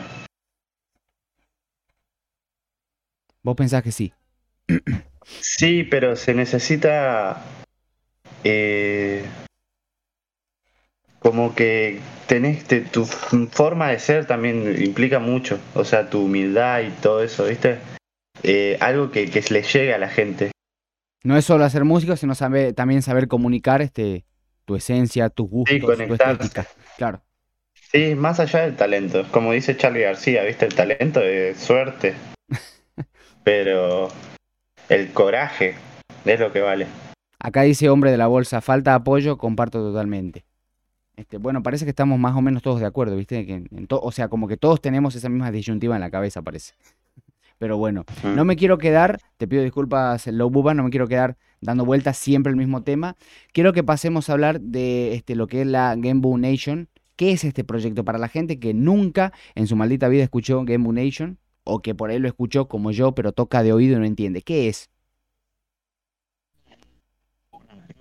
¿Vos 3.44 3.56
pensás 3.58 3.84
que 3.84 3.92
sí? 3.92 4.14
Sí, 5.26 5.84
pero 5.84 6.16
se 6.16 6.34
necesita 6.34 7.44
eh, 8.46 9.26
como 11.20 11.54
que 11.54 12.00
tenés 12.28 12.64
tu 12.94 13.04
forma 13.04 13.90
de 13.90 14.00
ser 14.00 14.26
también 14.26 14.82
implica 14.82 15.20
mucho, 15.20 15.60
o 15.74 15.84
sea, 15.84 16.10
tu 16.10 16.24
humildad 16.24 16.80
y 16.80 16.92
todo 17.02 17.22
eso, 17.22 17.44
¿viste? 17.44 17.80
Eh, 18.44 18.78
algo 18.80 19.12
que, 19.12 19.30
que 19.30 19.44
le 19.50 19.64
llegue 19.64 19.94
a 19.94 19.98
la 19.98 20.08
gente. 20.08 20.52
No 21.26 21.36
es 21.36 21.44
solo 21.44 21.66
hacer 21.66 21.84
música, 21.84 22.16
sino 22.16 22.36
saber, 22.36 22.74
también 22.74 23.02
saber 23.02 23.28
comunicar 23.28 23.82
este 23.82 24.24
tu 24.66 24.76
esencia, 24.76 25.30
tus 25.30 25.50
gustos, 25.50 25.80
tu 25.80 26.14
estética. 26.14 26.68
Claro. 26.98 27.22
Sí, 27.92 28.16
más 28.16 28.40
allá 28.40 28.62
del 28.62 28.76
talento. 28.76 29.26
Como 29.32 29.54
dice 29.54 29.78
Charlie 29.78 30.02
García, 30.02 30.44
¿viste? 30.44 30.66
El 30.66 30.76
talento 30.76 31.22
es 31.22 31.58
suerte. 31.58 32.16
Pero 33.44 34.10
el 34.90 35.12
coraje 35.14 35.76
es 36.26 36.40
lo 36.40 36.52
que 36.52 36.62
vale. 36.62 36.88
Acá 37.40 37.62
dice 37.62 37.90
hombre 37.90 38.12
de 38.12 38.18
la 38.18 38.28
bolsa, 38.28 38.60
falta 38.62 38.96
apoyo, 38.96 39.38
comparto 39.38 39.80
totalmente. 39.80 40.46
Este, 41.16 41.38
bueno, 41.38 41.64
parece 41.64 41.86
que 41.86 41.92
estamos 41.92 42.20
más 42.20 42.36
o 42.36 42.42
menos 42.42 42.62
todos 42.62 42.80
de 42.80 42.86
acuerdo, 42.86 43.16
¿viste? 43.16 43.46
Que 43.46 43.64
o 43.90 44.12
sea, 44.12 44.28
como 44.28 44.48
que 44.48 44.58
todos 44.58 44.82
tenemos 44.82 45.16
esa 45.16 45.30
misma 45.30 45.52
disyuntiva 45.52 45.96
en 45.96 46.02
la 46.02 46.12
cabeza, 46.12 46.42
parece. 46.42 46.74
Pero 47.58 47.78
bueno, 47.78 48.04
no 48.24 48.44
me 48.44 48.56
quiero 48.58 48.78
quedar, 48.78 49.20
te 49.38 49.48
pido 49.48 49.64
disculpas, 49.64 50.28
Low 50.28 50.50
Buba, 50.50 50.74
no 50.74 50.84
me 50.84 50.90
quiero 50.90 51.08
quedar 51.08 51.38
dando 51.62 51.86
vueltas 51.86 52.18
siempre 52.18 52.52
el 52.52 52.58
mismo 52.58 52.84
tema. 52.84 53.16
Quiero 53.54 53.74
que 53.74 53.84
pasemos 53.84 54.30
a 54.30 54.34
hablar 54.34 54.60
de 54.60 55.14
este, 55.14 55.36
lo 55.36 55.48
que 55.48 55.62
es 55.62 55.68
la 55.68 55.96
Game 55.96 56.22
Boom 56.22 56.42
Nation. 56.42 56.90
¿Qué 57.16 57.32
es 57.32 57.46
este 57.46 57.64
proyecto 57.64 58.04
para 58.04 58.20
la 58.20 58.28
gente 58.28 58.60
que 58.60 58.74
nunca 58.74 59.32
en 59.56 59.68
su 59.68 59.76
maldita 59.76 60.10
vida 60.10 60.24
escuchó 60.24 60.64
Game 60.66 60.84
Boom 60.84 60.96
Nation? 60.96 61.38
O 61.64 61.82
que 61.82 61.96
por 61.96 62.10
ahí 62.10 62.20
lo 62.20 62.28
escuchó 62.28 62.68
como 62.68 62.92
yo, 62.92 63.16
pero 63.16 63.32
toca 63.32 63.64
de 63.64 63.74
oído 63.74 63.96
y 63.96 64.00
no 64.00 64.06
entiende. 64.06 64.42
¿Qué 64.42 64.68
es? 64.68 64.90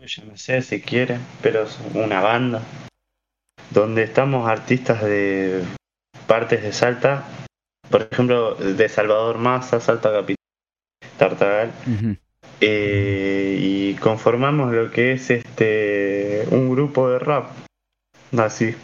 Yo 0.07 0.25
no 0.27 0.37
sé 0.37 0.61
si 0.61 0.83
quiere, 0.83 1.19
pero 1.41 1.63
es 1.63 1.79
una 1.95 2.21
banda 2.21 2.61
donde 3.71 4.03
estamos 4.03 4.47
artistas 4.47 5.03
de 5.03 5.63
partes 6.27 6.63
de 6.63 6.73
Salta, 6.73 7.25
por 7.91 8.09
ejemplo, 8.11 8.55
de 8.55 8.89
Salvador 8.89 9.39
Massa, 9.39 9.81
Salta 9.81 10.13
Capital, 10.13 10.37
Tartagal, 11.17 11.73
eh, 12.61 13.59
y 13.61 13.95
conformamos 13.95 14.73
lo 14.73 14.91
que 14.91 15.13
es 15.13 15.31
este 15.31 16.47
un 16.51 16.71
grupo 16.71 17.11
de 17.11 17.19
rap, 17.19 17.51
así. 18.39 18.75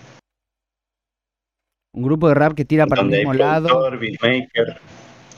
Un 1.92 2.03
grupo 2.05 2.28
de 2.28 2.34
rap 2.34 2.55
que 2.55 2.64
tira 2.64 2.86
para 2.86 3.03
el 3.03 3.09
mismo 3.09 3.34
lado. 3.34 3.90
Beatmaker. 3.98 4.80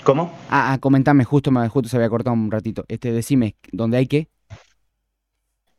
¿Cómo? 0.05 0.37
Ah, 0.51 0.73
ah, 0.73 0.79
comentame, 0.79 1.25
justo, 1.25 1.51
justo 1.69 1.89
se 1.89 1.97
había 1.97 2.09
cortado 2.09 2.35
un 2.35 2.51
ratito. 2.51 2.85
Este, 2.89 3.13
decime, 3.13 3.57
¿dónde 3.71 3.99
hay 3.99 4.07
qué? 4.07 4.29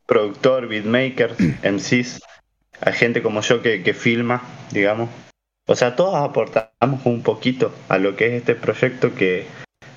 Productor, 0.06 0.68
beatmaker, 0.68 1.36
MCs, 1.64 2.22
hay 2.82 2.94
gente 2.94 3.22
como 3.22 3.42
yo 3.42 3.62
que, 3.62 3.84
que 3.84 3.94
filma, 3.94 4.42
digamos. 4.72 5.10
O 5.66 5.76
sea, 5.76 5.96
todos 5.96 6.16
aportamos 6.16 7.06
un 7.06 7.24
poquito 7.24 7.74
a 7.88 7.98
lo 7.98 8.16
que 8.16 8.28
es 8.28 8.34
este 8.34 8.56
proyecto 8.56 9.16
que 9.16 9.46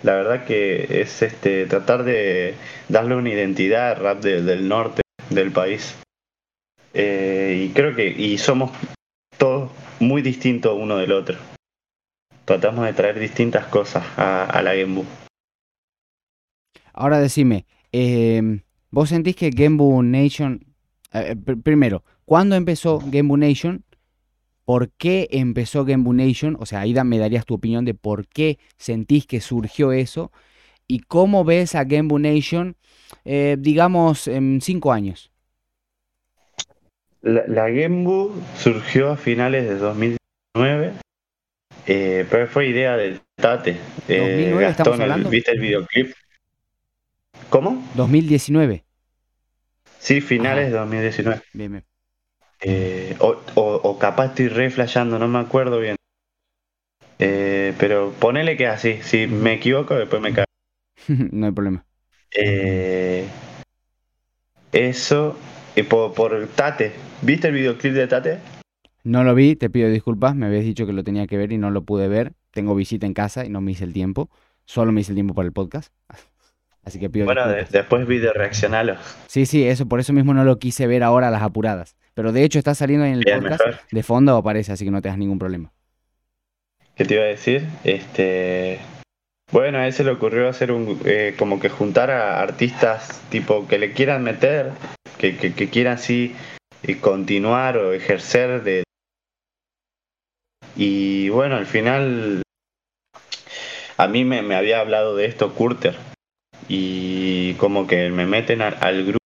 la 0.03 0.15
verdad 0.15 0.45
que 0.45 1.01
es 1.01 1.23
este 1.23 1.67
tratar 1.67 2.05
de 2.05 2.55
darle 2.89 3.17
una 3.17 3.31
identidad 3.31 3.91
al 3.91 3.97
rap 3.97 4.23
del 4.23 4.69
norte 4.69 5.03
del 5.31 5.51
país. 5.51 5.97
Eh, 6.95 7.67
y 7.67 7.75
creo 7.75 7.97
que 7.97 8.07
y 8.09 8.39
somos 8.39 8.71
todos 9.39 9.71
muy 9.99 10.23
distintos 10.23 10.77
uno 10.79 10.99
del 10.99 11.11
otro. 11.11 11.37
Tratamos 12.45 12.87
de 12.87 12.93
traer 12.93 13.19
distintas 13.19 13.67
cosas 13.67 14.05
a, 14.17 14.63
la 14.63 14.73
Gembu. 14.73 15.05
Ahora 16.93 17.19
decime, 17.19 17.67
eh, 17.91 18.61
¿vos 18.91 19.09
sentís 19.09 19.35
que 19.35 19.51
Gembu 19.51 20.01
Nation, 20.05 20.65
eh, 21.13 21.35
primero, 21.65 22.05
¿cuándo 22.25 22.55
empezó 22.55 23.01
Gembu 23.01 23.37
Nation? 23.37 23.85
¿Por 24.67 24.91
qué 24.91 25.29
empezó 25.31 25.85
Game 25.85 26.13
Nation? 26.13 26.57
O 26.59 26.67
sea, 26.67 26.81
ahí 26.81 26.93
me 26.93 27.19
darías 27.19 27.47
tu 27.47 27.55
opinión 27.55 27.85
de 27.85 27.95
por 27.95 28.27
qué 28.27 28.59
sentís 28.77 29.25
que 29.25 29.41
surgió 29.41 29.93
eso 29.93 30.33
y 30.89 30.99
cómo 31.01 31.45
ves 31.45 31.77
a 31.77 31.85
Game 31.85 32.13
Nation, 32.19 32.77
eh, 33.25 33.57
digamos, 33.61 34.27
en 34.27 34.61
cinco 34.61 34.93
años. 34.93 35.31
La, 37.23 37.45
la 37.47 37.69
surgió 38.57 39.11
a 39.11 39.17
finales 39.17 39.69
de 39.69 39.77
2019, 39.77 40.93
eh, 41.87 42.27
pero 42.29 42.49
fue 42.49 42.69
idea 42.69 42.97
del 42.97 43.21
Tate. 43.37 43.77
Eh, 44.09 44.53
¿2009 44.53 44.69
estamos 44.69 44.99
hablando? 44.99 45.31
¿Viste 45.31 45.53
el 45.53 45.61
videoclip? 45.61 46.13
¿Cómo? 47.51 47.89
2019. 47.95 48.85
Sí, 50.01 50.21
finales 50.21 50.73
de 50.73 50.77
2019. 50.77 51.41
Bien, 51.53 51.71
bien. 51.71 51.96
Eh, 52.61 53.17
o, 53.21 53.37
o, 53.55 53.99
capaz 53.99 54.27
estoy 54.27 54.49
re 54.49 54.73
no 55.05 55.29
me 55.29 55.39
acuerdo 55.39 55.79
bien. 55.79 55.97
Eh, 57.19 57.75
pero 57.79 58.13
ponele 58.19 58.57
que 58.57 58.67
así, 58.67 58.99
si 59.03 59.27
me 59.27 59.55
equivoco 59.55 59.95
después 59.95 60.21
me 60.21 60.33
cago. 60.33 60.47
no 61.09 61.47
hay 61.47 61.53
problema. 61.53 61.85
Eh, 62.33 63.27
eso, 64.73 65.37
y 65.75 65.83
por, 65.83 66.13
por 66.13 66.47
Tate, 66.49 66.93
¿viste 67.23 67.49
el 67.49 67.55
videoclip 67.55 67.95
de 67.95 68.07
Tate? 68.07 68.39
No 69.05 69.23
lo 69.23 69.35
vi, 69.35 69.57
te 69.57 69.71
pido 69.71 69.89
disculpas, 69.89 70.35
me 70.35 70.47
habías 70.47 70.65
dicho 70.65 70.87
que 70.87 70.93
lo 70.93 71.05
tenía 71.05 71.27
que 71.27 71.37
ver 71.37 71.53
y 71.53 71.59
no 71.59 71.71
lo 71.71 71.85
pude 71.85 72.09
ver. 72.09 72.33
Tengo 72.51 72.75
visita 72.75 73.07
en 73.07 73.15
casa 73.15 73.45
y 73.45 73.49
no 73.49 73.61
me 73.61 73.73
hice 73.73 73.85
el 73.85 73.93
tiempo. 73.93 74.31
Solo 74.65 74.91
me 74.93 75.01
hice 75.01 75.13
el 75.13 75.17
tiempo 75.17 75.35
para 75.35 75.47
el 75.47 75.53
podcast. 75.53 75.93
Así 76.87 77.01
que 77.01 77.11
pido 77.11 77.27
Bueno, 77.27 77.47
después 77.49 78.07
vi 78.07 78.19
de 78.19 78.33
reaccionarlo. 78.33 78.97
Sí, 79.27 79.45
sí, 79.45 79.67
eso, 79.67 79.87
por 79.87 79.99
eso 79.99 80.13
mismo 80.13 80.33
no 80.33 80.45
lo 80.45 80.59
quise 80.59 80.87
ver 80.87 81.03
ahora 81.03 81.29
a 81.29 81.31
las 81.31 81.43
apuradas. 81.43 81.97
Pero 82.15 82.33
de 82.33 82.45
hecho 82.45 82.59
está 82.59 82.75
saliendo 82.75 83.05
en 83.05 83.15
el 83.15 83.25
podcast 83.25 83.83
de 83.91 84.03
fondo 84.03 84.37
aparece, 84.37 84.73
así 84.73 84.85
que 84.85 84.91
no 84.93 85.03
te 85.03 85.09
das 85.09 85.19
ningún 85.19 85.39
problema. 85.39 85.73
¿Qué 86.95 87.05
te 87.05 87.15
iba 87.15 87.25
a 87.25 87.27
decir? 87.27 87.67
Este. 87.85 88.79
Bueno, 89.53 89.79
a 89.79 89.87
él 89.87 89.93
se 89.93 90.03
le 90.03 90.13
ocurrió 90.13 90.49
hacer 90.49 90.73
un. 90.73 90.99
Eh, 91.05 91.35
como 91.39 91.61
que 91.61 91.69
juntar 91.69 92.11
a 92.11 92.41
artistas 92.41 93.21
tipo 93.31 93.69
que 93.69 93.79
le 93.79 93.93
quieran 93.93 94.23
meter, 94.23 94.71
que, 95.19 95.37
que, 95.37 95.69
quieran 95.69 95.95
así 95.95 96.35
eh, 96.85 96.99
continuar 96.99 97.77
o 97.77 97.93
ejercer 97.93 98.63
de. 98.63 98.85
Y 100.77 101.29
bueno, 101.31 101.57
al 101.57 101.67
final. 101.67 102.43
A 103.99 104.09
mí 104.09 104.25
me, 104.25 104.55
había 104.55 104.81
hablado 104.81 105.17
de 105.17 105.27
esto 105.27 105.55
Curter. 105.55 105.97
Y 106.69 107.55
como 107.55 107.87
que 107.87 108.11
me 108.11 108.27
meten 108.27 108.63
al 108.63 109.05
grupo 109.05 109.19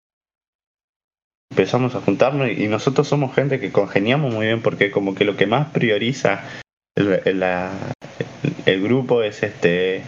empezamos 1.50 1.94
a 1.94 2.00
juntarnos 2.00 2.48
y 2.48 2.68
nosotros 2.68 3.06
somos 3.08 3.34
gente 3.34 3.60
que 3.60 3.72
congeniamos 3.72 4.32
muy 4.32 4.46
bien 4.46 4.62
porque 4.62 4.90
como 4.90 5.14
que 5.14 5.24
lo 5.24 5.36
que 5.36 5.46
más 5.46 5.68
prioriza 5.68 6.44
el, 6.96 7.42
el 8.66 8.82
grupo 8.82 9.22
es 9.22 9.42
este 9.42 10.02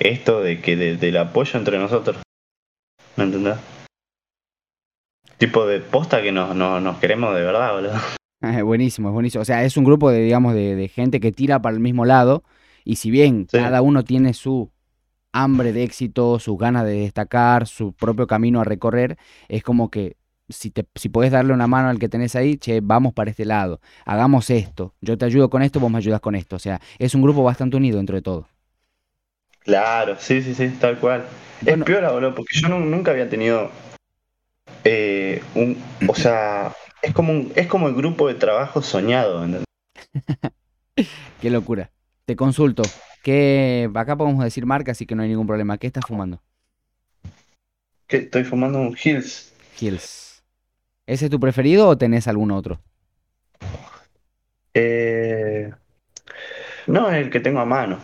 esto 0.00 0.42
de 0.42 0.60
que 0.60 0.76
del 0.76 1.16
apoyo 1.16 1.58
entre 1.58 1.78
nosotros. 1.78 2.18
¿Me 3.16 3.24
entendés? 3.24 3.56
Tipo 5.38 5.66
de 5.66 5.80
posta 5.80 6.22
que 6.22 6.32
nos, 6.32 6.54
nos, 6.54 6.98
queremos 6.98 7.34
de 7.34 7.42
verdad, 7.42 7.72
boludo. 7.72 7.94
Es 8.40 8.62
buenísimo, 8.62 9.08
es 9.08 9.14
buenísimo. 9.14 9.42
O 9.42 9.44
sea, 9.44 9.64
es 9.64 9.76
un 9.76 9.82
grupo 9.82 10.12
de, 10.12 10.20
digamos, 10.20 10.54
de, 10.54 10.76
de 10.76 10.86
gente 10.86 11.18
que 11.18 11.32
tira 11.32 11.60
para 11.60 11.74
el 11.74 11.80
mismo 11.80 12.04
lado. 12.04 12.44
Y 12.84 12.96
si 12.96 13.10
bien 13.10 13.46
cada 13.46 13.82
uno 13.82 14.04
tiene 14.04 14.32
su 14.32 14.70
hambre 15.32 15.72
de 15.72 15.84
éxito, 15.84 16.38
sus 16.38 16.58
ganas 16.58 16.84
de 16.84 17.00
destacar, 17.00 17.66
su 17.66 17.92
propio 17.92 18.26
camino 18.26 18.60
a 18.60 18.64
recorrer, 18.64 19.18
es 19.48 19.62
como 19.62 19.90
que 19.90 20.16
si, 20.48 20.70
te, 20.70 20.86
si 20.94 21.08
podés 21.08 21.30
darle 21.32 21.52
una 21.52 21.66
mano 21.66 21.88
al 21.88 21.98
que 21.98 22.08
tenés 22.08 22.34
ahí, 22.34 22.56
che, 22.56 22.80
vamos 22.82 23.12
para 23.12 23.30
este 23.30 23.44
lado, 23.44 23.80
hagamos 24.04 24.50
esto, 24.50 24.94
yo 25.00 25.18
te 25.18 25.24
ayudo 25.24 25.50
con 25.50 25.62
esto, 25.62 25.80
vos 25.80 25.90
me 25.90 25.98
ayudas 25.98 26.20
con 26.20 26.34
esto. 26.34 26.56
O 26.56 26.58
sea, 26.58 26.80
es 26.98 27.14
un 27.14 27.22
grupo 27.22 27.42
bastante 27.42 27.76
unido 27.76 27.98
dentro 27.98 28.16
de 28.16 28.22
todo. 28.22 28.48
Claro, 29.60 30.16
sí, 30.18 30.42
sí, 30.42 30.54
sí, 30.54 30.68
tal 30.80 30.98
cual. 30.98 31.26
es 31.64 31.82
peor, 31.82 32.10
boludo, 32.10 32.34
porque 32.34 32.58
yo 32.58 32.68
nunca 32.68 33.10
había 33.10 33.28
tenido 33.28 33.70
eh, 34.84 35.42
un, 35.54 35.76
o 36.08 36.14
sea, 36.14 36.72
es 37.02 37.12
como 37.12 37.32
un, 37.32 37.52
es 37.54 37.66
como 37.66 37.88
el 37.88 37.94
grupo 37.94 38.28
de 38.28 38.34
trabajo 38.34 38.80
soñado, 38.80 39.46
Qué 41.40 41.50
locura. 41.50 41.90
Te 42.24 42.34
consulto, 42.34 42.82
que 43.22 43.90
acá 43.94 44.16
podemos 44.16 44.44
decir 44.44 44.66
marca, 44.66 44.92
así 44.92 45.06
que 45.06 45.14
no 45.14 45.22
hay 45.22 45.28
ningún 45.28 45.46
problema. 45.46 45.78
¿Qué 45.78 45.86
estás 45.86 46.04
fumando? 46.06 46.40
¿Qué? 48.06 48.18
Estoy 48.18 48.44
fumando 48.44 48.80
un 48.80 48.96
Hills. 49.02 49.52
Hills. 49.78 50.42
¿Ese 51.06 51.26
es 51.26 51.30
tu 51.30 51.40
preferido 51.40 51.88
o 51.88 51.96
tenés 51.96 52.28
algún 52.28 52.50
otro? 52.50 52.80
Eh, 54.74 55.70
no, 56.86 57.10
es 57.10 57.24
el 57.24 57.30
que 57.30 57.40
tengo 57.40 57.60
a 57.60 57.64
mano. 57.64 57.98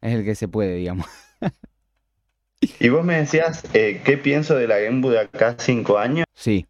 Es 0.00 0.14
el 0.14 0.24
que 0.24 0.34
se 0.34 0.48
puede, 0.48 0.76
digamos. 0.76 1.06
y 2.80 2.88
vos 2.88 3.04
me 3.04 3.16
decías, 3.16 3.64
eh, 3.74 4.02
¿qué 4.04 4.18
pienso 4.18 4.56
de 4.56 4.68
la 4.68 4.78
Game 4.78 5.08
de 5.08 5.20
acá 5.20 5.56
cinco 5.58 5.98
años? 5.98 6.26
Sí. 6.34 6.66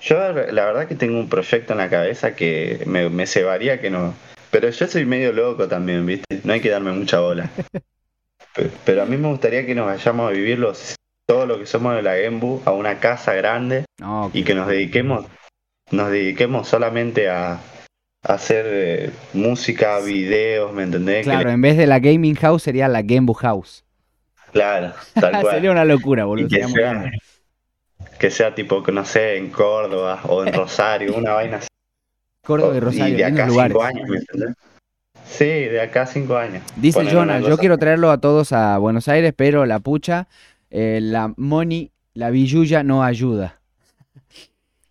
Yo 0.00 0.16
la 0.16 0.64
verdad 0.64 0.88
que 0.88 0.96
tengo 0.96 1.18
un 1.18 1.28
proyecto 1.28 1.72
en 1.72 1.78
la 1.78 1.88
cabeza 1.88 2.34
que 2.34 2.82
me, 2.86 3.08
me 3.08 3.26
cebaría 3.26 3.80
que 3.80 3.90
no. 3.90 4.14
Pero 4.52 4.68
yo 4.68 4.86
soy 4.86 5.06
medio 5.06 5.32
loco 5.32 5.66
también, 5.66 6.06
¿viste? 6.06 6.40
No 6.44 6.52
hay 6.52 6.60
que 6.60 6.68
darme 6.68 6.92
mucha 6.92 7.18
bola. 7.20 7.50
pero 8.84 9.02
a 9.02 9.06
mí 9.06 9.16
me 9.16 9.28
gustaría 9.28 9.66
que 9.66 9.74
nos 9.74 9.86
vayamos 9.86 10.28
a 10.28 10.32
vivir 10.32 10.58
los 10.58 10.94
todo 11.26 11.46
lo 11.46 11.58
que 11.58 11.66
somos 11.66 11.96
de 11.96 12.02
la 12.02 12.14
Gembu 12.14 12.60
a 12.66 12.72
una 12.72 13.00
casa 13.00 13.32
grande 13.32 13.86
y 14.34 14.44
que 14.44 14.54
nos 14.54 14.68
dediquemos 14.68 15.24
nos 15.90 16.10
dediquemos 16.10 16.68
solamente 16.68 17.30
a, 17.30 17.60
hacer 18.22 18.66
eh, 18.68 19.10
música, 19.32 19.98
videos, 20.00 20.72
¿me 20.72 20.84
entendés? 20.84 21.24
Claro, 21.24 21.50
en 21.50 21.60
vez 21.60 21.76
de 21.76 21.86
la 21.86 21.98
gaming 21.98 22.36
house 22.36 22.62
sería 22.62 22.88
la 22.88 23.02
Gamebook 23.02 23.40
house. 23.40 23.84
Claro, 24.52 24.92
tal 25.14 25.40
cual. 25.40 25.54
sería 25.54 25.70
una 25.70 25.84
locura, 25.84 26.24
boludo. 26.24 26.48
Que 26.48 26.68
sea, 26.68 27.10
que 28.18 28.30
sea, 28.30 28.54
tipo, 28.54 28.82
no 28.92 29.04
sé, 29.04 29.36
en 29.38 29.50
Córdoba 29.50 30.20
o 30.28 30.44
en 30.44 30.52
Rosario, 30.54 31.14
una 31.16 31.32
vaina 31.32 31.56
así. 31.58 31.68
Córdoba 32.44 32.76
y 32.76 32.80
Rosario, 32.80 33.14
y 33.14 33.18
de 33.18 33.24
acá 33.24 33.46
lugares. 33.46 33.72
cinco 33.72 33.84
años, 33.84 34.08
¿me 34.08 34.16
entendés? 34.18 34.54
Sí, 35.24 35.44
de 35.44 35.80
acá 35.80 36.06
cinco 36.06 36.36
años. 36.36 36.62
Dice 36.76 37.04
Jonah, 37.10 37.40
yo 37.40 37.56
quiero 37.56 37.78
traerlo 37.78 38.10
a 38.10 38.18
todos 38.18 38.52
a 38.52 38.78
Buenos 38.78 39.08
Aires, 39.08 39.32
pero 39.36 39.64
la 39.64 39.78
pucha, 39.78 40.28
eh, 40.70 40.98
la 41.00 41.32
money, 41.36 41.92
la 42.14 42.30
billulla 42.30 42.82
no 42.82 43.04
ayuda. 43.04 43.60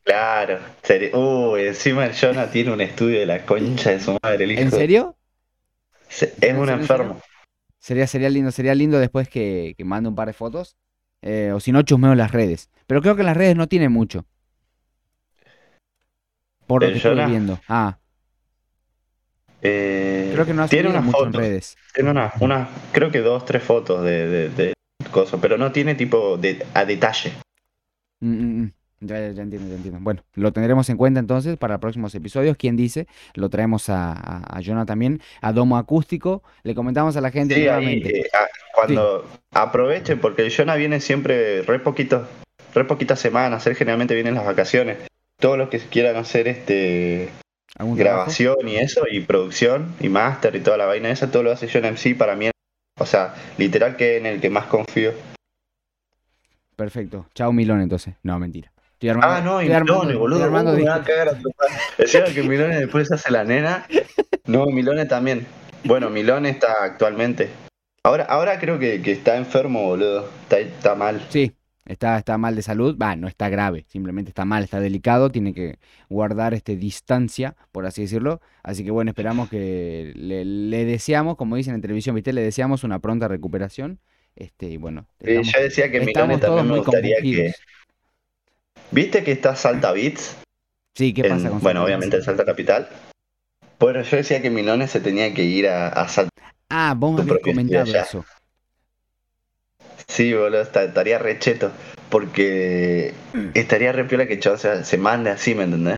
Claro. 0.04 0.60
Uy, 1.14 1.68
encima 1.68 2.06
el 2.06 2.14
Jonah 2.14 2.50
tiene 2.50 2.72
un 2.72 2.82
estudio 2.82 3.20
de 3.20 3.26
la 3.26 3.46
concha 3.46 3.92
de 3.92 4.00
su 4.00 4.18
madre. 4.24 4.46
El 4.46 4.54
hijo. 4.54 4.62
¿En 4.62 4.72
serio? 4.72 5.16
Es 6.10 6.58
un 6.58 6.70
enfermo. 6.70 7.22
Sería, 7.80 8.08
sería 8.08 8.30
lindo, 8.30 8.52
sería 8.52 8.76
lindo 8.76 9.00
después 9.00 9.28
que, 9.30 9.76
que 9.78 9.86
mande 9.86 10.10
un 10.10 10.16
par 10.16 10.28
de 10.28 10.34
fotos. 10.34 10.76
Eh, 11.22 11.52
o 11.54 11.60
si 11.60 11.72
no, 11.72 11.84
chusmeo 11.84 12.14
en 12.14 12.18
las 12.18 12.32
redes. 12.32 12.70
Pero 12.88 13.02
creo 13.02 13.16
que 13.16 13.22
en 13.22 13.28
las 13.28 13.38
redes 13.38 13.56
no 13.56 13.68
tiene 13.68 13.90
mucho. 13.90 14.26
Por 16.72 16.84
lo 16.84 16.90
que 16.90 16.96
estoy 16.96 17.26
viendo. 17.26 17.60
Ah. 17.68 17.98
Eh, 19.62 20.32
creo 20.34 20.46
que 20.46 20.54
no 20.54 20.64
ha 20.64 20.68
tiene 20.70 20.88
unas 20.88 21.04
mucho 21.04 21.18
fotos, 21.18 21.36
en 21.36 21.40
redes. 21.40 21.78
Tiene 21.94 22.12
una, 22.12 22.32
una, 22.40 22.70
creo 22.94 23.12
que 23.12 23.20
dos, 23.20 23.44
tres 23.44 23.62
fotos 23.62 24.06
de, 24.06 24.28
de, 24.28 24.50
de 24.50 24.74
cosas, 25.12 25.40
pero 25.42 25.58
no 25.58 25.74
tiene 25.74 25.96
tipo 25.96 26.38
de, 26.38 26.66
a 26.74 26.86
detalle. 26.86 27.34
Mm, 28.22 28.32
mm, 28.32 28.62
mm. 28.62 28.72
Ya, 29.02 29.32
ya, 29.32 29.42
entiendo, 29.42 29.68
ya 29.68 29.76
entiendo. 29.76 30.00
Bueno, 30.00 30.24
lo 30.36 30.54
tendremos 30.54 30.88
en 30.90 30.96
cuenta 30.96 31.20
entonces 31.20 31.58
para 31.58 31.80
próximos 31.80 32.16
episodios. 32.16 32.56
¿Quién 32.56 32.78
dice? 32.78 33.08
Lo 33.34 33.50
traemos 33.50 33.90
a, 33.90 34.14
a, 34.14 34.62
Jonah 34.64 34.86
también, 34.86 35.20
a 35.42 35.52
Domo 35.52 35.78
Acústico. 35.78 36.42
Le 36.64 36.74
comentamos 36.74 37.18
a 37.18 37.22
la 37.22 37.32
gente 37.32 37.56
sí, 37.56 37.62
nuevamente. 37.62 38.20
Eh, 38.22 38.30
ah, 38.34 38.48
cuando 38.74 39.28
aprovechen, 39.52 40.20
porque 40.20 40.44
el 40.44 40.54
Jonah 40.56 40.76
viene 40.76 41.02
siempre 41.02 41.64
re 41.64 41.80
poquito, 41.80 42.28
re 42.74 42.86
poquitas 42.86 43.20
semanas, 43.20 43.68
él 43.68 43.76
generalmente 43.76 44.14
viene 44.14 44.30
en 44.30 44.36
las 44.36 44.46
vacaciones. 44.46 45.11
Todos 45.42 45.58
los 45.58 45.68
que 45.68 45.80
quieran 45.80 46.16
hacer 46.16 46.48
este 46.48 47.30
grabación 47.78 48.70
y 48.70 48.78
eso, 48.78 49.04
y 49.12 49.20
producción, 49.20 49.94
y 50.00 50.08
máster 50.08 50.56
y 50.56 50.62
toda 50.62 50.78
la 50.78 50.86
vaina 50.86 51.12
esa, 51.12 51.30
todo 51.30 51.44
lo 51.44 51.52
hace 51.52 51.68
Jonah 51.68 51.92
MC 51.92 52.18
para 52.18 52.38
mí. 52.38 52.50
O 52.98 53.06
sea, 53.06 53.36
literal 53.58 53.98
que 53.98 54.16
en 54.16 54.26
el 54.26 54.40
que 54.40 54.50
más 54.50 54.68
confío. 54.68 55.12
Perfecto. 56.78 57.28
Chao 57.36 57.52
Milón 57.52 57.82
entonces. 57.82 58.16
No, 58.24 58.40
mentira 58.40 58.72
ah, 59.22 59.42
no, 59.44 59.62
y 59.62 59.70
Milone, 59.70 60.16
boludo. 60.16 60.44
Armando 60.44 60.74
me 60.74 60.88
a 60.88 61.04
cagar 61.04 61.30
a 61.30 62.34
que 62.34 62.44
Milone 62.44 62.80
después 62.80 63.12
hace 63.12 63.32
la 63.32 63.44
nena. 63.44 63.88
No, 64.46 64.66
Milone 64.68 65.06
también. 65.06 65.46
Bueno, 65.84 66.10
Milone 66.10 66.50
está 66.50 66.84
actualmente. 66.84 67.50
Ahora, 68.04 68.26
ahora 68.26 68.60
creo 68.60 68.80
que, 68.80 69.02
está 69.12 69.38
enfermo, 69.38 69.84
boludo. 69.84 70.30
Está, 70.44 70.60
está 70.60 70.96
mal. 70.96 71.26
Sí, 71.30 71.52
está, 71.86 72.18
está 72.18 72.38
mal 72.38 72.56
de 72.56 72.62
salud. 72.62 72.98
Va, 73.02 73.16
no 73.16 73.28
está 73.28 73.50
grave, 73.50 73.86
simplemente 73.88 74.30
está 74.30 74.46
mal, 74.46 74.64
está 74.64 74.80
delicado. 74.80 75.30
Tiene 75.30 75.54
que 75.54 75.80
guardar 76.10 76.54
este 76.54 76.76
distancia, 76.76 77.56
por 77.72 77.86
así 77.86 78.02
decirlo. 78.04 78.42
Así 78.64 78.84
que 78.84 78.92
bueno, 78.92 79.12
esperamos 79.12 79.50
que 79.50 80.12
le, 80.16 80.86
deseamos, 80.86 81.36
como 81.38 81.56
dicen 81.56 81.76
en 81.76 81.82
televisión, 81.82 82.16
¿viste? 82.16 82.34
Le 82.34 82.42
deseamos 82.42 82.84
una 82.84 83.00
pronta 83.00 83.28
recuperación. 83.28 84.00
Este, 84.36 84.68
y 84.68 84.78
bueno. 84.78 85.08
Sí, 85.24 85.42
yo 85.44 85.62
decía 85.62 85.92
que 85.92 86.02
Milone 86.02 86.38
también 86.38 86.68
me 86.68 86.78
gustaría 86.80 87.18
que 87.22 87.54
¿Viste 88.92 89.24
que 89.24 89.32
está 89.32 89.56
Salta 89.56 89.92
Beats? 89.92 90.38
Sí, 90.96 91.14
¿qué 91.14 91.24
pasa 91.24 91.50
con 91.50 91.62
Bueno, 91.62 91.84
obviamente 91.84 92.18
en 92.18 92.24
Salta 92.24 92.44
Capital. 92.46 92.90
Bueno, 93.80 94.02
yo 94.02 94.18
decía 94.18 94.42
que 94.42 94.50
Milone 94.50 94.88
se 94.88 95.00
tenía 95.00 95.34
que 95.34 95.44
ir 95.44 95.68
a, 95.68 96.08
Salta. 96.08 96.54
Ah, 96.70 96.94
vos 96.96 97.16
me 97.16 97.22
habías 97.22 97.40
comentado 97.40 97.86
eso. 97.86 98.26
Sí, 100.12 100.34
boludo, 100.34 100.62
estaría 100.62 101.18
recheto. 101.18 101.72
Porque 102.10 103.14
estaría 103.54 103.94
re 103.94 104.04
piola 104.04 104.28
que 104.28 104.34
el 104.34 104.58
se, 104.58 104.84
se 104.84 104.98
mande 104.98 105.30
así, 105.30 105.56
¿me 105.56 105.64
entendés? 105.64 105.96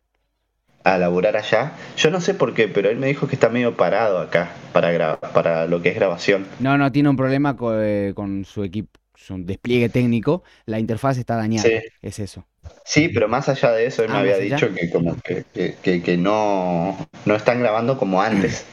A 0.84 0.98
laburar 0.98 1.36
allá. 1.36 1.72
Yo 1.96 2.10
no 2.10 2.20
sé 2.20 2.34
por 2.34 2.54
qué, 2.54 2.68
pero 2.68 2.88
él 2.88 2.98
me 2.98 3.08
dijo 3.08 3.26
que 3.26 3.34
está 3.34 3.48
medio 3.48 3.76
parado 3.76 4.20
acá 4.20 4.52
para, 4.72 5.18
para 5.18 5.66
lo 5.66 5.82
que 5.82 5.88
es 5.88 5.96
grabación. 5.96 6.46
No, 6.60 6.78
no, 6.78 6.92
tiene 6.92 7.08
un 7.08 7.16
problema 7.16 7.56
con, 7.56 7.76
eh, 7.82 8.12
con 8.14 8.44
su 8.44 8.62
equipo, 8.62 9.00
su 9.16 9.44
despliegue 9.44 9.88
técnico. 9.88 10.44
La 10.66 10.78
interfaz 10.78 11.18
está 11.18 11.34
dañada. 11.34 11.68
Sí. 11.68 11.74
Es 12.00 12.20
eso. 12.20 12.46
Sí, 12.84 13.08
pero 13.08 13.28
más 13.28 13.48
allá 13.48 13.72
de 13.72 13.86
eso, 13.86 14.04
él 14.04 14.10
me 14.10 14.16
ah, 14.16 14.20
había 14.20 14.38
dicho 14.38 14.72
que 14.72 14.90
como 14.90 15.16
que, 15.20 15.44
que, 15.82 16.16
no, 16.16 16.96
no 17.24 17.34
están 17.34 17.58
grabando 17.58 17.98
como 17.98 18.22
antes. 18.22 18.66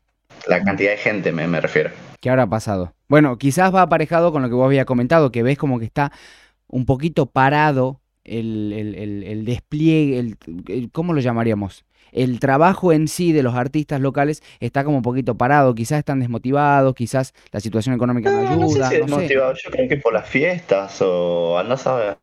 La 0.47 0.63
cantidad 0.63 0.91
de 0.91 0.97
gente 0.97 1.31
me, 1.31 1.47
me 1.47 1.59
refiero. 1.59 1.89
¿Qué 2.19 2.29
habrá 2.29 2.45
pasado? 2.45 2.93
Bueno, 3.11 3.37
quizás 3.37 3.75
va 3.75 3.81
aparejado 3.81 4.31
con 4.31 4.41
lo 4.41 4.47
que 4.47 4.55
vos 4.55 4.65
había 4.65 4.85
comentado, 4.85 5.33
que 5.33 5.43
ves 5.43 5.57
como 5.57 5.79
que 5.79 5.85
está 5.85 6.13
un 6.67 6.85
poquito 6.85 7.25
parado 7.25 7.99
el, 8.23 8.71
el, 8.71 9.23
el, 9.25 9.43
despliegue, 9.43 10.17
el, 10.17 10.89
¿cómo 10.93 11.11
lo 11.11 11.19
llamaríamos? 11.19 11.83
El 12.13 12.39
trabajo 12.39 12.93
en 12.93 13.09
sí 13.09 13.33
de 13.33 13.43
los 13.43 13.53
artistas 13.55 13.99
locales 13.99 14.41
está 14.61 14.85
como 14.85 14.95
un 14.95 15.03
poquito 15.03 15.35
parado, 15.35 15.75
quizás 15.75 15.99
están 15.99 16.21
desmotivados, 16.21 16.95
quizás 16.95 17.33
la 17.51 17.59
situación 17.59 17.95
económica 17.95 18.31
no, 18.31 18.47
ayuda. 18.47 18.55
No 18.55 18.69
sé 18.69 18.95
si 18.95 19.01
desmotivado, 19.01 19.53
yo 19.55 19.71
creo 19.71 19.89
que 19.89 19.97
por 19.97 20.13
las 20.13 20.29
fiestas 20.29 21.01
o 21.01 21.59
andás 21.59 21.85
a 21.87 21.95
ver. 21.95 22.17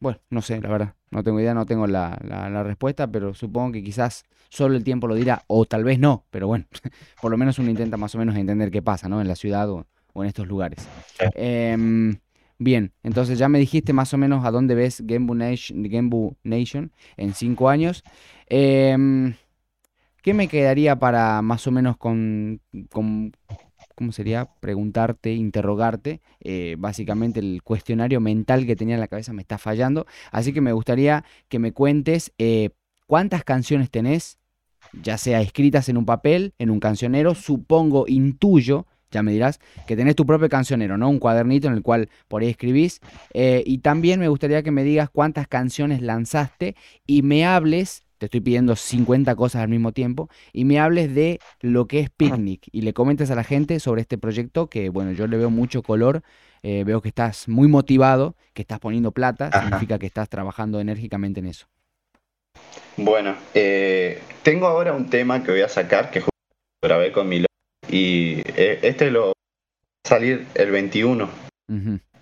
Bueno, 0.00 0.18
no 0.28 0.42
sé, 0.42 0.60
la 0.60 0.68
verdad. 0.68 0.94
No 1.10 1.22
tengo 1.22 1.40
idea, 1.40 1.54
no 1.54 1.64
tengo 1.64 1.86
la, 1.86 2.62
respuesta, 2.62 3.10
pero 3.10 3.32
supongo 3.32 3.72
que 3.72 3.82
quizás 3.82 4.24
solo 4.50 4.76
el 4.76 4.84
tiempo 4.84 5.06
lo 5.06 5.14
dirá, 5.14 5.44
o 5.46 5.64
tal 5.64 5.84
vez 5.84 5.98
no, 5.98 6.26
pero 6.30 6.46
bueno, 6.46 6.66
por 7.22 7.30
lo 7.30 7.38
menos 7.38 7.58
uno 7.58 7.70
intenta 7.70 7.96
más 7.96 8.14
o 8.14 8.18
menos 8.18 8.36
entender 8.36 8.70
qué 8.70 8.82
pasa, 8.82 9.08
¿no? 9.08 9.20
En 9.20 9.28
la 9.28 9.36
ciudad 9.36 9.70
o, 9.70 9.86
en 10.14 10.26
estos 10.26 10.46
lugares. 10.46 10.86
Em, 11.34 12.18
bien, 12.58 12.92
entonces 13.02 13.38
ya 13.38 13.48
me 13.48 13.58
dijiste 13.58 13.94
más 13.94 14.12
o 14.12 14.18
menos 14.18 14.44
a 14.44 14.50
dónde 14.50 14.74
ves 14.74 15.02
Gembu 15.06 15.34
Nation, 15.34 16.36
Nation 16.44 16.92
en 17.16 17.32
cinco 17.32 17.70
años. 17.70 18.04
Em, 18.46 19.34
¿Qué 20.22 20.34
me 20.34 20.48
quedaría 20.48 20.98
para 20.98 21.40
más 21.40 21.66
o 21.66 21.70
menos 21.70 21.96
con, 21.96 22.60
con 22.90 23.32
¿cómo 23.94 24.12
sería? 24.12 24.48
Preguntarte, 24.60 25.32
interrogarte. 25.32 26.20
Eh, 26.40 26.76
básicamente 26.78 27.40
el 27.40 27.62
cuestionario 27.62 28.20
mental 28.20 28.66
que 28.66 28.76
tenía 28.76 28.94
en 28.96 29.00
la 29.00 29.08
cabeza 29.08 29.32
me 29.32 29.42
está 29.42 29.56
fallando. 29.58 30.06
Así 30.30 30.52
que 30.52 30.60
me 30.60 30.72
gustaría 30.72 31.24
que 31.48 31.58
me 31.58 31.72
cuentes 31.72 32.32
eh, 32.38 32.70
cuántas 33.06 33.44
canciones 33.44 33.90
tenés, 33.90 34.38
ya 34.92 35.18
sea 35.18 35.40
escritas 35.40 35.88
en 35.88 35.96
un 35.96 36.06
papel, 36.06 36.54
en 36.58 36.70
un 36.70 36.80
cancionero, 36.80 37.34
supongo, 37.34 38.06
intuyo, 38.08 38.86
ya 39.10 39.22
me 39.22 39.32
dirás, 39.32 39.60
que 39.86 39.96
tenés 39.96 40.16
tu 40.16 40.24
propio 40.26 40.48
cancionero, 40.48 40.96
¿no? 40.96 41.08
Un 41.08 41.18
cuadernito 41.18 41.68
en 41.68 41.74
el 41.74 41.82
cual 41.82 42.08
por 42.28 42.42
ahí 42.42 42.48
escribís. 42.48 43.00
Eh, 43.34 43.62
y 43.66 43.78
también 43.78 44.20
me 44.20 44.28
gustaría 44.28 44.62
que 44.62 44.70
me 44.70 44.84
digas 44.84 45.10
cuántas 45.10 45.48
canciones 45.48 46.00
lanzaste 46.00 46.76
y 47.06 47.22
me 47.22 47.44
hables 47.44 48.04
te 48.20 48.26
estoy 48.26 48.42
pidiendo 48.42 48.76
50 48.76 49.34
cosas 49.34 49.62
al 49.62 49.70
mismo 49.70 49.92
tiempo, 49.92 50.28
y 50.52 50.66
me 50.66 50.78
hables 50.78 51.14
de 51.14 51.40
lo 51.62 51.88
que 51.88 52.00
es 52.00 52.10
Picnic 52.10 52.68
y 52.70 52.82
le 52.82 52.92
comentes 52.92 53.30
a 53.30 53.34
la 53.34 53.44
gente 53.44 53.80
sobre 53.80 54.02
este 54.02 54.18
proyecto 54.18 54.68
que, 54.68 54.90
bueno, 54.90 55.12
yo 55.12 55.26
le 55.26 55.38
veo 55.38 55.48
mucho 55.48 55.82
color, 55.82 56.22
eh, 56.62 56.84
veo 56.84 57.00
que 57.00 57.08
estás 57.08 57.48
muy 57.48 57.66
motivado, 57.66 58.36
que 58.52 58.60
estás 58.60 58.78
poniendo 58.78 59.12
plata, 59.12 59.50
significa 59.62 59.98
que 59.98 60.04
estás 60.04 60.28
trabajando 60.28 60.80
enérgicamente 60.80 61.40
en 61.40 61.46
eso. 61.46 61.66
Bueno, 62.98 63.34
eh, 63.54 64.20
tengo 64.42 64.66
ahora 64.66 64.92
un 64.92 65.10
tema 65.10 65.42
que 65.42 65.50
voy 65.50 65.62
a 65.62 65.68
sacar, 65.68 66.10
que 66.10 66.22
grabé 66.82 67.12
con 67.12 67.28
Milo, 67.28 67.46
y 67.88 68.42
eh, 68.56 68.78
este 68.82 69.10
lo 69.10 69.26
va 69.26 69.32
a 69.32 70.08
salir 70.08 70.46
el 70.54 70.70
21, 70.70 71.28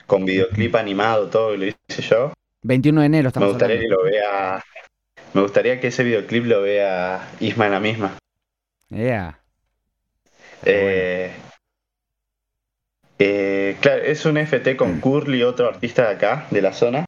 con 0.06 0.24
videoclip 0.24 0.74
animado, 0.76 1.28
todo 1.28 1.56
lo 1.56 1.66
hice 1.66 2.02
yo. 2.02 2.32
21 2.62 3.00
de 3.00 3.06
enero 3.06 3.28
estamos 3.28 3.48
Me 3.48 3.52
gustaría 3.52 3.80
que 3.80 3.88
lo 3.88 4.02
vea 4.02 4.62
me 5.34 5.42
gustaría 5.42 5.80
que 5.80 5.88
ese 5.88 6.04
videoclip 6.04 6.46
lo 6.46 6.62
vea 6.62 7.30
Isma 7.40 7.66
en 7.66 7.72
la 7.72 7.80
misma. 7.80 8.18
Yeah. 8.90 9.38
Eh, 10.64 11.30
eh, 13.18 13.76
claro, 13.80 14.02
es 14.02 14.24
un 14.24 14.38
FT 14.38 14.76
con 14.76 14.96
mm. 14.96 15.00
Curly, 15.00 15.42
otro 15.42 15.68
artista 15.68 16.08
de 16.08 16.14
acá, 16.14 16.46
de 16.50 16.62
la 16.62 16.72
zona. 16.72 17.04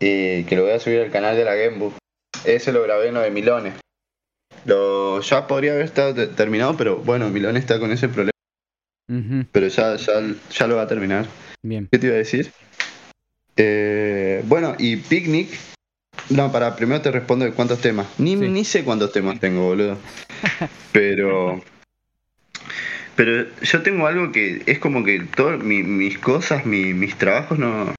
Y 0.00 0.44
que 0.44 0.56
lo 0.56 0.62
voy 0.62 0.72
a 0.72 0.80
subir 0.80 1.00
al 1.00 1.10
canal 1.10 1.36
de 1.36 1.44
la 1.44 1.54
Gembu. 1.54 1.92
Ese 2.44 2.72
lo 2.72 2.82
grabé 2.82 3.08
en 3.08 3.14
lo 3.14 3.20
de 3.20 3.30
Milones. 3.30 3.74
Lo, 4.64 5.20
ya 5.20 5.46
podría 5.46 5.72
haber 5.72 5.84
estado 5.84 6.28
terminado, 6.30 6.76
pero 6.76 6.96
bueno, 6.96 7.28
Milones 7.30 7.62
está 7.62 7.78
con 7.78 7.92
ese 7.92 8.08
problema. 8.08 8.30
Pero 9.52 9.68
ya, 9.68 9.96
ya, 9.96 10.22
ya, 10.50 10.66
lo 10.66 10.76
va 10.76 10.82
a 10.82 10.86
terminar. 10.86 11.26
Bien. 11.62 11.88
¿Qué 11.90 11.98
te 11.98 12.06
iba 12.06 12.14
a 12.14 12.18
decir? 12.18 12.50
Eh, 13.56 14.42
bueno, 14.46 14.74
y 14.78 14.96
Picnic 14.96 15.50
no, 16.30 16.50
para, 16.50 16.74
primero 16.74 17.02
te 17.02 17.10
respondo 17.10 17.44
de 17.44 17.52
cuántos 17.52 17.80
temas. 17.80 18.06
Ni, 18.18 18.34
ni 18.36 18.64
sé 18.64 18.84
cuántos 18.84 19.12
temas 19.12 19.40
tengo, 19.40 19.64
boludo. 19.64 19.98
Pero. 20.92 21.62
Pero 23.16 23.46
yo 23.62 23.82
tengo 23.82 24.06
algo 24.06 24.32
que 24.32 24.62
es 24.66 24.78
como 24.78 25.04
que 25.04 25.20
todas 25.36 25.62
mis 25.62 26.18
cosas, 26.18 26.66
mis 26.66 27.16
trabajos 27.16 27.58
no. 27.58 27.94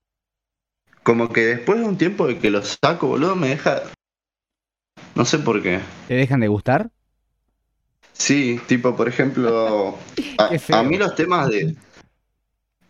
como 1.04 1.32
que 1.32 1.46
después 1.46 1.80
de 1.80 1.86
un 1.86 1.98
tiempo 1.98 2.28
de 2.28 2.38
que 2.40 2.50
los 2.50 2.78
saco, 2.84 3.08
boludo, 3.08 3.36
me 3.36 3.50
deja. 3.50 3.84
No 5.16 5.24
sé 5.24 5.40
por 5.40 5.64
qué. 5.64 5.80
¿Te 6.08 6.14
dejan 6.14 6.42
de 6.42 6.50
gustar? 6.50 6.90
Sí, 8.14 8.60
tipo, 8.68 8.96
por 8.96 9.08
ejemplo, 9.08 9.98
a, 10.38 10.84
mí 10.84 10.98
los 10.98 11.16
temas 11.16 11.50
de. 11.50 11.76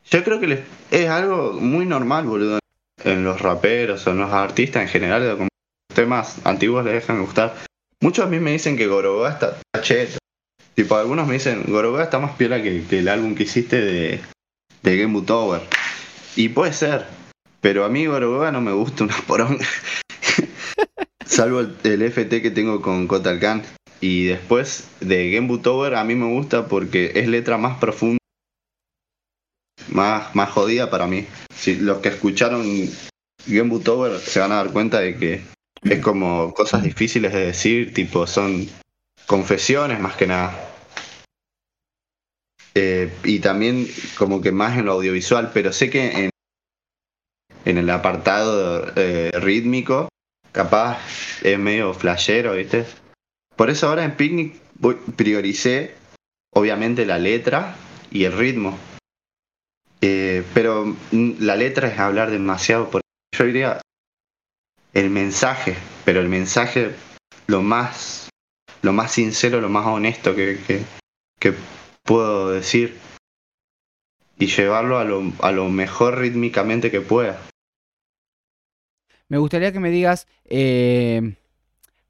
Yo 0.09 0.23
creo 0.23 0.39
que 0.39 0.63
es 0.91 1.09
algo 1.09 1.53
muy 1.53 1.85
normal, 1.85 2.25
boludo, 2.25 2.59
en 3.03 3.23
los 3.23 3.41
raperos 3.41 4.05
o 4.07 4.11
en 4.11 4.19
los 4.19 4.31
artistas 4.31 4.83
en 4.83 4.89
general, 4.89 5.37
como 5.37 5.49
los 5.89 5.95
temas 5.95 6.37
antiguos 6.45 6.83
les 6.83 6.95
dejan 6.95 7.17
de 7.17 7.25
gustar. 7.25 7.55
Muchos 8.01 8.25
a 8.25 8.29
mí 8.29 8.39
me 8.39 8.51
dicen 8.51 8.77
que 8.77 8.87
Gorogoa 8.87 9.29
está 9.29 9.57
cheto. 9.81 10.17
Tipo, 10.75 10.95
algunos 10.95 11.27
me 11.27 11.35
dicen, 11.35 11.63
Gorogoa 11.67 12.03
está 12.03 12.19
más 12.19 12.33
piola 12.33 12.61
que, 12.61 12.85
el 12.89 13.07
álbum 13.07 13.33
que 13.33 13.43
hiciste 13.43 13.81
de, 13.81 14.19
de 14.83 14.97
Game 14.97 15.13
Boy 15.13 15.25
Tower. 15.25 15.61
Y 16.35 16.49
puede 16.49 16.73
ser, 16.73 17.05
pero 17.61 17.85
a 17.85 17.89
mí 17.89 18.05
Gorogoa 18.05 18.51
no 18.51 18.61
me 18.61 18.73
gusta 18.73 19.05
una 19.05 19.15
poronga. 19.27 19.65
Salvo 21.25 21.59
el, 21.59 22.01
FT 22.01 22.41
que 22.41 22.51
tengo 22.51 22.81
con 22.81 23.07
Kotal 23.07 23.39
Khan. 23.39 23.63
Y 24.01 24.25
después 24.25 24.87
de 24.99 25.31
Game 25.31 25.57
Tower 25.59 25.95
a 25.95 26.03
mí 26.03 26.15
me 26.15 26.27
gusta 26.27 26.67
porque 26.67 27.13
es 27.15 27.27
letra 27.27 27.57
más 27.57 27.79
profunda, 27.79 28.19
más, 29.89 30.35
más 30.35 30.51
jodida 30.51 30.89
para 30.89 31.07
mí. 31.07 31.25
Si 31.55 31.75
los 31.75 31.99
que 31.99 32.09
escucharon 32.09 32.65
Game 33.47 33.79
Tower 33.79 34.19
se 34.19 34.39
van 34.39 34.51
a 34.51 34.55
dar 34.55 34.71
cuenta 34.71 34.99
de 34.99 35.17
que 35.17 35.41
es 35.81 35.99
como 36.01 36.53
cosas 36.53 36.83
difíciles 36.83 37.33
de 37.33 37.47
decir, 37.47 37.93
tipo 37.93 38.27
son 38.27 38.67
confesiones 39.25 39.99
más 39.99 40.15
que 40.15 40.27
nada. 40.27 40.71
Eh, 42.75 43.11
y 43.23 43.39
también 43.39 43.87
como 44.17 44.41
que 44.41 44.51
más 44.51 44.77
en 44.77 44.85
lo 44.85 44.93
audiovisual, 44.93 45.51
pero 45.53 45.71
sé 45.71 45.89
que 45.89 46.25
en, 46.25 46.29
en 47.63 47.77
el 47.77 47.89
apartado 47.89 48.91
eh, 48.95 49.31
rítmico 49.33 50.09
capaz 50.55 50.97
es 51.43 51.59
medio 51.59 51.93
flashero, 51.93 52.53
¿viste? 52.53 52.85
Por 53.57 53.69
eso 53.69 53.89
ahora 53.89 54.05
en 54.05 54.15
Picnic 54.15 54.55
prioricé, 55.17 55.95
obviamente, 56.53 57.05
la 57.05 57.19
letra 57.19 57.75
y 58.09 58.23
el 58.23 58.31
ritmo. 58.31 58.79
Eh, 59.99 60.43
pero 60.53 60.95
la 61.11 61.57
letra 61.57 61.89
es 61.89 61.99
hablar 61.99 62.31
demasiado. 62.31 62.89
Yo 63.37 63.45
diría 63.45 63.81
el 64.93 65.09
mensaje, 65.09 65.75
pero 66.05 66.21
el 66.21 66.29
mensaje 66.29 66.95
lo 67.47 67.61
más, 67.61 68.29
lo 68.81 68.93
más 68.93 69.11
sincero, 69.11 69.59
lo 69.59 69.69
más 69.69 69.85
honesto 69.85 70.35
que, 70.35 70.57
que, 71.39 71.53
puedo 72.03 72.51
decir 72.51 72.97
y 74.37 74.45
llevarlo 74.47 74.99
a 74.99 75.03
lo, 75.03 75.33
a 75.41 75.51
lo 75.51 75.69
mejor 75.69 76.19
rítmicamente 76.19 76.91
que 76.91 77.01
pueda. 77.01 77.41
Me 79.27 79.37
gustaría 79.37 79.71
que 79.71 79.79
me 79.79 79.89
digas 79.89 80.27
eh, 80.45 81.35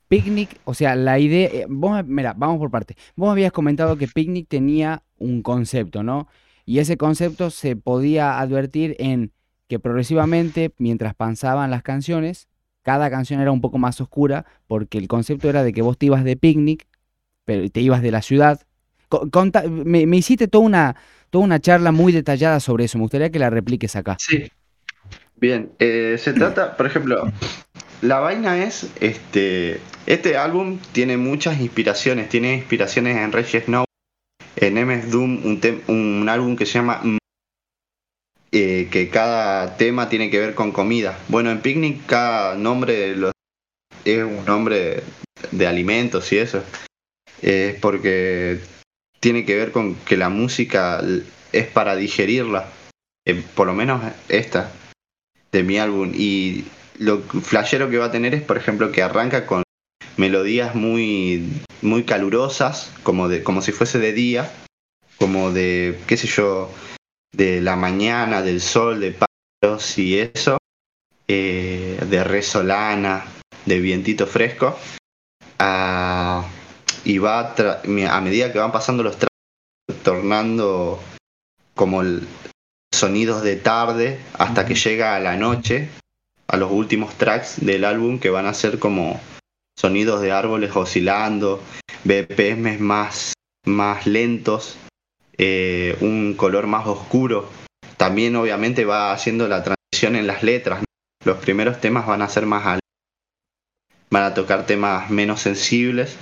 Picnic, 0.07 0.59
o 0.65 0.73
sea, 0.73 0.95
la 0.95 1.17
idea, 1.19 1.49
eh, 1.51 1.67
mira, 2.05 2.33
vamos 2.37 2.59
por 2.59 2.69
parte. 2.69 2.95
Vos 3.15 3.31
habías 3.31 3.51
comentado 3.51 3.97
que 3.97 4.07
Picnic 4.07 4.47
tenía 4.47 5.03
un 5.17 5.41
concepto, 5.41 6.03
¿no? 6.03 6.27
Y 6.65 6.79
ese 6.79 6.97
concepto 6.97 7.49
se 7.49 7.75
podía 7.75 8.39
advertir 8.39 8.95
en 8.99 9.31
que 9.67 9.79
progresivamente, 9.79 10.73
mientras 10.77 11.15
pasaban 11.15 11.71
las 11.71 11.83
canciones, 11.83 12.47
cada 12.81 13.09
canción 13.09 13.39
era 13.41 13.51
un 13.51 13.61
poco 13.61 13.77
más 13.77 13.99
oscura, 13.99 14.45
porque 14.67 14.97
el 14.97 15.07
concepto 15.07 15.49
era 15.49 15.63
de 15.63 15.73
que 15.73 15.81
vos 15.81 15.97
te 15.97 16.05
ibas 16.07 16.23
de 16.23 16.35
picnic, 16.35 16.87
pero 17.43 17.67
te 17.69 17.81
ibas 17.81 18.01
de 18.01 18.11
la 18.11 18.21
ciudad. 18.21 18.61
me, 19.85 20.17
hiciste 20.17 20.47
toda 20.47 20.65
una, 20.65 20.95
toda 21.31 21.45
una 21.45 21.59
charla 21.59 21.91
muy 21.91 22.11
detallada 22.11 22.59
sobre 22.59 22.85
eso. 22.85 22.99
Me 22.99 23.03
gustaría 23.03 23.31
que 23.31 23.39
la 23.39 23.49
repliques 23.49 23.95
acá. 23.95 24.17
Sí. 24.19 24.51
Bien, 25.37 25.71
eh, 25.79 26.17
se 26.19 26.33
trata, 26.33 26.77
por 26.77 26.85
ejemplo, 26.85 27.31
la 28.01 28.19
vaina 28.19 28.63
es, 28.63 28.91
este, 28.99 29.79
este 30.05 30.37
álbum 30.37 30.79
tiene 30.91 31.17
muchas 31.17 31.59
inspiraciones, 31.59 32.29
tiene 32.29 32.55
inspiraciones 32.55 33.17
en 33.17 33.31
Reggie 33.31 33.61
Snow, 33.61 33.85
en 34.55 34.87
MS 34.87 35.11
Doom, 35.11 35.45
un, 35.45 35.83
un 35.87 36.29
álbum 36.29 36.55
que 36.55 36.65
se 36.65 36.73
llama 36.73 37.01
eh, 38.51 38.87
que 38.89 39.09
cada 39.09 39.75
tema 39.75 40.07
tiene 40.07 40.29
que 40.29 40.39
ver 40.39 40.55
con 40.55 40.71
comida. 40.71 41.19
Bueno, 41.27 41.51
en 41.51 41.59
Picnic 41.59 42.05
cada 42.05 42.55
nombre 42.55 42.93
de 42.93 43.15
los, 43.15 43.33
es 44.05 44.23
un 44.23 44.45
nombre 44.45 45.03
de 45.51 45.67
alimentos 45.67 46.31
y 46.31 46.37
eso. 46.37 46.63
Es 47.41 47.75
porque 47.81 48.59
tiene 49.19 49.43
que 49.43 49.57
ver 49.57 49.71
con 49.71 49.95
que 49.95 50.15
la 50.15 50.29
música 50.29 51.01
es 51.51 51.67
para 51.67 51.97
digerirla. 51.97 52.69
Eh, 53.27 53.43
por 53.55 53.67
lo 53.67 53.73
menos 53.73 54.01
esta 54.29 54.71
de 55.55 55.63
mi 55.63 55.77
álbum. 55.77 56.11
Y 56.13 56.65
lo 56.99 57.21
flashero 57.21 57.89
que 57.89 57.97
va 57.97 58.05
a 58.05 58.11
tener 58.11 58.35
es, 58.35 58.43
por 58.43 58.57
ejemplo, 58.57 58.91
que 58.91 59.01
arranca 59.01 59.45
con 59.47 59.63
melodías 60.17 60.75
muy, 60.75 61.49
muy 61.81 62.03
calurosas, 62.03 62.91
como, 63.03 63.27
de, 63.27 63.43
como 63.43 63.61
si 63.61 63.71
fuese 63.71 63.99
de 63.99 64.13
día, 64.13 64.51
como 65.17 65.51
de, 65.51 65.99
qué 66.07 66.17
sé 66.17 66.27
yo, 66.27 66.71
de 67.33 67.61
la 67.61 67.75
mañana, 67.75 68.41
del 68.41 68.61
sol, 68.61 68.99
de 68.99 69.15
palos 69.61 69.97
y 69.97 70.19
eso, 70.19 70.57
eh, 71.27 71.99
de 72.07 72.23
resolana, 72.23 73.25
de 73.65 73.79
vientito 73.79 74.27
fresco, 74.27 74.77
y 77.03 77.17
va 77.17 77.53
a, 77.55 78.21
medida 78.21 78.51
que 78.51 78.59
van 78.59 78.71
pasando 78.71 79.03
los 79.03 79.17
tornando 80.03 80.99
como 81.75 82.01
sonidos 82.95 83.43
de 83.43 83.55
tarde 83.55 84.19
hasta 84.33 84.65
que 84.65 84.75
llega 84.75 85.15
a 85.15 85.19
la 85.19 85.35
noche, 85.35 85.89
a 86.47 86.57
los 86.57 86.71
últimos 86.71 87.13
tracks 87.15 87.65
del 87.65 87.85
álbum 87.85 88.19
que 88.19 88.29
van 88.29 88.45
a 88.45 88.53
ser 88.53 88.79
como 88.79 89.19
sonidos 89.77 90.21
de 90.21 90.31
árboles 90.31 90.75
oscilando, 90.75 91.61
BPM 92.03 92.79
más, 92.79 93.33
más 93.65 94.07
lentos, 94.07 94.77
eh, 95.37 95.97
un 96.01 96.35
color 96.35 96.67
más 96.67 96.87
oscuro. 96.87 97.49
También 97.97 98.35
obviamente 98.35 98.85
va 98.85 99.11
haciendo 99.11 99.47
la 99.47 99.63
transición 99.63 100.15
en 100.15 100.27
las 100.27 100.43
letras. 100.43 100.83
Los 101.23 101.37
primeros 101.37 101.81
temas 101.81 102.05
van 102.05 102.21
a 102.21 102.29
ser 102.29 102.45
más 102.45 102.79
van 104.09 104.23
a 104.23 104.33
tocar 104.33 104.65
temas 104.65 105.09
menos 105.09 105.41
sensibles 105.41 106.15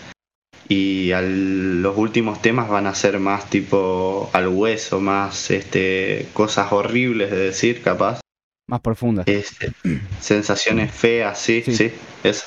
y 0.67 1.11
los 1.13 1.97
últimos 1.97 2.41
temas 2.41 2.69
van 2.69 2.87
a 2.87 2.95
ser 2.95 3.19
más 3.19 3.49
tipo 3.49 4.29
al 4.33 4.47
hueso, 4.47 4.99
más 4.99 5.51
este 5.51 6.27
cosas 6.33 6.71
horribles 6.71 7.31
de 7.31 7.37
decir, 7.37 7.81
capaz. 7.81 8.19
Más 8.67 8.81
profundas. 8.81 9.27
Este, 9.27 9.71
sensaciones 10.19 10.91
feas, 10.91 11.37
sí, 11.37 11.61
sí, 11.61 11.91
eso. 12.23 12.45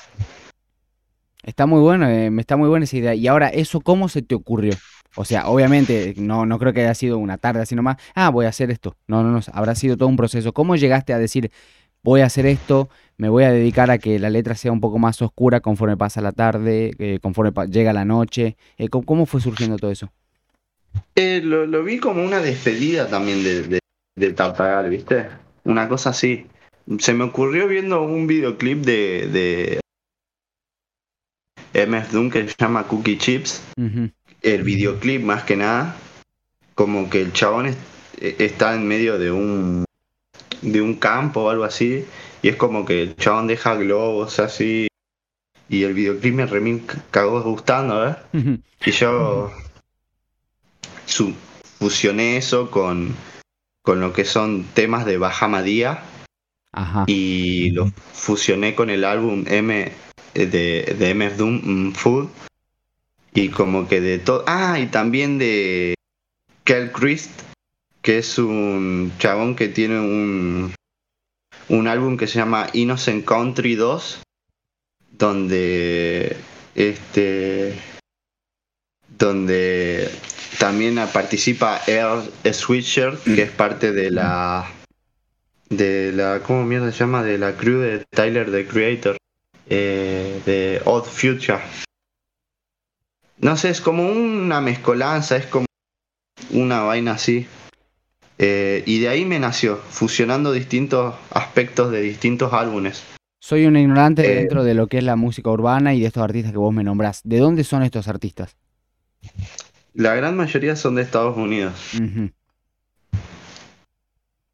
Está 1.43 1.67
muy 1.67 1.81
bueno, 1.81 2.09
eh, 2.09 2.31
me 2.31 2.41
está 2.41 2.57
muy 2.57 2.69
buena 2.69 2.85
esa 2.85 2.97
idea. 2.97 3.15
Y 3.15 3.29
ahora, 3.29 3.49
¿eso 3.49 3.81
cómo 3.81 4.09
se 4.09 4.23
te 4.23 4.35
ocurrió? 4.35 4.75
O 5.15 5.25
sea, 5.25 5.49
obviamente, 5.49 6.15
no, 6.17 6.45
no 6.45 6.59
creo 6.59 6.73
que 6.73 6.81
haya 6.81 6.95
sido 6.95 7.19
una 7.19 7.39
tarde 7.39 7.63
así 7.63 7.75
nomás, 7.75 7.97
ah, 8.15 8.31
voy 8.31 8.47
a 8.47 8.51
hacer 8.51 8.71
esto. 8.71 8.97
No, 9.07 9.23
no, 9.23 9.31
no, 9.31 9.41
habrá 9.53 9.75
sido 9.75 9.97
todo 9.97 10.09
un 10.09 10.17
proceso. 10.17 10.53
¿Cómo 10.53 10.77
llegaste 10.77 11.13
a 11.13 11.19
decir, 11.19 11.51
voy 12.03 12.21
a 12.21 12.27
hacer 12.27 12.47
esto, 12.47 12.89
me 13.17 13.29
voy 13.29 13.45
a 13.45 13.53
dedicar 13.53 13.91
a 13.91 13.99
que 13.99 14.19
la 14.19 14.31
letra 14.31 14.55
sea 14.55 14.73
un 14.73 14.81
poco 14.81 14.99
más 14.99 15.21
oscura 15.23 15.61
conforme 15.61 15.97
pasa 15.97 16.21
la 16.21 16.33
tarde, 16.33 16.93
eh, 16.99 17.19
conforme 17.21 17.53
llega 17.69 17.93
la 17.93 18.05
noche? 18.05 18.57
Eh, 18.79 18.89
¿cómo, 18.89 19.27
fue 19.27 19.41
surgiendo 19.41 19.77
todo 19.77 19.91
eso? 19.91 20.13
lo, 21.15 21.85
vi 21.85 21.99
como 21.99 22.25
una 22.25 22.41
despedida 22.41 23.09
también 23.09 23.43
de, 23.43 23.63
de, 23.63 23.79
de 24.17 24.33
Tartagal, 24.33 24.89
¿viste? 24.91 25.27
una 25.67 25.89
cosa 25.89 26.11
así. 26.11 26.47
Se 26.99 27.13
me 27.13 27.25
ocurrió 27.25 27.67
viendo 27.69 28.03
un 28.03 28.27
videoclip 28.27 28.85
de, 28.85 29.81
de 31.73 31.87
MS 31.87 32.13
Doom 32.13 32.31
que 32.31 32.49
se 32.49 32.55
llama 32.59 32.85
Cookie 32.85 33.19
Chips. 33.19 33.63
El 34.43 34.63
videoclip 34.63 35.23
más 35.23 35.43
que 35.45 35.57
nada, 35.57 35.97
como 36.75 37.11
que 37.11 37.21
el 37.21 37.33
chabón 37.33 37.75
está 38.21 38.75
en 38.75 38.87
medio 38.87 39.19
de 39.19 39.33
un 39.33 39.85
de 40.63 40.81
un 40.81 40.95
campo 40.95 41.43
o 41.43 41.51
algo 41.51 41.65
así 41.65 42.05
y 42.43 42.49
es 42.49 42.57
como 42.57 42.85
que 42.85 43.03
el 43.03 43.17
chabón 43.17 43.47
deja 43.47 43.75
globos 43.75 44.39
así 44.39 44.89
y 45.69 45.83
el 45.83 45.95
videoclip 45.95 46.35
me 46.35 46.47
remín 46.47 46.87
cagó 47.11 47.43
gustando, 47.43 48.09
¿eh? 48.09 48.17
Y 48.85 48.91
yo 48.93 49.51
fusioné 51.79 52.37
eso 52.37 52.71
con 52.71 53.15
con 53.83 54.01
lo 54.01 54.13
que 54.13 54.25
son 54.25 54.65
temas 54.75 55.07
de 55.07 55.19
Bahamadía 55.19 56.03
y 57.07 57.71
lo 57.71 57.91
fusioné 58.13 58.75
con 58.75 58.91
el 58.91 59.05
álbum 59.05 59.45
M 59.47 59.93
de, 60.35 60.97
de 60.99 61.15
MF 61.15 61.37
Doom 61.37 61.61
mm, 61.63 61.93
Food 61.93 62.29
y 63.33 63.49
como 63.49 63.87
que 63.87 64.01
de 64.01 64.19
todo 64.19 64.45
ah 64.47 64.79
y 64.81 64.87
también 64.87 65.39
de 65.39 65.95
Kel 66.65 66.91
Christ 66.91 67.31
que 68.07 68.19
es 68.19 68.39
un 68.39 69.13
chabón 69.19 69.57
que 69.57 69.67
tiene 69.67 69.99
un 69.99 70.73
un 71.69 71.89
álbum 71.89 72.17
que 72.17 72.29
se 72.29 72.39
llama 72.39 72.69
Innocent 72.73 73.25
Country 73.25 73.75
2 73.75 74.23
donde 75.11 76.37
este 76.77 77.75
donde 79.09 80.09
también 80.61 81.01
participa 81.13 81.81
Earl 81.89 82.31
Switcher, 82.53 83.19
que 83.25 83.43
es 83.43 83.51
parte 83.51 83.91
de 83.91 84.13
la 84.13 84.71
de 85.69 86.13
la, 86.13 86.45
¿cómo 86.45 86.65
mierda 86.65 86.93
se 86.93 86.99
llama? 86.99 87.25
De 87.25 87.39
la 87.39 87.57
crew 87.57 87.81
de 87.81 88.05
Tyler, 88.09 88.53
the 88.53 88.69
Creator, 88.69 89.17
eh, 89.69 90.41
de 90.47 90.81
Odd 90.85 91.07
Future. 91.07 91.61
No 93.39 93.57
sé, 93.57 93.71
es 93.71 93.81
como 93.81 94.09
una 94.09 94.61
mezcolanza, 94.61 95.37
es 95.37 95.47
como 95.47 95.67
una 96.53 96.83
vaina 96.83 97.13
así. 97.13 97.49
Eh, 98.39 98.83
y 98.87 99.01
de 99.01 99.09
ahí 99.09 99.25
me 99.25 99.39
nació, 99.39 99.77
fusionando 99.77 100.53
distintos 100.53 101.15
aspectos 101.31 101.91
de 101.91 102.03
distintos 102.03 102.53
álbumes. 102.53 103.03
Soy 103.41 103.67
un 103.67 103.77
ignorante 103.77 104.31
eh, 104.31 104.35
dentro 104.37 104.65
de 104.65 104.75
lo 104.75 104.89
que 104.89 104.99
es 104.99 105.05
la 105.05 105.17
música 105.17 105.51
urbana 105.51 105.95
y 105.95 106.01
de 106.01 106.07
estos 106.07 106.23
artistas 106.23 106.53
que 106.53 106.59
vos 106.59 106.75
me 106.75 106.85
nombrás. 106.85 107.21
¿De 107.25 107.39
dónde 107.39 107.65
son 107.65 107.83
estos 107.83 108.09
artistas? 108.09 108.57
La 109.95 110.15
gran 110.15 110.37
mayoría 110.37 110.77
son 110.77 110.97
de 110.97 111.03
Estados 111.03 111.37
Unidos. 111.37 111.73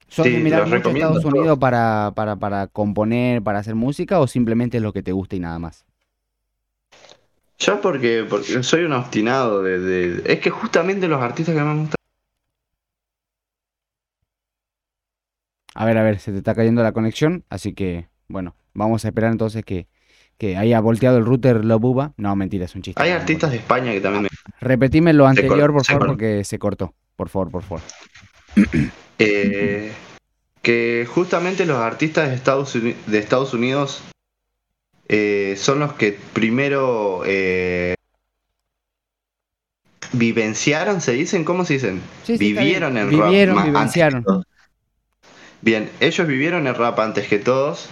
¿Son 0.09 0.25
de 0.25 0.39
mirar 0.39 0.67
mucho 0.69 0.91
Estados 0.91 1.25
Unidos 1.25 1.59
para, 1.59 2.13
para, 2.15 2.37
para 2.37 2.67
componer, 2.67 3.43
para 3.43 3.61
hacer 3.61 3.75
música 3.75 4.21
o 4.21 4.27
simplemente 4.27 4.77
es 4.77 4.83
lo 4.83 4.93
que 4.93 5.03
te 5.03 5.13
gusta 5.13 5.37
y 5.37 5.41
nada 5.41 5.59
más? 5.59 5.85
Yo 7.59 7.81
porque, 7.81 8.27
porque 8.29 8.63
soy 8.63 8.85
un 8.85 8.93
obstinado 8.93 9.63
de, 9.63 10.23
Es 10.27 10.41
que 10.41 10.51
justamente 10.51 11.09
los 11.09 11.23
artistas 11.23 11.55
que 11.55 11.63
me 11.63 11.81
gustan... 11.81 11.95
A 15.75 15.85
ver, 15.85 15.99
a 15.99 16.03
ver, 16.03 16.19
se 16.19 16.33
te 16.33 16.39
está 16.39 16.55
cayendo 16.55 16.83
la 16.83 16.93
conexión, 16.93 17.45
así 17.49 17.73
que, 17.73 18.09
bueno, 18.29 18.57
vamos 18.75 19.05
a 19.05 19.09
esperar 19.09 19.33
entonces 19.33 19.65
que, 19.65 19.89
que 20.39 20.57
haya 20.57 20.81
volteado 20.81 21.19
el 21.19 21.25
router 21.25 21.65
lo 21.65 21.79
buba. 21.79 22.13
No, 22.17 22.35
mentira, 22.37 22.67
es 22.67 22.75
un 22.75 22.83
chiste. 22.83 23.03
Hay 23.03 23.11
artistas 23.11 23.51
de 23.51 23.59
España 23.59 23.93
que 23.93 24.01
también 24.01 24.25
me... 24.25 24.29
Repetime 24.61 25.13
lo 25.13 25.27
anterior, 25.27 25.73
por 25.73 25.85
favor, 25.85 26.07
porque 26.09 26.45
se 26.45 26.59
cortó. 26.59 26.95
Por 27.17 27.29
favor, 27.29 27.51
por 27.51 27.63
favor. 27.63 27.83
Eh, 29.25 29.93
que 30.63 31.07
justamente 31.09 31.65
los 31.65 31.77
artistas 31.77 32.31
de 32.31 32.35
Estados, 32.35 32.73
de 32.73 33.19
Estados 33.19 33.55
Unidos 33.55 34.03
eh, 35.09 35.55
son 35.57 35.79
los 35.79 35.93
que 35.93 36.19
primero 36.33 37.23
eh, 37.25 37.95
vivenciaron, 40.13 41.01
se 41.01 41.13
dicen, 41.13 41.45
¿cómo 41.45 41.65
se 41.65 41.75
dicen? 41.75 42.01
vivieron 42.27 42.97
en 42.97 43.17
rap. 43.17 43.29
Vivieron, 43.29 43.63
vivenciaron. 43.65 44.25
Bien, 45.63 45.89
ellos 46.01 46.27
vivieron 46.27 46.67
el 46.67 46.75
rap 46.75 46.99
antes 46.99 47.29
que 47.29 47.39
todos, 47.39 47.89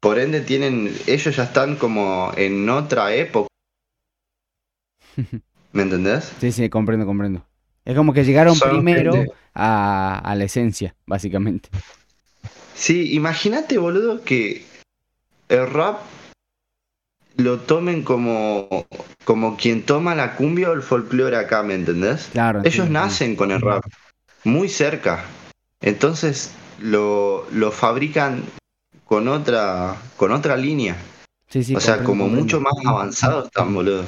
por 0.00 0.18
ende 0.18 0.40
tienen, 0.40 0.92
ellos 1.06 1.36
ya 1.36 1.44
están 1.44 1.76
como 1.76 2.32
en 2.36 2.68
otra 2.68 3.14
época. 3.14 3.46
¿Me 5.72 5.82
entendés? 5.82 6.32
Sí, 6.40 6.50
sí, 6.50 6.68
comprendo, 6.68 7.06
comprendo. 7.06 7.46
Es 7.84 7.96
como 7.96 8.12
que 8.12 8.24
llegaron 8.24 8.58
primero 8.58 9.14
a, 9.54 10.34
la 10.36 10.44
esencia, 10.44 10.96
básicamente. 11.06 11.68
Sí, 12.74 13.14
imagínate, 13.14 13.78
boludo, 13.78 14.24
que 14.24 14.64
el 15.48 15.70
rap 15.70 16.00
lo 17.36 17.60
tomen 17.60 18.02
como, 18.02 18.86
como 19.24 19.56
quien 19.56 19.82
toma 19.82 20.16
la 20.16 20.34
cumbia 20.34 20.70
o 20.70 20.72
el 20.72 20.82
folclore 20.82 21.36
acá, 21.36 21.62
¿me 21.62 21.74
entendés? 21.74 22.30
Claro. 22.32 22.62
Ellos 22.64 22.90
nacen 22.90 23.36
con 23.36 23.52
el 23.52 23.60
rap, 23.60 23.84
muy 24.42 24.68
cerca. 24.68 25.24
Entonces 25.80 26.52
lo, 26.82 27.46
lo 27.52 27.70
fabrican 27.72 28.42
con 29.04 29.28
otra, 29.28 29.96
con 30.16 30.32
otra 30.32 30.56
línea. 30.56 30.96
Sí, 31.48 31.62
sí, 31.64 31.76
o 31.76 31.80
sea, 31.80 32.02
como 32.02 32.28
mucho 32.28 32.60
más 32.60 32.74
avanzados 32.84 33.46
están, 33.46 33.74
boludo. 33.74 34.04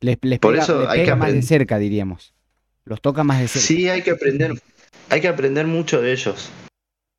Les, 0.00 0.16
Por 0.38 0.56
eso 0.56 0.88
hay 0.88 1.04
que 1.04 1.14
más 1.14 1.32
de 1.32 1.42
cerca, 1.42 1.78
diríamos. 1.78 2.34
Los 2.84 3.00
toca 3.02 3.24
más 3.24 3.40
de 3.40 3.48
cerca. 3.48 3.66
Sí, 3.66 3.88
hay 3.88 4.02
que 4.02 4.12
aprender. 4.12 4.52
Hay 5.10 5.20
que 5.20 5.28
aprender 5.28 5.66
mucho 5.66 6.00
de 6.00 6.12
ellos. 6.12 6.50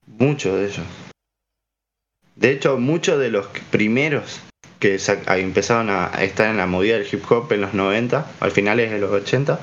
Mucho 0.08 0.56
de 0.56 0.66
ellos. 0.66 0.86
De 2.36 2.52
hecho, 2.52 2.78
muchos 2.78 3.20
de 3.20 3.30
los 3.30 3.48
primeros 3.70 4.40
que 4.80 4.98
empezaron 5.28 5.90
a 5.90 6.08
estar 6.24 6.50
en 6.50 6.58
la 6.58 6.66
movida 6.66 6.98
del 6.98 7.08
hip 7.12 7.30
hop 7.30 7.52
en 7.52 7.62
los 7.62 7.74
90, 7.74 8.32
al 8.40 8.52
finales 8.52 8.92
de 8.92 8.98
los 8.98 9.12
80, 9.12 9.60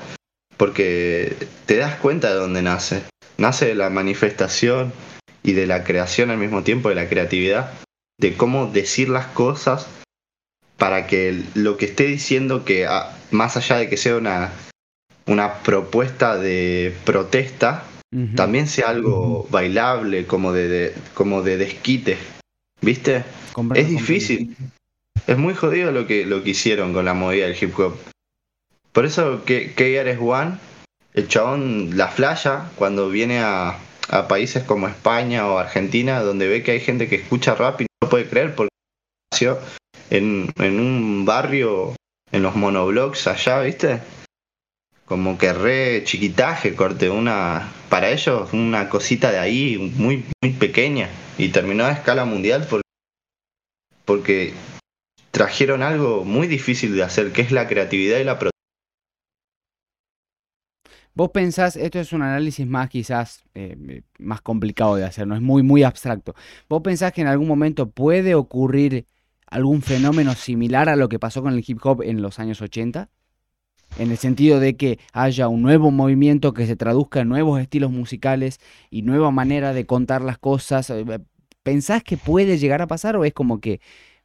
porque 0.55 1.35
te 1.65 1.77
das 1.77 1.95
cuenta 1.95 2.29
de 2.29 2.35
dónde 2.35 2.61
nace. 2.61 3.03
Nace 3.37 3.67
de 3.67 3.75
la 3.75 3.89
manifestación 3.89 4.93
y 5.43 5.53
de 5.53 5.67
la 5.67 5.83
creación 5.83 6.31
al 6.31 6.37
mismo 6.37 6.63
tiempo, 6.63 6.89
de 6.89 6.95
la 6.95 7.07
creatividad, 7.07 7.71
de 8.19 8.35
cómo 8.35 8.67
decir 8.67 9.09
las 9.09 9.27
cosas 9.27 9.87
para 10.77 11.07
que 11.07 11.43
lo 11.55 11.77
que 11.77 11.85
esté 11.85 12.05
diciendo 12.05 12.65
que 12.65 12.87
más 13.31 13.57
allá 13.57 13.77
de 13.77 13.89
que 13.89 13.97
sea 13.97 14.15
una, 14.15 14.51
una 15.25 15.55
propuesta 15.55 16.37
de 16.37 16.93
protesta, 17.05 17.83
también 18.35 18.67
sea 18.67 18.89
algo 18.89 19.47
bailable, 19.51 20.25
como 20.25 20.53
de, 20.53 20.93
como 21.13 21.43
de 21.43 21.57
desquite. 21.57 22.17
¿Viste? 22.81 23.23
es 23.75 23.89
difícil. 23.89 24.55
Es 25.25 25.37
muy 25.37 25.53
jodido 25.53 25.91
lo 25.91 26.07
que, 26.07 26.25
lo 26.25 26.43
que 26.43 26.51
hicieron 26.51 26.93
con 26.93 27.05
la 27.05 27.13
movida 27.13 27.47
del 27.47 27.57
hip 27.61 27.77
hop. 27.77 27.97
Por 28.93 29.05
eso 29.05 29.43
que 29.45 29.73
es 29.75 30.17
One, 30.19 30.57
el 31.17 31.27
chabón 31.27 31.97
la 31.97 32.09
flaya 32.09 32.69
cuando 32.75 33.09
viene 33.09 33.39
a, 33.39 33.79
a 34.09 34.27
países 34.27 34.63
como 34.63 34.87
España 34.87 35.47
o 35.47 35.57
Argentina, 35.57 36.21
donde 36.21 36.47
ve 36.47 36.61
que 36.61 36.71
hay 36.71 36.79
gente 36.79 37.09
que 37.09 37.15
escucha 37.15 37.55
rap 37.55 37.81
y 37.81 37.87
no 38.01 38.07
puede 38.07 38.29
creer 38.29 38.53
porque 38.53 38.69
nació 39.33 39.57
en, 40.11 40.53
en 40.57 40.79
un 40.79 41.25
barrio, 41.25 41.95
en 42.31 42.43
los 42.43 42.55
monoblocks 42.55 43.25
allá, 43.25 43.61
¿viste? 43.61 43.99
Como 45.05 45.39
que 45.39 45.53
re 45.53 46.03
chiquitaje, 46.03 46.75
corte, 46.75 47.09
una, 47.09 47.71
para 47.89 48.11
ellos 48.11 48.53
una 48.53 48.87
cosita 48.87 49.31
de 49.31 49.39
ahí 49.39 49.91
muy, 49.95 50.23
muy 50.43 50.53
pequeña 50.53 51.09
y 51.39 51.49
terminó 51.49 51.85
a 51.85 51.93
escala 51.93 52.25
mundial 52.25 52.67
porque, 54.05 54.53
trajeron 55.31 55.81
algo 55.81 56.23
muy 56.25 56.45
difícil 56.45 56.95
de 56.95 57.03
hacer, 57.03 57.31
que 57.31 57.41
es 57.41 57.51
la 57.51 57.67
creatividad 57.67 58.19
y 58.19 58.23
la 58.23 58.37
Vos 61.17 61.31
pensás, 61.31 61.75
esto 61.77 61.99
es 61.99 62.13
un 62.13 62.21
análisis 62.21 62.67
más 62.67 62.89
quizás 62.89 63.43
eh, 63.55 64.03
más 64.19 64.39
complicado 64.41 64.97
de 64.97 65.03
hacer, 65.03 65.25
no 65.25 65.33
es 65.33 65.41
muy, 65.41 65.63
muy 65.63 65.81
abstracto. 65.81 66.35
¿Vos 66.69 66.83
pensás 66.83 67.11
que 67.11 67.21
en 67.21 67.27
algún 67.27 67.47
momento 67.47 67.89
puede 67.89 68.35
ocurrir 68.35 69.07
algún 69.47 69.81
fenómeno 69.81 70.35
similar 70.35 70.89
a 70.89 70.95
lo 70.95 71.09
que 71.09 71.17
pasó 71.17 71.41
con 71.41 71.53
el 71.53 71.65
hip 71.65 71.79
hop 71.81 72.03
en 72.03 72.21
los 72.21 72.37
años 72.37 72.61
80? 72.61 73.09
En 73.97 74.11
el 74.11 74.17
sentido 74.19 74.59
de 74.59 74.77
que 74.77 74.99
haya 75.11 75.47
un 75.47 75.63
nuevo 75.63 75.89
movimiento 75.89 76.53
que 76.53 76.67
se 76.67 76.75
traduzca 76.75 77.21
en 77.21 77.29
nuevos 77.29 77.59
estilos 77.59 77.89
musicales 77.89 78.59
y 78.91 79.01
nueva 79.01 79.31
manera 79.31 79.73
de 79.73 79.87
contar 79.87 80.21
las 80.21 80.37
cosas. 80.37 80.91
Eh, 80.91 81.03
¿Pensás 81.63 82.03
que 82.03 82.17
puede 82.17 82.59
llegar 82.59 82.83
a 82.83 82.87
pasar 82.87 83.15
o 83.15 83.25
es 83.25 83.33
como 83.33 83.59
que 83.59 83.81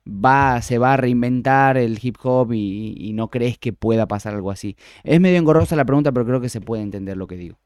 va, 0.07 0.61
se 0.63 0.79
va 0.79 0.95
a 0.95 0.97
reinventar 0.97 1.77
el 1.77 1.99
hip 2.03 2.17
hop 2.23 2.53
y, 2.53 3.13
no 3.15 3.29
crees 3.29 3.59
que 3.59 3.73
pueda 3.73 4.07
pasar 4.07 4.35
algo 4.35 4.51
así? 4.51 4.77
Es 5.05 5.21
medio 5.21 5.39
engorrosa 5.39 5.77
la 5.77 5.85
pregunta, 5.85 6.13
pero 6.13 6.27
creo 6.27 6.41
que 6.41 6.49
se 6.49 6.61
puede 6.61 6.83
entender 6.83 7.17
lo 7.17 7.27
que 7.27 7.37
digo. 7.37 7.59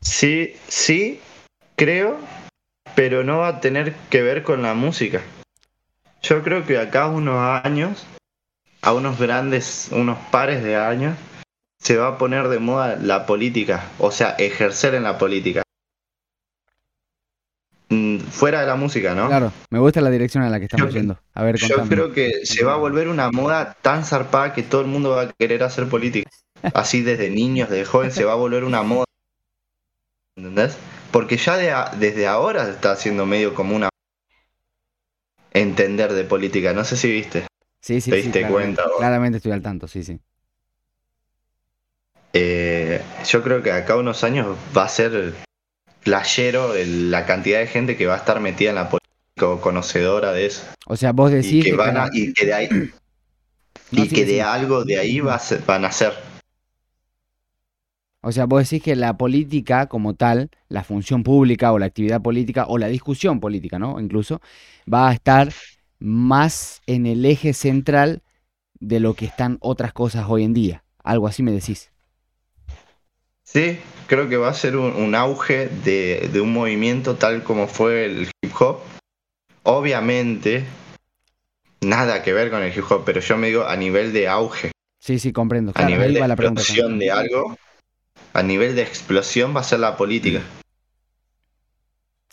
Sí, 0.00 0.52
sí, 0.68 1.20
creo, 1.76 2.16
pero 2.94 3.24
no 3.24 3.38
va 3.38 3.48
a 3.48 3.60
tener 3.60 3.94
que 4.10 4.22
ver 4.22 4.42
con 4.42 4.62
la 4.62 4.74
música. 4.74 5.20
Yo 6.22 6.42
creo 6.42 6.64
que 6.64 6.78
acá 6.78 7.08
unos 7.08 7.36
años, 7.64 8.06
a 8.82 8.92
unos 8.92 9.18
grandes, 9.18 9.88
unos 9.92 10.18
pares 10.30 10.62
de 10.62 10.76
años, 10.76 11.16
se 11.80 11.96
va 11.96 12.08
a 12.08 12.18
poner 12.18 12.48
de 12.48 12.58
moda 12.58 12.96
la 12.96 13.26
política, 13.26 13.84
o 13.98 14.10
sea, 14.10 14.30
ejercer 14.30 14.94
en 14.94 15.04
la 15.04 15.18
política. 15.18 15.62
Fuera 18.30 18.60
de 18.60 18.66
la 18.66 18.76
música, 18.76 19.14
¿no? 19.14 19.28
Claro, 19.28 19.52
me 19.70 19.78
gusta 19.78 20.00
la 20.00 20.10
dirección 20.10 20.44
en 20.44 20.50
la 20.50 20.58
que 20.58 20.66
estamos 20.66 20.92
yendo. 20.92 21.18
A 21.34 21.42
ver, 21.42 21.56
Yo 21.56 21.76
creo 21.88 22.12
que 22.12 22.44
se 22.44 22.64
va 22.64 22.74
a 22.74 22.76
volver 22.76 23.08
una 23.08 23.30
moda 23.30 23.76
tan 23.80 24.04
zarpada 24.04 24.52
que 24.52 24.62
todo 24.62 24.80
el 24.80 24.86
mundo 24.86 25.10
va 25.10 25.22
a 25.22 25.32
querer 25.32 25.62
hacer 25.62 25.88
política. 25.88 26.30
Así 26.74 27.02
desde 27.02 27.30
niños, 27.30 27.70
desde 27.70 27.84
joven, 27.84 28.10
se 28.10 28.24
va 28.24 28.32
a 28.32 28.36
volver 28.36 28.64
una 28.64 28.82
moda. 28.82 29.04
¿Entendés? 30.36 30.76
Porque 31.10 31.36
ya 31.36 31.90
desde 31.96 32.26
ahora 32.26 32.64
se 32.66 32.72
está 32.72 32.92
haciendo 32.92 33.26
medio 33.26 33.54
como 33.54 33.74
una 33.74 33.88
entender 35.52 36.12
de 36.12 36.24
política. 36.24 36.72
No 36.72 36.84
sé 36.84 36.96
si 36.96 37.10
viste. 37.10 37.46
Sí, 37.80 38.00
sí, 38.00 38.10
¿Te 38.10 38.16
diste 38.16 38.46
cuenta? 38.46 38.84
Claramente 38.98 39.38
estoy 39.38 39.52
al 39.52 39.62
tanto, 39.62 39.88
sí, 39.88 40.02
sí. 40.02 40.20
Eh, 42.32 43.00
yo 43.26 43.42
creo 43.42 43.62
que 43.62 43.72
acá 43.72 43.96
unos 43.96 44.22
años 44.22 44.56
va 44.76 44.84
a 44.84 44.88
ser 44.88 45.34
playero 46.02 46.74
la 46.74 47.26
cantidad 47.26 47.58
de 47.58 47.66
gente 47.66 47.96
que 47.96 48.06
va 48.06 48.14
a 48.14 48.18
estar 48.18 48.40
metida 48.40 48.70
en 48.70 48.76
la 48.76 48.88
política 48.88 49.48
o 49.48 49.60
conocedora 49.60 50.32
de 50.32 50.46
eso. 50.46 50.64
O 50.86 50.96
sea, 50.96 51.12
vos 51.12 51.30
decís 51.30 51.64
que, 51.64 51.74
van 51.74 51.96
a, 51.96 52.08
y 52.12 52.32
que 52.32 52.46
de 52.46 52.54
ahí 52.54 52.68
y 53.90 54.08
que 54.08 54.24
de 54.24 54.42
algo 54.42 54.84
de 54.84 54.98
ahí 54.98 55.20
va 55.20 55.36
a 55.36 55.40
van 55.66 55.84
a 55.84 55.92
ser. 55.92 56.12
O 58.20 58.32
sea, 58.32 58.46
vos 58.46 58.62
decís 58.62 58.82
que 58.82 58.96
la 58.96 59.16
política 59.16 59.86
como 59.86 60.14
tal, 60.14 60.50
la 60.68 60.82
función 60.82 61.22
pública 61.22 61.72
o 61.72 61.78
la 61.78 61.86
actividad 61.86 62.20
política 62.20 62.66
o 62.68 62.76
la 62.76 62.88
discusión 62.88 63.38
política, 63.38 63.78
¿no? 63.78 64.00
Incluso, 64.00 64.40
va 64.92 65.08
a 65.08 65.12
estar 65.12 65.52
más 66.00 66.82
en 66.86 67.06
el 67.06 67.24
eje 67.24 67.52
central 67.52 68.22
de 68.80 69.00
lo 69.00 69.14
que 69.14 69.24
están 69.24 69.58
otras 69.60 69.92
cosas 69.92 70.26
hoy 70.28 70.44
en 70.44 70.52
día. 70.52 70.84
Algo 71.02 71.28
así 71.28 71.42
me 71.42 71.52
decís. 71.52 71.92
Sí, 73.50 73.80
creo 74.06 74.28
que 74.28 74.36
va 74.36 74.50
a 74.50 74.54
ser 74.54 74.76
un, 74.76 75.14
auge 75.14 75.68
de, 75.68 76.38
un 76.38 76.52
movimiento 76.52 77.14
tal 77.16 77.42
como 77.42 77.66
fue 77.66 78.04
el 78.04 78.30
hip 78.42 78.52
hop. 78.60 78.80
Obviamente, 79.62 80.66
nada 81.80 82.22
que 82.22 82.34
ver 82.34 82.50
con 82.50 82.62
el 82.62 82.76
hip 82.76 82.84
hop, 82.90 83.04
pero 83.06 83.20
yo 83.20 83.38
me 83.38 83.46
digo 83.46 83.64
a 83.64 83.74
nivel 83.74 84.12
de 84.12 84.28
auge. 84.28 84.70
Sí, 85.00 85.18
sí, 85.18 85.32
comprendo. 85.32 85.72
a 85.76 85.86
nivel 85.86 86.12
de 86.12 86.20
explosión 86.20 86.98
de 86.98 87.10
algo, 87.10 87.56
a 88.34 88.42
nivel 88.42 88.76
de 88.76 88.82
explosión 88.82 89.56
va 89.56 89.60
a 89.60 89.64
ser 89.64 89.80
la 89.80 89.96
política. 89.96 90.42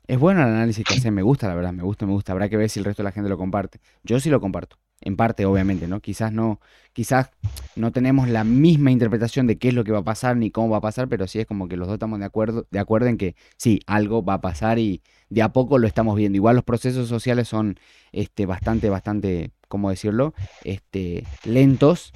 Es 0.07 0.19
bueno 0.19 0.41
el 0.41 0.49
análisis 0.49 0.83
que 0.83 0.95
hace, 0.95 1.11
me 1.11 1.21
gusta, 1.21 1.47
la 1.47 1.55
verdad, 1.55 1.71
me 1.71 1.83
gusta, 1.83 2.05
me 2.05 2.11
gusta. 2.11 2.33
Habrá 2.33 2.49
que 2.49 2.57
ver 2.57 2.69
si 2.69 2.79
el 2.79 2.85
resto 2.85 3.03
de 3.03 3.05
la 3.05 3.13
gente 3.13 3.29
lo 3.29 3.37
comparte. 3.37 3.79
Yo 4.03 4.19
sí 4.19 4.29
lo 4.29 4.41
comparto, 4.41 4.77
en 5.01 5.15
parte, 5.15 5.45
obviamente, 5.45 5.87
¿no? 5.87 5.99
Quizás 5.99 6.31
no, 6.31 6.59
quizás 6.93 7.31
no 7.75 7.91
tenemos 7.91 8.29
la 8.29 8.43
misma 8.43 8.91
interpretación 8.91 9.47
de 9.47 9.57
qué 9.57 9.69
es 9.69 9.73
lo 9.73 9.83
que 9.83 9.91
va 9.91 9.99
a 9.99 10.03
pasar 10.03 10.37
ni 10.37 10.51
cómo 10.51 10.69
va 10.69 10.77
a 10.77 10.81
pasar, 10.81 11.07
pero 11.07 11.27
sí 11.27 11.39
es 11.39 11.45
como 11.45 11.67
que 11.67 11.77
los 11.77 11.87
dos 11.87 11.95
estamos 11.95 12.19
de 12.19 12.25
acuerdo, 12.25 12.65
de 12.71 12.79
acuerdo 12.79 13.07
en 13.07 13.17
que 13.17 13.35
sí, 13.57 13.79
algo 13.85 14.23
va 14.23 14.35
a 14.35 14.41
pasar 14.41 14.79
y 14.79 15.01
de 15.29 15.41
a 15.41 15.49
poco 15.53 15.77
lo 15.77 15.87
estamos 15.87 16.15
viendo. 16.15 16.37
Igual 16.37 16.55
los 16.55 16.65
procesos 16.65 17.09
sociales 17.09 17.47
son 17.47 17.77
este, 18.11 18.45
bastante, 18.45 18.89
bastante, 18.89 19.51
¿cómo 19.67 19.89
decirlo? 19.89 20.33
Este, 20.63 21.25
lentos, 21.43 22.13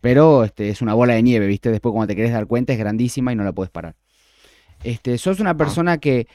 pero 0.00 0.44
este, 0.44 0.70
es 0.70 0.82
una 0.82 0.94
bola 0.94 1.14
de 1.14 1.22
nieve, 1.22 1.46
¿viste? 1.46 1.70
Después 1.70 1.92
cuando 1.92 2.08
te 2.08 2.16
querés 2.16 2.32
dar 2.32 2.46
cuenta 2.46 2.72
es 2.72 2.78
grandísima 2.78 3.32
y 3.32 3.36
no 3.36 3.44
la 3.44 3.52
puedes 3.52 3.70
parar. 3.70 3.96
Este, 4.82 5.18
sos 5.18 5.40
una 5.40 5.56
persona 5.56 5.98
que 5.98 6.26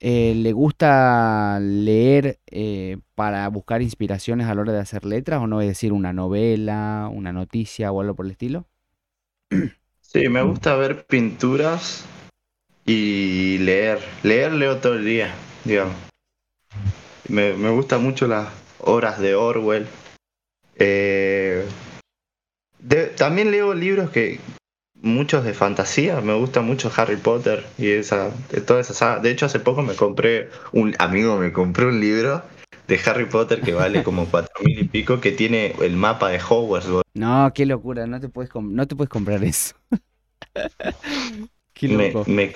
eh, 0.00 0.34
¿Le 0.36 0.52
gusta 0.52 1.58
leer 1.60 2.38
eh, 2.46 2.98
para 3.14 3.48
buscar 3.48 3.82
inspiraciones 3.82 4.46
a 4.46 4.54
la 4.54 4.60
hora 4.60 4.72
de 4.72 4.80
hacer 4.80 5.04
letras 5.04 5.40
o 5.40 5.46
no? 5.46 5.60
Es 5.60 5.68
decir, 5.68 5.92
una 5.92 6.12
novela, 6.12 7.10
una 7.12 7.32
noticia 7.32 7.90
o 7.90 8.00
algo 8.00 8.14
por 8.14 8.26
el 8.26 8.32
estilo. 8.32 8.66
Sí, 10.00 10.28
me 10.28 10.42
gusta 10.42 10.74
ver 10.76 11.04
pinturas 11.06 12.06
y 12.86 13.58
leer. 13.58 13.98
Leer 14.22 14.52
leo 14.52 14.78
todo 14.78 14.94
el 14.94 15.04
día, 15.04 15.34
digamos. 15.64 15.94
Me, 17.28 17.52
me 17.52 17.70
gustan 17.70 18.02
mucho 18.02 18.26
las 18.26 18.48
obras 18.78 19.18
de 19.20 19.34
Orwell. 19.34 19.86
Eh, 20.76 21.66
también 23.16 23.50
leo 23.50 23.74
libros 23.74 24.10
que, 24.10 24.40
muchos 25.02 25.44
de 25.44 25.54
fantasía. 25.54 26.20
Me 26.20 26.34
gusta 26.34 26.60
mucho 26.60 26.90
Harry 26.96 27.16
Potter 27.16 27.64
y 27.78 27.90
esa, 27.90 28.30
de 28.50 28.60
toda 28.60 28.80
esa 28.80 28.94
saga. 28.94 29.20
De 29.20 29.30
hecho, 29.30 29.46
hace 29.46 29.60
poco 29.60 29.82
me 29.82 29.94
compré 29.94 30.50
un 30.72 30.94
amigo, 30.98 31.38
me 31.38 31.52
compré 31.52 31.86
un 31.86 32.00
libro 32.00 32.42
de 32.86 33.00
Harry 33.06 33.26
Potter 33.26 33.60
que 33.60 33.72
vale 33.72 34.02
como 34.02 34.26
cuatro 34.30 34.52
mil 34.64 34.78
y 34.78 34.84
pico, 34.84 35.20
que 35.20 35.32
tiene 35.32 35.74
el 35.80 35.96
mapa 35.96 36.28
de 36.30 36.40
Hogwarts. 36.40 36.88
No, 37.14 37.52
qué 37.54 37.66
locura, 37.66 38.06
no 38.06 38.20
te 38.20 38.28
puedes, 38.28 38.50
no 38.54 38.86
te 38.86 38.96
puedes 38.96 39.10
comprar 39.10 39.42
eso. 39.44 39.74
qué 41.74 41.88
loco. 41.88 42.24
Me, 42.26 42.52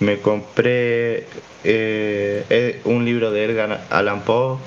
me, 0.00 0.18
compré 0.20 1.26
eh, 1.64 2.44
eh, 2.50 2.80
un 2.84 3.04
libro 3.04 3.30
de 3.30 3.44
Edgar 3.44 3.86
Allan 3.90 4.22
Poe. 4.22 4.58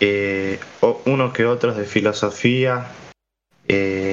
Eh, 0.00 0.58
uno 1.04 1.32
que 1.32 1.44
otros 1.44 1.76
de 1.76 1.84
filosofía. 1.84 2.86
Eh, 3.68 4.09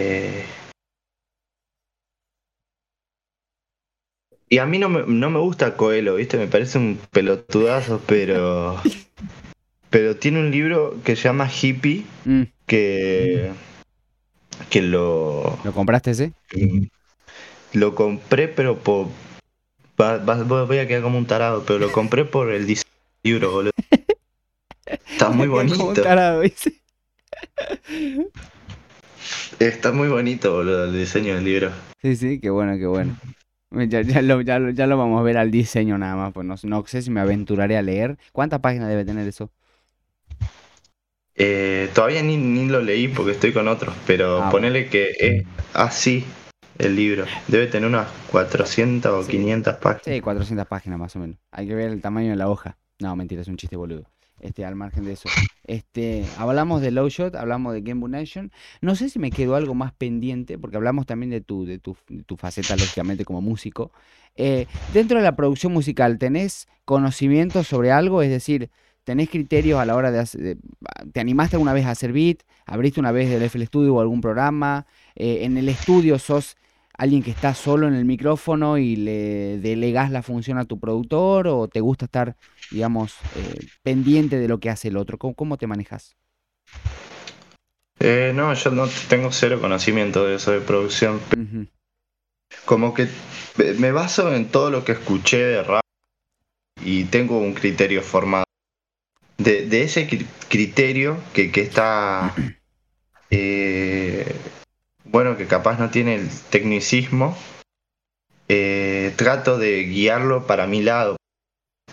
Y 4.49 4.59
a 4.59 4.65
mí 4.65 4.79
no 4.79 4.87
me, 4.87 5.03
no 5.05 5.29
me 5.29 5.39
gusta 5.39 5.75
Coelho, 5.75 6.15
¿viste? 6.15 6.37
Me 6.37 6.47
parece 6.47 6.77
un 6.77 6.99
pelotudazo, 7.11 8.01
pero. 8.05 8.81
pero 9.89 10.15
tiene 10.15 10.39
un 10.39 10.51
libro 10.51 10.95
que 11.03 11.15
se 11.15 11.23
llama 11.23 11.49
Hippie, 11.49 12.05
mm. 12.25 12.43
que. 12.65 13.51
que 14.69 14.81
lo. 14.81 15.59
¿Lo 15.63 15.73
compraste 15.73 16.11
ese? 16.11 16.33
Lo 17.73 17.93
compré, 17.93 18.47
pero 18.47 18.79
por. 18.79 19.07
voy 19.97 20.77
a 20.77 20.87
quedar 20.87 21.01
como 21.01 21.17
un 21.17 21.25
tarado, 21.25 21.63
pero 21.65 21.79
lo 21.79 21.91
compré 21.91 22.23
por 22.23 22.51
el 22.51 22.65
diseño 22.65 22.91
del 23.23 23.33
libro, 23.33 23.51
boludo. 23.51 23.71
Está 24.85 25.29
muy 25.31 25.47
bonito. 25.47 25.77
Como 25.77 25.89
un 25.89 25.95
tarado, 25.95 26.39
¿viste? 26.39 26.73
Está 29.59 29.91
muy 29.91 30.07
bonito, 30.07 30.53
boludo, 30.53 30.85
el 30.85 30.93
diseño 30.93 31.35
del 31.35 31.43
libro. 31.43 31.71
Sí, 32.01 32.15
sí, 32.15 32.39
qué 32.39 32.49
bueno, 32.49 32.77
qué 32.77 32.85
bueno. 32.85 33.17
Ya, 33.71 34.01
ya, 34.01 34.21
lo, 34.21 34.41
ya, 34.41 34.59
lo, 34.59 34.97
vamos 34.97 35.19
a 35.19 35.23
ver 35.23 35.37
al 35.37 35.51
diseño 35.51 35.97
nada 35.97 36.15
más, 36.15 36.33
pues 36.33 36.45
no, 36.63 36.85
sé 36.85 37.01
si 37.01 37.11
me 37.11 37.19
aventuraré 37.19 37.77
a 37.77 37.81
leer. 37.81 38.17
¿Cuántas 38.31 38.59
páginas 38.61 38.87
debe 38.87 39.03
tener 39.03 39.27
eso? 39.27 39.51
Eh, 41.35 41.89
todavía 41.93 42.23
ni, 42.23 42.37
ni, 42.37 42.67
lo 42.67 42.81
leí 42.81 43.09
porque 43.09 43.33
estoy 43.33 43.53
con 43.53 43.67
otros, 43.67 43.93
pero 44.07 44.41
ah, 44.41 44.49
ponele 44.49 44.87
que 44.87 45.11
es 45.19 45.45
así 45.73 46.25
el 46.79 46.95
libro. 46.95 47.25
Debe 47.47 47.67
tener 47.67 47.89
unas 47.89 48.07
400 48.31 49.25
o 49.25 49.27
500 49.27 49.75
páginas. 49.75 50.01
Sí, 50.05 50.21
400 50.21 50.65
páginas 50.65 50.97
más 50.97 51.15
o 51.15 51.19
menos. 51.19 51.37
Hay 51.51 51.67
que 51.67 51.75
ver 51.75 51.91
el 51.91 52.01
tamaño 52.01 52.31
de 52.31 52.37
la 52.37 52.49
hoja. 52.49 52.77
No, 52.99 53.15
mentira, 53.15 53.41
es 53.41 53.47
un 53.47 53.57
chiste 53.57 53.75
boludo 53.75 54.09
este, 54.39 54.65
al 54.65 54.75
margen 54.75 55.05
de 55.05 55.13
eso. 55.13 55.29
Este, 55.63 56.25
hablamos 56.37 56.81
de 56.81 56.91
Low 56.91 57.09
Shot, 57.09 57.35
hablamos 57.35 57.73
de 57.73 57.81
Game 57.81 58.07
Nation. 58.07 58.51
No 58.81 58.95
sé 58.95 59.09
si 59.09 59.19
me 59.19 59.31
quedó 59.31 59.55
algo 59.55 59.73
más 59.73 59.93
pendiente, 59.93 60.57
porque 60.57 60.77
hablamos 60.77 61.05
también 61.05 61.29
de 61.29 61.41
tu, 61.41 61.65
de 61.65 61.79
tu, 61.79 61.97
tu 62.25 62.37
faceta, 62.37 62.75
lógicamente, 62.75 63.25
como 63.25 63.41
músico. 63.41 63.91
Eh, 64.35 64.67
dentro 64.93 65.17
de 65.17 65.23
la 65.23 65.35
producción 65.35 65.73
musical, 65.73 66.17
¿tenés 66.19 66.67
conocimiento 66.85 67.63
sobre 67.63 67.91
algo? 67.91 68.21
Es 68.21 68.29
decir, 68.29 68.69
¿tenés 69.03 69.29
criterios 69.29 69.79
a 69.79 69.85
la 69.85 69.95
hora 69.95 70.11
de 70.11 70.19
hacer... 70.19 70.57
¿Te 71.11 71.19
animaste 71.19 71.55
alguna 71.55 71.73
vez 71.73 71.85
a 71.85 71.91
hacer 71.91 72.13
beat? 72.13 72.43
¿Abriste 72.65 72.99
una 72.99 73.11
vez 73.11 73.29
el 73.31 73.41
FL 73.41 73.65
Studio 73.65 73.95
o 73.95 74.01
algún 74.01 74.21
programa? 74.21 74.85
Eh, 75.15 75.39
¿En 75.41 75.57
el 75.57 75.69
estudio 75.69 76.19
sos 76.19 76.55
alguien 76.97 77.21
que 77.21 77.31
está 77.31 77.53
solo 77.53 77.87
en 77.87 77.93
el 77.93 78.05
micrófono 78.05 78.77
y 78.77 78.95
le 78.95 79.59
delegas 79.59 80.11
la 80.11 80.23
función 80.23 80.57
a 80.57 80.65
tu 80.65 80.79
productor 80.79 81.47
o 81.47 81.67
te 81.67 81.79
gusta 81.79 82.05
estar, 82.05 82.35
digamos, 82.71 83.15
eh, 83.35 83.59
pendiente 83.83 84.37
de 84.37 84.47
lo 84.47 84.59
que 84.59 84.69
hace 84.69 84.87
el 84.89 84.97
otro? 84.97 85.17
¿Cómo, 85.17 85.57
te 85.57 85.67
manejas? 85.67 86.17
Eh, 87.99 88.31
no, 88.35 88.53
yo 88.53 88.71
no 88.71 88.87
tengo 89.09 89.31
cero 89.31 89.59
conocimiento 89.61 90.25
de 90.25 90.35
eso 90.35 90.51
de 90.51 90.61
producción. 90.61 91.19
Como 92.65 92.93
que 92.93 93.07
me 93.77 93.91
baso 93.91 94.33
en 94.33 94.47
todo 94.47 94.71
lo 94.71 94.83
que 94.83 94.93
escuché 94.93 95.37
de 95.37 95.63
rap 95.63 95.81
y 96.83 97.05
tengo 97.05 97.39
un 97.39 97.53
criterio 97.53 98.01
formado. 98.01 98.45
De, 99.37 99.83
ese 99.83 100.07
criterio 100.49 101.17
que, 101.33 101.51
que 101.51 101.61
está 101.61 102.33
eh, 103.29 104.35
bueno, 105.11 105.37
que 105.37 105.47
capaz 105.47 105.79
no 105.79 105.89
tiene 105.89 106.15
el 106.15 106.29
tecnicismo, 106.49 107.37
eh, 108.49 109.13
trato 109.15 109.57
de 109.57 109.83
guiarlo 109.83 110.47
para 110.47 110.67
mi 110.67 110.81
lado. 110.81 111.17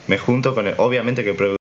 Me 0.06 0.18
junto 0.18 0.54
con 0.54 0.66
él, 0.66 0.74
obviamente 0.78 1.24
que 1.24 1.56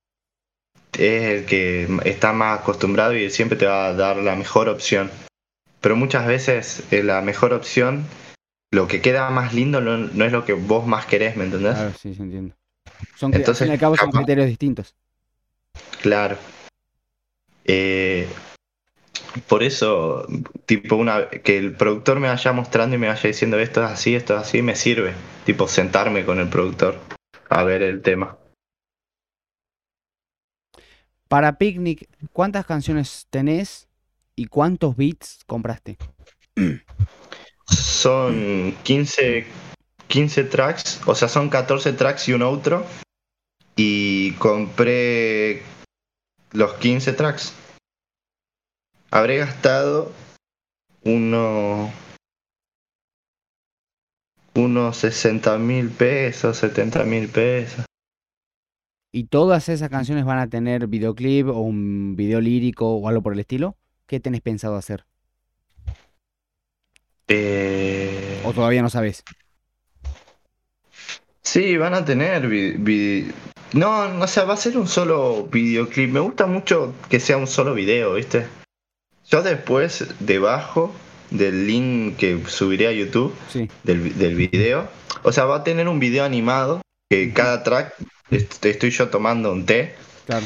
es 0.93 1.24
el 1.24 1.45
que 1.45 1.88
está 2.06 2.34
más 2.34 2.60
acostumbrado 2.60 3.16
y 3.16 3.30
siempre 3.30 3.58
te 3.58 3.66
va 3.66 3.88
a 3.88 3.93
dar 3.93 4.18
la 4.18 4.36
mejor 4.36 4.70
opción. 4.70 5.10
Pero 5.82 5.95
muchas 5.95 6.28
veces 6.28 6.84
eh, 6.91 7.04
la 7.04 7.22
mejor 7.22 7.54
opción, 7.54 8.06
lo 8.72 8.88
que 8.88 9.01
queda 9.01 9.30
más 9.30 9.54
lindo 9.54 9.82
no, 9.82 10.26
es 10.26 10.32
lo 10.32 10.45
que 10.45 10.54
vos 10.54 10.86
más 10.88 11.06
querés, 11.06 11.36
¿me 11.36 11.45
entendés? 11.45 11.74
Claro, 11.74 11.93
sí, 11.99 12.14
se 12.14 12.22
entiende. 12.22 12.54
Son, 13.16 13.34
Entonces, 13.34 13.62
al 13.62 13.68
fin 13.68 13.72
y 13.72 13.74
al 13.74 13.80
cabo 13.80 13.97
son 13.97 14.12
criterios 14.12 14.47
distintos. 14.47 14.95
Claro. 16.01 16.38
Eh, 17.66 18.28
por 19.42 19.64
eso, 19.64 20.28
tipo, 20.66 20.96
una 20.96 21.30
que 21.30 21.58
el 21.58 21.76
productor 21.76 22.20
me 22.20 22.28
vaya 22.28 22.54
mostrando 22.54 22.96
y 22.96 23.00
me 23.00 23.08
vaya 23.08 23.28
diciendo 23.28 23.60
esto 23.60 23.84
es 23.84 23.92
así, 23.92 24.16
esto 24.16 24.36
es 24.36 24.42
así, 24.42 24.62
me 24.62 24.76
sirve. 24.76 25.14
Tipo, 25.46 25.68
sentarme 25.68 26.26
con 26.26 26.40
el 26.40 26.50
productor 26.50 27.00
a 27.50 27.64
ver 27.64 27.82
el 27.82 28.02
tema. 28.02 28.38
Para 31.28 31.58
Picnic, 31.58 32.08
¿cuántas 32.32 32.66
canciones 32.66 33.28
tenés 33.30 33.88
y 34.36 34.46
cuántos 34.46 34.96
beats 34.96 35.40
compraste? 35.48 35.98
Son 37.66 38.76
15, 38.84 39.48
15 40.08 40.44
tracks, 40.44 41.02
o 41.08 41.16
sea, 41.16 41.28
son 41.30 41.50
14 41.50 41.94
tracks 41.94 42.28
y 42.28 42.34
un 42.34 42.44
outro. 42.44 42.86
Y 43.76 44.34
compré 44.34 45.64
los 46.52 46.74
15 46.74 47.14
tracks 47.14 47.54
habré 49.14 49.38
gastado 49.38 50.11
uno, 51.03 51.93
unos 54.55 54.97
60 54.97 55.57
mil 55.59 55.89
pesos, 55.89 56.57
70 56.57 57.03
mil 57.03 57.30
pesos. 57.30 57.86
¿Y 59.11 59.26
todas 59.26 59.70
esas 59.70 59.89
canciones 59.89 60.26
van 60.26 60.39
a 60.39 60.49
tener 60.49 60.88
videoclip 60.88 61.47
o 61.47 61.61
un 61.61 62.16
video 62.16 62.41
lírico 62.41 62.95
o 62.95 63.07
algo 63.07 63.22
por 63.22 63.34
el 63.34 63.39
estilo? 63.39 63.78
¿Qué 64.07 64.20
tenés 64.20 64.41
pensado 64.41 64.76
hacer? 64.76 65.05
Eh... 67.28 68.41
¿O 68.43 68.51
todavía 68.51 68.82
no 68.82 68.89
sabes? 68.89 69.24
Sí, 71.43 71.78
van 71.78 71.93
a 71.93 72.03
tener 72.03 72.49
No, 73.74 74.24
o 74.24 74.28
sea, 74.28 74.45
va 74.45 74.55
a 74.55 74.57
ser 74.57 74.76
un 74.76 74.88
solo 74.88 75.43
videoclip. 75.43 76.09
Me 76.09 76.20
gusta 76.20 76.47
mucho 76.47 76.95
que 77.09 77.20
sea 77.20 77.38
un 77.38 77.45
solo 77.45 77.76
video, 77.76 78.16
¿viste? 78.16 78.47
Yo 79.30 79.41
después, 79.41 80.05
debajo 80.19 80.93
del 81.32 81.65
link 81.67 82.17
que 82.17 82.43
subiré 82.47 82.88
a 82.88 82.91
YouTube, 82.91 83.34
Sí. 83.49 83.69
del, 83.84 84.17
del 84.17 84.36
video. 84.36 84.88
O 85.24 85.32
sea, 85.32 85.45
va 85.45 85.57
a 85.57 85.63
tener 85.63 85.88
un 85.88 85.99
video 85.99 86.24
animado 86.26 86.82
que 87.09 87.34
cada 87.34 87.63
track 87.63 87.95
est- 88.32 88.63
estoy 88.65 88.89
yo 88.91 89.09
tomando 89.09 89.51
un 89.51 89.65
té. 89.65 89.95
Claro. 90.26 90.45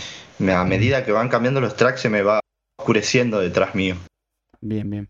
A 0.55 0.63
medida 0.65 1.03
que 1.03 1.11
van 1.11 1.29
cambiando 1.29 1.59
los 1.61 1.75
tracks 1.75 2.01
se 2.01 2.09
me 2.09 2.21
va 2.21 2.39
oscureciendo 2.79 3.39
detrás 3.39 3.73
mío. 3.75 3.95
Bien, 4.61 4.87
bien. 4.89 5.09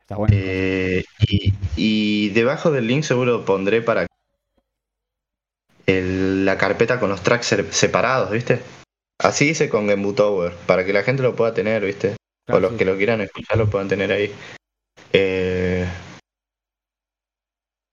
Está 0.00 0.16
bueno. 0.16 0.34
Eh, 0.38 1.04
y, 1.28 1.52
y 1.76 2.28
debajo 2.30 2.70
del 2.70 2.86
link 2.86 3.02
seguro 3.02 3.44
pondré 3.44 3.82
para 3.82 4.06
el- 5.86 6.44
la 6.44 6.56
carpeta 6.56 7.00
con 7.00 7.10
los 7.10 7.22
tracks 7.22 7.46
se- 7.46 7.72
separados, 7.72 8.30
¿viste? 8.30 8.60
Así 9.20 9.48
hice 9.50 9.68
con 9.68 9.88
Gembu 9.88 10.12
Tower, 10.12 10.52
para 10.66 10.84
que 10.84 10.92
la 10.92 11.02
gente 11.02 11.22
lo 11.22 11.34
pueda 11.34 11.52
tener, 11.54 11.84
¿viste? 11.84 12.14
O 12.50 12.60
los 12.60 12.72
sí. 12.72 12.76
que 12.78 12.84
lo 12.84 12.96
quieran 12.96 13.20
escuchar 13.20 13.58
lo 13.58 13.68
puedan 13.68 13.88
tener 13.88 14.10
ahí. 14.12 14.32
Eh, 15.12 15.86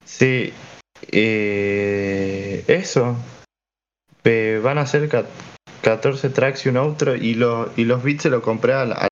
sí, 0.03 0.53
eh, 1.12 2.64
eso. 2.68 3.16
Eh, 4.26 4.60
van 4.62 4.78
a 4.78 4.86
ser 4.86 5.08
ca- 5.08 5.26
14 5.82 6.30
tracks 6.30 6.66
y 6.66 6.70
un 6.70 6.78
outro 6.78 7.16
y, 7.16 7.36
los 7.36 7.70
y 7.78 7.86
los 7.86 8.03
beats 8.03 8.24
se 8.24 8.30
los 8.30 8.43
compré 8.43 8.74
al, 8.74 8.91
al- 8.91 9.08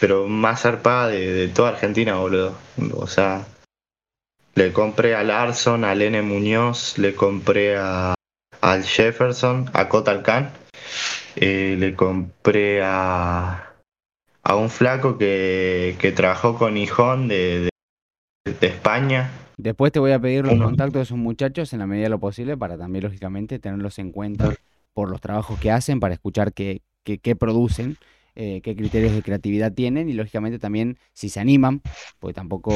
pero 0.00 0.26
más 0.28 0.62
zarpada 0.62 1.08
de, 1.08 1.32
de 1.32 1.48
toda 1.48 1.70
Argentina, 1.70 2.16
boludo. 2.16 2.54
O 2.94 3.06
sea, 3.06 3.46
le 4.54 4.72
compré 4.72 5.14
a 5.14 5.22
Larson, 5.22 5.84
a 5.84 5.94
Lene 5.94 6.22
Muñoz, 6.22 6.96
le 6.98 7.14
compré 7.14 7.76
a 7.76 8.14
al 8.60 8.84
Jefferson, 8.84 9.70
a 9.74 9.88
Kotal 9.88 10.22
Khan, 10.22 10.52
eh, 11.36 11.76
le 11.78 11.94
compré 11.94 12.82
a 12.82 13.68
a 14.44 14.56
un 14.56 14.70
flaco 14.70 15.18
que, 15.18 15.94
que 16.00 16.10
trabajó 16.10 16.58
con 16.58 16.76
Hijón 16.76 17.28
de, 17.28 17.70
de, 18.44 18.52
de 18.60 18.66
España. 18.66 19.30
Después 19.56 19.92
te 19.92 20.00
voy 20.00 20.10
a 20.10 20.18
pedir 20.18 20.44
los 20.44 20.54
contactos 20.60 20.94
de 20.94 21.02
esos 21.02 21.18
muchachos 21.18 21.72
en 21.72 21.78
la 21.78 21.86
medida 21.86 22.04
de 22.04 22.10
lo 22.10 22.18
posible 22.18 22.56
para 22.56 22.76
también, 22.76 23.04
lógicamente, 23.04 23.60
tenerlos 23.60 24.00
en 24.00 24.10
cuenta 24.10 24.52
por 24.94 25.08
los 25.10 25.20
trabajos 25.20 25.60
que 25.60 25.70
hacen, 25.70 26.00
para 26.00 26.14
escuchar 26.14 26.52
qué, 26.52 26.82
qué, 27.04 27.18
qué 27.18 27.36
producen, 27.36 27.96
eh, 28.34 28.60
qué 28.64 28.74
criterios 28.74 29.12
de 29.14 29.22
creatividad 29.22 29.72
tienen 29.72 30.08
y, 30.08 30.12
lógicamente, 30.14 30.58
también 30.58 30.98
si 31.12 31.28
se 31.28 31.38
animan, 31.38 31.80
porque 32.18 32.34
tampoco... 32.34 32.74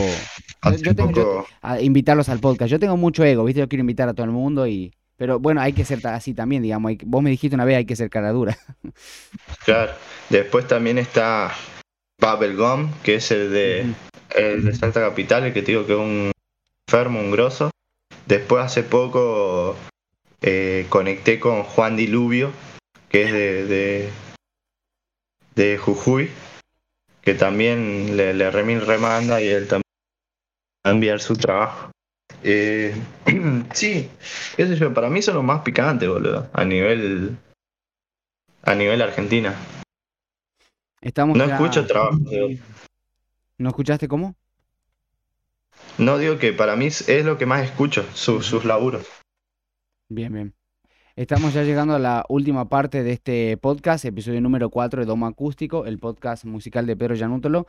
Hace 0.61 0.85
yo 0.85 0.95
tengo- 0.95 1.11
yo- 1.11 1.25
poco- 1.25 1.47
a 1.63 1.81
invitarlos 1.81 2.29
al 2.29 2.39
podcast. 2.39 2.71
Yo 2.71 2.79
tengo 2.79 2.97
mucho 2.97 3.25
ego, 3.25 3.43
¿viste? 3.43 3.59
Yo 3.61 3.69
quiero 3.69 3.81
invitar 3.81 4.09
a 4.09 4.15
todo 4.15 4.25
el 4.25 4.33
mundo 4.33 4.69
y... 4.69 4.93
Pero 5.17 5.39
bueno, 5.39 5.61
hay 5.61 5.73
que 5.73 5.85
ser 5.85 6.07
así 6.07 6.35
también, 6.35 6.63
digamos. 6.63 6.91
hay 6.91 6.99
vos 7.05 7.23
me 7.23 7.31
dijiste 7.31 7.55
una 7.55 7.65
vez, 7.65 7.79
hay 7.79 7.87
que 7.87 7.97
ser 7.97 8.11
cara 8.11 8.33
dura. 8.33 8.57
Claro. 9.65 9.93
Después 10.31 10.69
también 10.69 10.99
está 10.99 11.53
Bubblegum, 12.21 12.93
que 13.03 13.17
es 13.17 13.31
el 13.33 13.51
de, 13.51 13.87
el 14.35 14.65
de 14.65 14.75
Salta 14.75 15.01
Capital, 15.01 15.45
el 15.45 15.53
que 15.53 15.63
te 15.63 15.73
digo 15.73 15.87
que 15.87 15.93
es 15.93 15.99
un 15.99 16.31
enfermo, 16.87 17.21
un 17.21 17.31
grosso. 17.31 17.71
Después 18.27 18.65
hace 18.65 18.83
poco 18.83 19.77
eh, 20.43 20.87
conecté 20.89 21.41
con 21.41 21.65
Juan 21.65 21.97
Diluvio, 21.97 22.53
que 23.09 23.23
es 23.25 23.33
de, 23.33 23.67
de, 23.67 24.11
de 25.55 25.79
Jujuy, 25.79 26.31
que 27.23 27.35
también 27.35 28.17
le, 28.17 28.35
le 28.35 28.51
remil 28.51 28.87
remanda 28.87 29.41
y 29.41 29.49
él 29.49 29.67
también 29.67 29.83
va 30.87 30.91
a 30.91 30.95
enviar 30.95 31.21
su 31.21 31.37
trabajo. 31.37 31.91
Eh, 32.43 32.95
sí, 33.75 34.09
qué 34.57 34.67
sé 34.67 34.77
yo, 34.77 34.93
para 34.95 35.09
mí 35.11 35.23
son 35.23 35.35
los 35.37 35.45
más 35.45 35.63
picantes, 35.63 36.09
boludo, 36.09 36.49
a 36.53 36.65
nivel 36.65 37.37
a 38.63 38.75
nivel 38.75 39.01
Argentina. 39.03 39.55
Estamos 41.01 41.37
No 41.37 41.47
ya- 41.47 41.55
escucho 41.55 41.87
trabajo 41.87 42.19
¿No 43.59 43.69
escuchaste 43.69 44.09
cómo? 44.09 44.35
No 45.99 46.19
digo 46.19 46.39
que 46.39 46.53
para 46.53 46.77
mí 46.77 46.87
es 46.87 47.25
lo 47.25 47.39
que 47.39 47.47
más 47.47 47.63
escucho, 47.65 48.05
su- 48.15 48.43
sus 48.43 48.65
laburos. 48.65 49.07
Bien, 50.09 50.33
bien. 50.33 50.55
Estamos 51.15 51.55
ya 51.55 51.63
llegando 51.63 51.95
a 51.95 51.99
la 51.99 52.25
última 52.29 52.69
parte 52.69 53.03
de 53.03 53.13
este 53.13 53.57
podcast, 53.57 54.05
episodio 54.05 54.41
número 54.43 54.69
4 54.69 55.01
de 55.01 55.07
Domo 55.07 55.27
Acústico, 55.27 55.87
el 55.87 55.99
podcast 55.99 56.45
musical 56.45 56.85
de 56.87 56.97
Pedro 56.97 57.15
Yanútolo. 57.15 57.67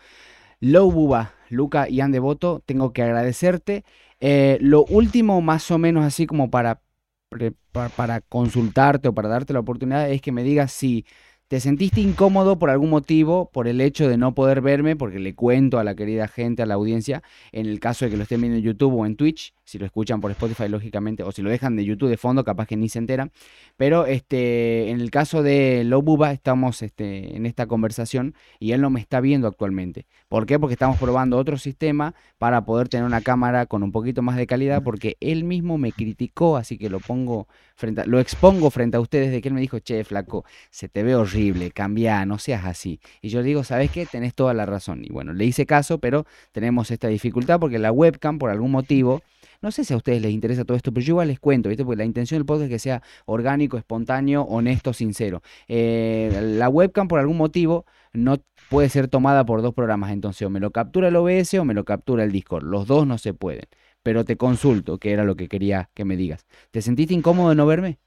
Low 0.59 0.91
Buba, 0.91 1.34
Luca 1.49 1.88
y 1.88 2.01
Ande 2.01 2.20
Boto, 2.20 2.61
tengo 2.65 2.91
que 2.91 3.03
agradecerte. 3.03 3.86
Eh, 4.20 4.57
lo 4.61 4.84
último, 4.86 5.41
más 5.41 5.70
o 5.72 5.78
menos 5.78 6.03
así 6.05 6.26
como 6.26 6.49
para, 6.49 6.82
pre- 7.30 7.53
pa- 7.72 7.89
para 7.89 8.22
consultarte 8.22 9.09
o 9.09 9.13
para 9.13 9.30
darte 9.30 9.53
la 9.53 9.59
oportunidad, 9.59 10.09
es 10.09 10.22
que 10.22 10.32
me 10.32 10.43
digas 10.43 10.72
si 10.72 11.05
te 11.47 11.59
sentiste 11.59 12.01
incómodo 12.01 12.57
por 12.59 12.70
algún 12.70 12.89
motivo, 12.89 13.49
por 13.51 13.68
el 13.68 13.80
hecho 13.80 14.09
de 14.09 14.18
no 14.18 14.34
poder 14.34 14.61
verme, 14.61 14.95
porque 14.95 15.20
le 15.20 15.36
cuento 15.36 15.80
a 15.80 15.84
la 15.84 15.95
querida 15.95 16.28
gente, 16.28 16.63
a 16.63 16.65
la 16.65 16.74
audiencia, 16.74 17.24
en 17.51 17.68
el 17.68 17.80
caso 17.80 18.05
de 18.05 18.11
que 18.11 18.18
lo 18.18 18.24
estén 18.24 18.41
viendo 18.41 18.57
en 18.57 18.63
YouTube 18.63 18.93
o 18.95 19.05
en 19.05 19.15
Twitch, 19.15 19.53
si 19.68 19.78
lo 19.78 19.86
escuchan 19.86 20.22
por 20.22 20.32
Spotify, 20.32 20.70
lógicamente, 20.70 21.24
o 21.24 21.32
si 21.34 21.41
lo 21.41 21.49
dejan 21.49 21.76
de 21.76 21.84
YouTube 21.84 22.07
de 22.07 22.15
fondo, 22.15 22.45
capaz 22.45 22.68
que 22.68 22.78
ni 22.78 22.88
se 22.88 22.99
enteran. 22.99 23.34
Pero 23.76 24.05
este, 24.05 24.89
en 24.91 25.01
el 25.01 25.11
caso 25.11 25.43
de 25.43 25.84
Low 25.84 26.01
Buba, 26.01 26.32
estamos 26.32 26.82
este, 26.82 27.36
en 27.36 27.45
esta 27.45 27.65
conversación 27.68 28.34
y 28.59 28.72
él 28.72 28.80
no 28.80 28.89
me 28.89 29.01
está 29.01 29.20
viendo 29.20 29.45
actualmente. 29.45 30.07
¿Por 30.30 30.45
qué? 30.45 30.57
Porque 30.57 30.74
estamos 30.76 30.97
probando 30.97 31.38
otro 31.38 31.57
sistema 31.57 32.15
para 32.38 32.63
poder 32.63 32.88
tener 32.88 33.05
una 33.05 33.20
cámara 33.20 33.65
con 33.65 33.84
un 33.84 33.91
poquito 33.91 34.22
más 34.22 34.38
de 34.38 34.47
calidad, 34.47 34.84
porque 34.84 35.18
él 35.20 35.43
mismo 35.43 35.78
me 35.78 35.91
criticó, 35.91 36.55
así 36.55 36.78
que 36.78 36.89
lo 36.89 37.01
pongo 37.01 37.49
frente 37.76 38.01
a- 38.01 38.05
lo 38.05 38.22
expongo 38.22 38.70
frente 38.72 38.95
a 38.95 39.01
ustedes 39.01 39.32
de 39.32 39.41
que 39.41 39.49
él 39.49 39.53
me 39.53 39.59
dijo, 39.59 39.80
che, 39.80 40.01
flaco, 40.05 40.45
se 40.70 40.88
te 40.88 41.03
ve 41.03 41.13
horrible, 41.15 41.72
cambia, 41.72 42.26
no 42.26 42.39
seas 42.39 42.63
así. 42.63 43.01
Y 43.22 43.28
yo 43.28 43.43
digo, 43.43 43.65
¿sabes 43.65 43.91
qué? 43.91 44.05
Tenés 44.05 44.34
toda 44.34 44.53
la 44.53 44.65
razón. 44.65 45.03
Y 45.03 45.09
bueno, 45.09 45.34
le 45.34 45.43
hice 45.43 45.65
caso, 45.65 45.97
pero 45.97 46.26
tenemos 46.53 46.89
esta 46.89 47.09
dificultad 47.09 47.59
porque 47.59 47.80
la 47.80 47.91
webcam, 47.91 48.39
por 48.39 48.49
algún 48.49 48.72
motivo, 48.72 49.22
no 49.61 49.71
sé 49.71 49.83
si 49.83 49.93
a 49.93 49.97
ustedes 49.97 50.21
les 50.21 50.31
interesa 50.31 50.65
todo 50.65 50.77
esto, 50.77 50.91
pero 50.91 51.05
yo 51.05 51.11
igual 51.13 51.27
les 51.29 51.39
cuento, 51.39 51.69
¿viste? 51.69 51.83
Porque 51.83 51.97
la 51.97 52.05
intención 52.05 52.39
del 52.39 52.45
podcast 52.45 52.65
es 52.65 52.69
que 52.69 52.79
sea 52.79 53.01
orgánico, 53.25 53.77
espontáneo, 53.77 54.43
honesto, 54.43 54.93
sincero. 54.93 55.41
Eh, 55.67 56.55
la 56.57 56.69
webcam, 56.69 57.07
por 57.07 57.19
algún 57.19 57.37
motivo, 57.37 57.85
no 58.13 58.37
puede 58.69 58.89
ser 58.89 59.07
tomada 59.07 59.45
por 59.45 59.61
dos 59.61 59.73
programas. 59.73 60.11
Entonces, 60.11 60.45
o 60.45 60.49
me 60.49 60.59
lo 60.59 60.71
captura 60.71 61.07
el 61.07 61.15
OBS 61.15 61.59
o 61.59 61.65
me 61.65 61.73
lo 61.73 61.85
captura 61.85 62.23
el 62.23 62.31
Discord. 62.31 62.63
Los 62.63 62.87
dos 62.87 63.07
no 63.07 63.17
se 63.17 63.33
pueden. 63.33 63.65
Pero 64.03 64.25
te 64.25 64.37
consulto, 64.37 64.99
que 64.99 65.11
era 65.11 65.23
lo 65.23 65.35
que 65.35 65.47
quería 65.47 65.89
que 65.93 66.05
me 66.05 66.15
digas. 66.15 66.45
¿Te 66.71 66.81
sentiste 66.81 67.13
incómodo 67.13 67.49
de 67.49 67.55
no 67.55 67.65
verme? 67.65 67.99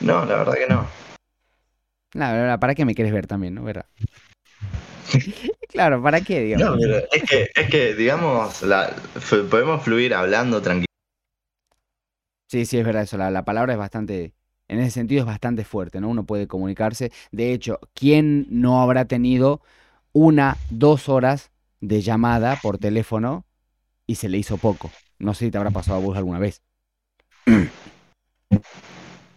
No, 0.00 0.24
la 0.24 0.36
verdad 0.36 0.54
que 0.54 0.66
no. 0.66 0.86
La 2.12 2.32
verdad, 2.32 2.58
¿para 2.58 2.74
qué 2.74 2.84
me 2.84 2.94
quieres 2.94 3.12
ver 3.12 3.26
también, 3.26 3.54
no? 3.54 3.62
¿Verdad? 3.62 3.86
claro, 5.68 6.02
¿para 6.02 6.20
qué, 6.20 6.40
digamos? 6.40 6.76
No, 6.76 6.78
pero 6.78 6.96
es 7.12 7.22
que, 7.22 7.48
es 7.54 7.70
que 7.70 7.94
digamos, 7.94 8.62
la, 8.62 8.94
podemos 9.50 9.82
fluir 9.82 10.14
hablando 10.14 10.60
tranquilo. 10.60 10.86
Sí, 12.48 12.66
sí, 12.66 12.78
es 12.78 12.84
verdad 12.84 13.02
eso. 13.02 13.16
La, 13.16 13.30
la 13.30 13.44
palabra 13.44 13.72
es 13.72 13.78
bastante, 13.78 14.34
en 14.68 14.80
ese 14.80 14.90
sentido 14.90 15.20
es 15.20 15.26
bastante 15.26 15.64
fuerte, 15.64 16.00
¿no? 16.00 16.08
Uno 16.08 16.24
puede 16.24 16.48
comunicarse. 16.48 17.12
De 17.30 17.52
hecho, 17.52 17.78
¿quién 17.94 18.46
no 18.50 18.82
habrá 18.82 19.04
tenido 19.04 19.62
una, 20.12 20.56
dos 20.70 21.08
horas 21.08 21.50
de 21.80 22.00
llamada 22.00 22.58
por 22.60 22.78
teléfono 22.78 23.44
y 24.06 24.16
se 24.16 24.28
le 24.28 24.38
hizo 24.38 24.56
poco? 24.56 24.90
No 25.18 25.34
sé 25.34 25.46
si 25.46 25.50
te 25.50 25.58
habrá 25.58 25.70
pasado 25.70 25.98
a 25.98 26.02
vos 26.02 26.16
alguna 26.16 26.38
vez. 26.38 26.62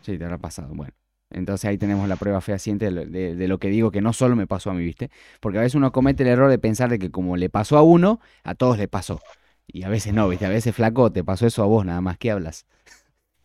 Sí, 0.01 0.17
te 0.17 0.25
habrá 0.25 0.37
pasado. 0.37 0.73
Bueno, 0.75 0.93
entonces 1.33 1.65
ahí 1.69 1.77
tenemos 1.77 2.07
la 2.07 2.15
prueba 2.15 2.41
fehaciente 2.41 2.85
de, 2.85 2.91
lo- 2.91 3.05
de- 3.05 3.35
de 3.35 3.47
lo 3.47 3.59
que 3.59 3.69
digo 3.69 3.91
que 3.91 4.01
no 4.01 4.13
solo 4.13 4.35
me 4.35 4.47
pasó 4.47 4.71
a 4.71 4.73
mí, 4.73 4.83
¿viste? 4.83 5.09
Porque 5.39 5.57
a 5.59 5.61
veces 5.61 5.75
uno 5.75 5.91
comete 5.91 6.23
el 6.23 6.29
error 6.29 6.49
de 6.49 6.59
pensar 6.59 6.89
de 6.89 6.99
que 6.99 7.11
como 7.11 7.37
le 7.37 7.49
pasó 7.49 7.77
a 7.77 7.83
uno, 7.83 8.19
a 8.43 8.55
todos 8.55 8.77
le 8.77 8.87
pasó. 8.87 9.21
Y 9.67 9.83
a 9.83 9.89
veces 9.89 10.13
no, 10.13 10.27
¿viste? 10.29 10.45
A 10.45 10.49
veces, 10.49 10.75
flaco, 10.75 11.11
te 11.11 11.23
pasó 11.23 11.47
eso 11.47 11.63
a 11.63 11.65
vos 11.65 11.85
nada 11.85 12.01
más. 12.01 12.17
¿Qué 12.17 12.31
hablas? 12.31 12.65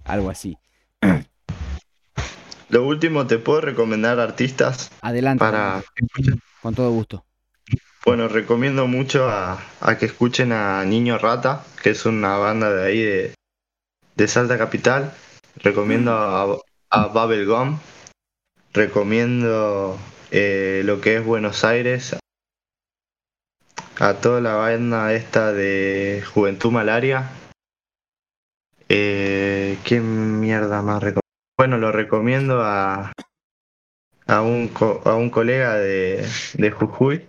Algo 0.05 0.31
así. 0.31 0.59
Lo 2.69 2.87
último, 2.87 3.27
te 3.27 3.39
puedo 3.39 3.61
recomendar 3.63 4.21
artistas 4.21 4.91
Adelante, 5.01 5.45
para... 5.45 5.83
con 6.63 6.75
todo 6.75 6.91
gusto. 6.91 7.25
Bueno, 8.05 8.29
recomiendo 8.29 8.87
mucho 8.87 9.29
a, 9.29 9.59
a 9.81 9.99
que 9.99 10.07
escuchen 10.07 10.53
a 10.53 10.85
Niño 10.85 11.19
Rata, 11.19 11.65
que 11.83 11.91
es 11.91 12.07
una 12.07 12.37
banda 12.37 12.73
de 12.73 12.87
ahí 12.87 13.01
de, 13.03 13.35
de 14.17 14.29
Salta 14.29 14.59
Capital. 14.59 15.13
Recomiendo 15.57 16.13
a, 16.13 16.59
a 16.91 17.07
Bubblegum. 17.09 17.79
Recomiendo 18.73 19.99
eh, 20.31 20.83
lo 20.85 21.01
que 21.01 21.17
es 21.17 21.25
Buenos 21.25 21.65
Aires. 21.65 22.17
A 24.01 24.15
toda 24.15 24.41
la 24.41 24.55
banda 24.55 25.13
esta 25.13 25.53
de 25.53 26.23
Juventud 26.33 26.71
Malaria. 26.71 27.31
Eh, 28.89 29.79
¿Qué 29.85 30.01
mierda 30.01 30.83
más 30.83 31.03
recomiendo? 31.03 31.21
Bueno, 31.59 31.79
lo 31.79 31.91
recomiendo 31.91 32.63
a, 32.63 33.13
a, 34.27 34.43
un, 34.43 34.69
co- 34.69 35.03
a 35.05 35.17
un 35.17 35.31
colega 35.31 35.75
de, 35.75 36.27
de 36.55 36.71
Jujuy. 36.71 37.27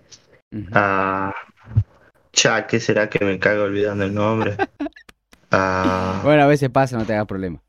A 0.73 1.33
Cha, 2.31 2.67
¿qué 2.67 2.79
será 2.79 3.09
que 3.09 3.25
me 3.25 3.39
cago 3.39 3.63
olvidando 3.63 4.05
el 4.05 4.13
nombre? 4.13 4.55
A 5.51 6.21
Bueno, 6.23 6.43
a 6.43 6.47
veces 6.47 6.69
pasa, 6.69 6.95
no 6.97 7.05
te 7.05 7.13
hagas 7.13 7.25
problema. 7.25 7.59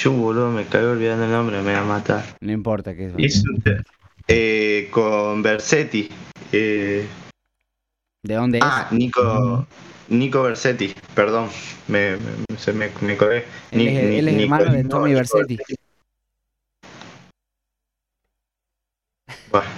Chu, 0.00 0.12
boludo, 0.12 0.50
me 0.50 0.64
cago 0.64 0.92
olvidando 0.92 1.26
el 1.26 1.30
nombre, 1.30 1.60
me 1.60 1.74
va 1.74 1.80
a 1.80 1.84
matar. 1.84 2.24
No 2.40 2.52
importa 2.52 2.96
que 2.96 3.08
eso. 3.08 3.18
Hizo 3.18 3.42
un, 3.50 3.60
te- 3.60 3.82
Eh, 4.28 4.88
con 4.90 5.42
Versetti. 5.42 6.08
Eh, 6.52 7.06
¿De 8.22 8.34
dónde 8.34 8.56
es? 8.56 8.64
ah, 8.64 8.88
Nico, 8.92 9.66
Nico 10.08 10.42
Versetti, 10.42 10.94
perdón, 11.14 11.50
me, 11.88 12.16
me- 12.16 12.56
se 12.56 12.72
me, 12.72 12.88
me. 13.02 13.12
Él 13.12 13.18
es- 13.20 13.74
ni- 13.74 13.88
él 13.88 14.28
es 14.28 14.34
Nico- 14.36 14.54
hermano 14.54 14.72
de 14.72 14.82
no, 14.84 14.88
Tommy 14.88 15.12
Versetti. 15.12 15.58
Bueno. 19.50 19.68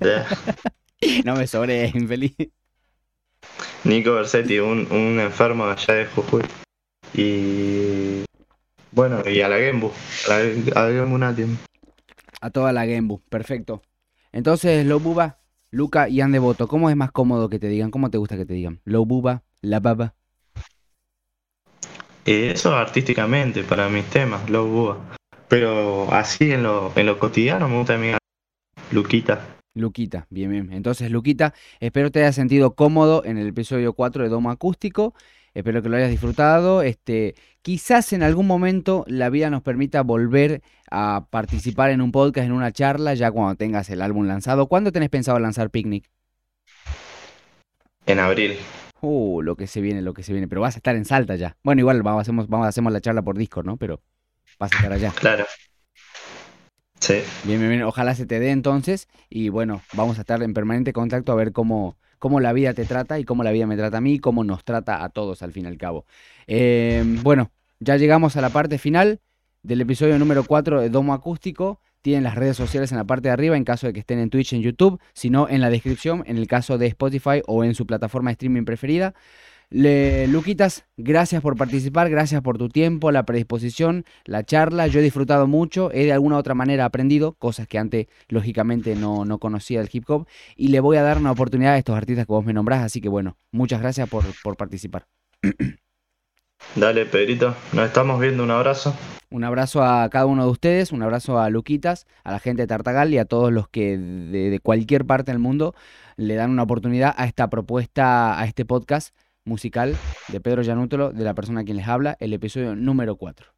No 1.26 1.36
me 1.36 1.46
sobre, 1.46 1.88
infeliz. 1.94 2.34
Nico 3.84 4.14
Versetti, 4.14 4.58
un, 4.58 4.90
un 4.90 5.20
enfermo 5.20 5.66
allá 5.66 5.92
de 5.92 6.06
Jujuy. 6.06 6.42
Y 7.12 8.24
bueno, 8.96 9.28
y 9.28 9.42
a 9.42 9.48
la 9.50 9.58
Gembu, 9.58 9.92
a 10.26 10.30
la, 10.30 10.80
a 10.80 10.88
la. 10.88 11.36
A 12.40 12.50
toda 12.50 12.72
la 12.72 12.86
Gembu, 12.86 13.20
perfecto. 13.28 13.82
Entonces, 14.32 14.86
Low 14.86 15.00
Buba, 15.00 15.38
Luca 15.70 16.08
y 16.08 16.22
Andevoto, 16.22 16.66
¿cómo 16.66 16.88
es 16.88 16.96
más 16.96 17.12
cómodo 17.12 17.50
que 17.50 17.58
te 17.58 17.68
digan? 17.68 17.90
¿Cómo 17.90 18.10
te 18.10 18.16
gusta 18.16 18.38
que 18.38 18.46
te 18.46 18.54
digan? 18.54 18.80
Low 18.84 19.04
Buba, 19.04 19.42
La 19.60 19.80
Baba. 19.80 20.14
Eh, 22.24 22.52
eso 22.54 22.74
artísticamente 22.74 23.64
para 23.64 23.90
mis 23.90 24.06
temas, 24.06 24.48
Low 24.48 24.66
Bua. 24.66 24.98
Pero 25.46 26.10
así 26.10 26.52
en 26.52 26.62
lo, 26.62 26.90
en 26.96 27.04
lo 27.04 27.18
cotidiano 27.18 27.68
me 27.68 27.76
gusta 27.76 27.98
mi 27.98 28.12
Luquita. 28.92 29.58
Luquita, 29.74 30.26
bien, 30.30 30.50
bien. 30.50 30.72
Entonces, 30.72 31.10
Luquita, 31.10 31.52
espero 31.80 32.10
te 32.10 32.20
hayas 32.20 32.34
sentido 32.34 32.74
cómodo 32.74 33.26
en 33.26 33.36
el 33.36 33.48
episodio 33.48 33.92
4 33.92 34.22
de 34.22 34.30
Domo 34.30 34.50
Acústico. 34.50 35.12
Espero 35.56 35.82
que 35.82 35.88
lo 35.88 35.96
hayas 35.96 36.10
disfrutado. 36.10 36.82
Este, 36.82 37.34
quizás 37.62 38.12
en 38.12 38.22
algún 38.22 38.46
momento 38.46 39.06
la 39.08 39.30
vida 39.30 39.48
nos 39.48 39.62
permita 39.62 40.02
volver 40.02 40.60
a 40.90 41.28
participar 41.30 41.88
en 41.88 42.02
un 42.02 42.12
podcast, 42.12 42.44
en 42.44 42.52
una 42.52 42.72
charla, 42.72 43.14
ya 43.14 43.30
cuando 43.30 43.54
tengas 43.54 43.88
el 43.88 44.02
álbum 44.02 44.26
lanzado. 44.26 44.66
¿Cuándo 44.66 44.92
tenés 44.92 45.08
pensado 45.08 45.38
lanzar 45.38 45.70
Picnic? 45.70 46.10
En 48.04 48.18
abril. 48.18 48.58
Uh, 49.00 49.40
lo 49.40 49.56
que 49.56 49.66
se 49.66 49.80
viene, 49.80 50.02
lo 50.02 50.12
que 50.12 50.22
se 50.22 50.32
viene. 50.34 50.46
Pero 50.46 50.60
vas 50.60 50.74
a 50.74 50.78
estar 50.78 50.94
en 50.94 51.06
Salta 51.06 51.36
ya. 51.36 51.56
Bueno, 51.64 51.80
igual 51.80 52.02
vamos, 52.02 52.20
hacemos, 52.20 52.48
vamos, 52.48 52.66
hacemos 52.66 52.92
la 52.92 53.00
charla 53.00 53.22
por 53.22 53.38
Discord, 53.38 53.64
¿no? 53.64 53.78
Pero 53.78 54.02
vas 54.58 54.70
a 54.74 54.76
estar 54.76 54.92
allá. 54.92 55.10
Claro. 55.12 55.46
Sí. 57.00 57.22
Bien, 57.44 57.58
bien, 57.60 57.70
bien. 57.70 57.82
Ojalá 57.84 58.14
se 58.14 58.26
te 58.26 58.40
dé 58.40 58.50
entonces. 58.50 59.08
Y 59.30 59.48
bueno, 59.48 59.80
vamos 59.94 60.18
a 60.18 60.20
estar 60.20 60.42
en 60.42 60.52
permanente 60.52 60.92
contacto 60.92 61.32
a 61.32 61.34
ver 61.34 61.52
cómo, 61.52 61.96
cómo 62.18 62.40
la 62.40 62.52
vida 62.52 62.74
te 62.74 62.84
trata 62.84 63.18
y 63.18 63.24
cómo 63.24 63.44
la 63.44 63.52
vida 63.52 63.66
me 63.66 63.76
trata 63.76 63.98
a 63.98 64.00
mí 64.00 64.14
y 64.14 64.18
cómo 64.18 64.44
nos 64.44 64.64
trata 64.64 65.04
a 65.04 65.08
todos 65.08 65.42
al 65.42 65.52
fin 65.52 65.64
y 65.64 65.68
al 65.68 65.78
cabo. 65.78 66.06
Eh, 66.46 67.04
bueno, 67.22 67.50
ya 67.80 67.96
llegamos 67.96 68.36
a 68.36 68.40
la 68.40 68.50
parte 68.50 68.78
final 68.78 69.20
del 69.62 69.80
episodio 69.80 70.18
número 70.18 70.44
4 70.44 70.80
de 70.80 70.90
Domo 70.90 71.12
Acústico. 71.12 71.80
Tienen 72.02 72.24
las 72.24 72.36
redes 72.36 72.56
sociales 72.56 72.92
en 72.92 72.98
la 72.98 73.04
parte 73.04 73.28
de 73.28 73.32
arriba 73.32 73.56
en 73.56 73.64
caso 73.64 73.86
de 73.86 73.92
que 73.92 74.00
estén 74.00 74.18
en 74.18 74.30
Twitch, 74.30 74.52
en 74.52 74.62
YouTube, 74.62 75.00
sino 75.12 75.48
en 75.48 75.60
la 75.60 75.70
descripción 75.70 76.22
en 76.26 76.36
el 76.36 76.46
caso 76.46 76.78
de 76.78 76.86
Spotify 76.86 77.42
o 77.46 77.64
en 77.64 77.74
su 77.74 77.86
plataforma 77.86 78.30
de 78.30 78.34
streaming 78.34 78.64
preferida. 78.64 79.14
Le, 79.68 80.28
Luquitas, 80.28 80.86
gracias 80.96 81.42
por 81.42 81.56
participar, 81.56 82.08
gracias 82.08 82.40
por 82.40 82.56
tu 82.56 82.68
tiempo, 82.68 83.10
la 83.10 83.24
predisposición, 83.24 84.04
la 84.24 84.44
charla. 84.44 84.86
Yo 84.86 85.00
he 85.00 85.02
disfrutado 85.02 85.48
mucho, 85.48 85.90
he 85.92 86.04
de 86.04 86.12
alguna 86.12 86.36
otra 86.36 86.54
manera 86.54 86.84
aprendido 86.84 87.32
cosas 87.32 87.66
que 87.66 87.76
antes 87.76 88.06
lógicamente 88.28 88.94
no, 88.94 89.24
no 89.24 89.38
conocía 89.38 89.80
del 89.80 89.90
hip 89.92 90.08
hop 90.08 90.28
y 90.56 90.68
le 90.68 90.78
voy 90.78 90.98
a 90.98 91.02
dar 91.02 91.18
una 91.18 91.32
oportunidad 91.32 91.74
a 91.74 91.78
estos 91.78 91.96
artistas 91.96 92.26
que 92.26 92.32
vos 92.32 92.44
me 92.44 92.52
nombrás, 92.52 92.84
así 92.84 93.00
que 93.00 93.08
bueno, 93.08 93.36
muchas 93.50 93.80
gracias 93.80 94.08
por, 94.08 94.24
por 94.44 94.56
participar. 94.56 95.08
Dale, 96.76 97.04
Pedrito. 97.04 97.54
Nos 97.72 97.86
estamos 97.86 98.20
viendo. 98.20 98.44
Un 98.44 98.52
abrazo. 98.52 98.94
Un 99.30 99.42
abrazo 99.42 99.82
a 99.82 100.08
cada 100.10 100.26
uno 100.26 100.44
de 100.44 100.50
ustedes, 100.50 100.92
un 100.92 101.02
abrazo 101.02 101.40
a 101.40 101.50
Luquitas, 101.50 102.06
a 102.22 102.30
la 102.30 102.38
gente 102.38 102.62
de 102.62 102.68
Tartagal 102.68 103.12
y 103.12 103.18
a 103.18 103.24
todos 103.24 103.52
los 103.52 103.68
que 103.68 103.98
de, 103.98 104.50
de 104.50 104.60
cualquier 104.60 105.04
parte 105.04 105.32
del 105.32 105.40
mundo 105.40 105.74
le 106.16 106.36
dan 106.36 106.50
una 106.50 106.62
oportunidad 106.62 107.12
a 107.18 107.26
esta 107.26 107.50
propuesta, 107.50 108.38
a 108.40 108.44
este 108.46 108.64
podcast 108.64 109.14
musical 109.46 109.96
de 110.28 110.40
Pedro 110.40 110.60
Yanútolo, 110.60 111.12
de 111.12 111.24
la 111.24 111.34
persona 111.34 111.62
a 111.62 111.64
quien 111.64 111.78
les 111.78 111.88
habla, 111.88 112.16
el 112.20 112.34
episodio 112.34 112.76
número 112.76 113.16
4. 113.16 113.55